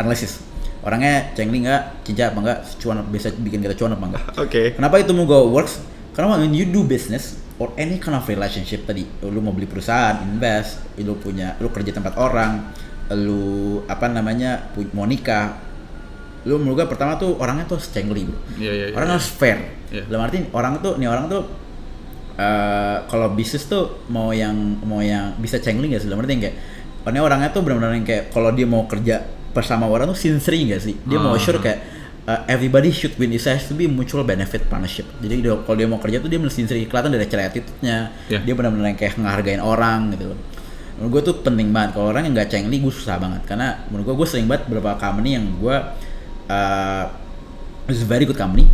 analisis. 0.00 0.40
Orangnya 0.80 1.36
cengli 1.36 1.60
nggak, 1.60 2.08
cincai 2.08 2.24
apa 2.32 2.38
enggak, 2.40 2.58
cuan 2.80 3.04
bisa 3.12 3.28
bikin 3.36 3.60
kita 3.60 3.76
cuan 3.76 3.92
apa 3.92 4.04
enggak. 4.16 4.24
Oke. 4.40 4.62
Kenapa 4.80 4.96
itu 4.96 5.12
mau 5.12 5.28
go 5.28 5.52
works? 5.52 5.76
Karena 6.16 6.40
when 6.40 6.56
you 6.56 6.64
do 6.64 6.88
business 6.88 7.36
or 7.60 7.76
any 7.76 8.00
kind 8.00 8.16
of 8.16 8.24
relationship 8.24 8.88
tadi, 8.88 9.04
lu 9.20 9.44
mau 9.44 9.52
beli 9.52 9.68
perusahaan, 9.68 10.24
invest, 10.24 10.96
lu 10.96 11.12
punya, 11.20 11.60
lu 11.60 11.68
kerja 11.68 11.92
tempat 11.92 12.16
orang, 12.16 12.72
lu 13.12 13.84
apa 13.84 14.08
namanya, 14.08 14.72
mau 14.96 15.04
nikah, 15.04 15.60
lu 16.48 16.56
menurut 16.56 16.88
pertama 16.88 17.20
tuh 17.20 17.36
orangnya 17.36 17.68
tuh 17.68 17.76
cengli 17.76 18.24
bro. 18.24 18.38
Iya, 18.56 18.72
iya, 18.72 18.86
iya. 18.88 18.94
Orang 18.96 19.12
harus 19.12 19.28
fair. 19.28 19.60
Iya. 19.92 20.08
Dalam 20.08 20.24
arti 20.24 20.40
orang 20.56 20.80
tuh, 20.80 20.96
nih 20.96 21.08
orang 21.12 21.28
tuh 21.28 21.42
eh 22.40 22.96
kalau 23.12 23.36
bisnis 23.36 23.68
tuh 23.68 24.08
mau 24.08 24.32
yang 24.32 24.56
mau 24.88 25.04
yang 25.04 25.36
bisa 25.36 25.60
cengli 25.60 25.92
nggak 25.92 26.00
sih? 26.00 26.08
Dalam 26.08 26.24
arti 26.24 26.40
kayak, 26.40 26.56
ini 27.12 27.20
orangnya 27.20 27.52
tuh 27.52 27.60
benar-benar 27.60 27.92
yang 27.92 28.08
kayak 28.08 28.32
kalau 28.32 28.48
dia 28.56 28.64
mau 28.64 28.88
kerja 28.88 29.20
bersama 29.52 29.84
orang 29.84 30.08
tuh 30.08 30.16
sincere 30.16 30.56
nggak 30.56 30.80
sih? 30.80 30.96
Dia 31.04 31.20
mau 31.20 31.36
Ah. 31.36 31.42
sure 31.42 31.60
kayak 31.60 31.99
uh, 32.24 32.40
everybody 32.46 32.90
should 32.90 33.14
win. 33.16 33.30
It 33.30 33.40
has 33.42 33.68
to 33.68 33.74
be 33.74 33.86
mutual 33.86 34.22
benefit 34.22 34.66
partnership. 34.66 35.06
Jadi 35.20 35.40
dia- 35.40 35.60
kalau 35.60 35.76
dia 35.76 35.88
mau 35.88 35.96
kerja 35.96 36.18
tuh 36.18 36.28
dia 36.28 36.36
mesti 36.36 36.64
sincere. 36.64 36.82
Kelihatan 36.84 37.10
dari 37.10 37.24
cara 37.24 37.46
attitude-nya. 37.46 37.96
Iya. 38.28 38.40
Dia 38.42 38.54
benar-benar 38.54 38.86
yang 38.88 38.98
kayak 38.98 39.14
ngehargain 39.16 39.60
orang 39.60 40.12
gitu 40.12 40.34
loh. 40.34 40.38
Menurut 40.96 41.10
gue 41.10 41.22
tuh 41.32 41.36
penting 41.40 41.68
banget. 41.70 41.96
Kalau 41.96 42.06
orang 42.08 42.22
yang 42.24 42.34
nggak 42.34 42.48
cengli, 42.48 42.76
gue 42.76 42.92
susah 42.92 43.16
banget. 43.16 43.42
Karena 43.44 43.80
menurut 43.88 44.04
gue, 44.04 44.14
gue 44.20 44.28
sering 44.28 44.44
banget 44.44 44.68
beberapa 44.68 44.96
company 44.96 45.32
yang 45.32 45.48
gue 45.56 45.76
uh, 46.46 47.04
it's 47.86 48.02
a 48.02 48.08
very 48.08 48.24
good 48.24 48.36
company. 48.36 48.68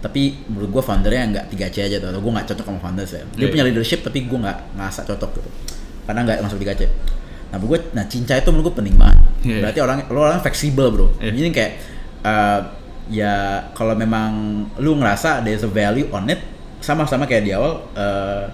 Tapi 0.00 0.48
menurut 0.48 0.70
gue 0.70 0.82
foundernya 0.82 1.22
nggak 1.30 1.44
3C 1.52 1.76
aja 1.84 1.96
tuh. 2.00 2.08
Atau 2.08 2.20
gue 2.20 2.32
nggak 2.32 2.46
cocok 2.48 2.64
sama 2.64 2.80
founders 2.80 3.12
ya. 3.12 3.22
Dia 3.30 3.38
Iya, 3.38 3.48
punya 3.48 3.64
leadership 3.64 4.00
tapi 4.00 4.24
gue 4.24 4.38
nggak 4.38 4.76
ngerasa 4.76 5.00
cocok 5.04 5.30
gitu. 5.36 5.50
Karena 6.08 6.20
nggak 6.24 6.36
masuk 6.40 6.58
3C. 6.58 6.82
Nah, 7.50 7.56
menurut 7.56 7.68
gue, 7.68 7.80
nah 7.92 8.04
cinca 8.06 8.32
itu 8.34 8.48
menurut 8.48 8.70
gue 8.70 8.76
penting 8.76 8.96
banget. 8.96 9.18
Iya. 9.42 9.60
Berarti 9.60 9.80
orang 9.80 9.98
lo 10.06 10.20
orang 10.20 10.40
fleksibel 10.40 10.86
bro. 10.88 11.06
Iya. 11.18 11.32
Jadi 11.32 11.48
kayak 11.50 11.72
uh, 12.22 12.60
ya 13.10 13.66
kalau 13.74 13.98
memang 13.98 14.64
lu 14.78 14.94
ngerasa 14.96 15.42
there's 15.42 15.66
a 15.66 15.70
value 15.70 16.06
on 16.14 16.30
it 16.30 16.38
sama-sama 16.78 17.26
kayak 17.26 17.42
di 17.44 17.52
awal 17.52 17.82
uh, 17.98 18.46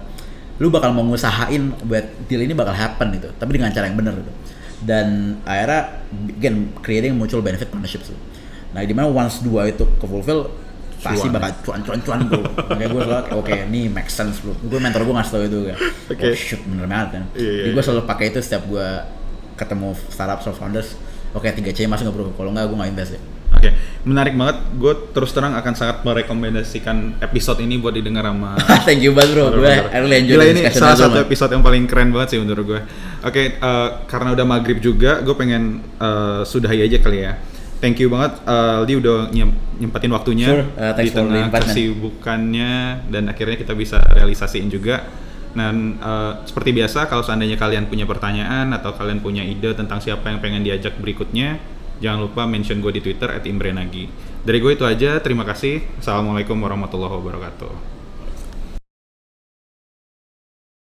lu 0.57 0.73
bakal 0.73 0.89
mau 0.91 1.05
ngusahain 1.05 1.69
buat 1.85 2.05
deal 2.25 2.41
ini 2.41 2.57
bakal 2.57 2.73
happen 2.73 3.13
gitu 3.13 3.29
tapi 3.37 3.55
dengan 3.55 3.69
cara 3.69 3.85
yang 3.85 3.95
benar 3.95 4.17
gitu 4.17 4.33
dan 4.83 5.37
akhirnya 5.45 6.05
again 6.37 6.73
creating 6.81 7.13
mutual 7.17 7.41
benefit 7.41 7.69
partnerships 7.69 8.13
tuh. 8.13 8.19
nah 8.73 8.81
di 8.81 8.93
mana 8.93 9.09
once 9.09 9.41
dua 9.45 9.69
itu 9.69 9.85
ke 9.85 10.05
fulfill 10.05 10.49
pasti 10.97 11.29
Cuan. 11.29 11.37
bakal 11.37 11.51
cuan 11.61 11.81
cuan 11.85 11.99
cuan 12.01 12.19
bro 12.25 12.41
makanya 12.73 12.89
gue 12.89 13.01
selalu 13.05 13.25
oke 13.37 13.53
ini 13.69 13.81
make 13.85 14.09
sense 14.09 14.41
bro 14.41 14.57
gue 14.57 14.79
mentor 14.81 15.05
gue 15.05 15.13
ngasih 15.13 15.31
tau 15.31 15.43
itu 15.45 15.59
kayak 15.69 15.79
Oke. 16.09 16.23
oh 16.25 16.33
shoot 16.33 16.61
bener 16.65 16.85
banget 16.89 17.09
kan 17.21 17.23
Iya, 17.37 17.45
iya, 17.45 17.61
jadi 17.61 17.69
gue 17.69 17.77
iya. 17.77 17.85
selalu 17.85 18.01
pakai 18.09 18.25
itu 18.33 18.39
setiap 18.41 18.63
gue 18.65 18.87
ketemu 19.57 19.89
startup 20.09 20.41
or 20.41 20.53
founders 20.57 20.97
oke 21.37 21.45
3C 21.45 21.85
masuk 21.85 22.09
nggak 22.09 22.15
bro 22.17 22.33
kalau 22.33 22.49
nggak 22.49 22.65
gue 22.65 22.77
nggak 22.81 22.91
invest 22.97 23.11
ya 23.13 23.21
Oke, 23.57 23.73
okay. 23.73 23.73
menarik 24.05 24.37
banget. 24.37 24.57
Gue 24.77 24.93
terus 25.11 25.33
terang 25.33 25.57
akan 25.57 25.73
sangat 25.73 26.05
merekomendasikan 26.05 27.17
episode 27.17 27.59
ini 27.65 27.81
buat 27.81 27.97
didengar 27.97 28.29
sama. 28.29 28.53
Thank 28.87 29.01
you 29.01 29.17
banget 29.17 29.33
bro, 29.33 29.57
gue 29.57 29.73
enjoy 29.97 30.45
ini 30.53 30.61
salah 30.69 30.93
satu 30.93 31.17
man. 31.17 31.25
episode 31.25 31.51
yang 31.57 31.63
paling 31.65 31.83
keren 31.89 32.13
banget 32.13 32.37
sih 32.37 32.39
menurut 32.39 32.65
gue. 32.69 32.81
Oke, 33.25 33.33
okay, 33.33 33.45
uh, 33.57 34.05
karena 34.05 34.37
udah 34.37 34.45
maghrib 34.45 34.77
juga, 34.77 35.25
gue 35.25 35.33
pengen 35.33 35.81
uh, 35.97 36.45
sudahi 36.45 36.85
aja 36.85 37.01
kali 37.01 37.25
ya. 37.25 37.33
Thank 37.77 38.01
you 38.01 38.09
banget, 38.09 38.41
uh, 38.45 38.81
udah 38.85 39.29
nyem 39.29 39.53
nyempatin 39.77 40.09
waktunya 40.09 40.49
sure. 40.49 40.65
uh, 40.81 40.97
di 40.97 41.13
tengah 41.13 41.53
kesibukannya 41.53 43.05
dan 43.13 43.23
akhirnya 43.29 43.57
kita 43.57 43.73
bisa 43.73 44.01
realisasiin 44.13 44.69
juga. 44.69 45.05
Dan 45.57 45.97
uh, 45.97 46.45
seperti 46.45 46.69
biasa, 46.69 47.09
kalau 47.09 47.25
seandainya 47.25 47.57
kalian 47.57 47.89
punya 47.89 48.05
pertanyaan 48.05 48.69
atau 48.77 48.93
kalian 48.93 49.25
punya 49.25 49.41
ide 49.41 49.73
tentang 49.73 49.97
siapa 49.97 50.29
yang 50.29 50.37
pengen 50.37 50.61
diajak 50.61 51.01
berikutnya, 51.01 51.57
Jangan 51.97 52.29
lupa 52.29 52.45
mention 52.45 52.79
gue 52.79 52.93
di 52.93 53.01
Twitter 53.01 53.41
@imbrenagi. 53.41 54.07
Dari 54.45 54.59
gue 54.61 54.71
itu 54.77 54.85
aja. 54.85 55.17
Terima 55.19 55.43
kasih. 55.43 55.81
Assalamualaikum 55.97 56.55
warahmatullahi 56.61 57.13
wabarakatuh. 57.17 57.96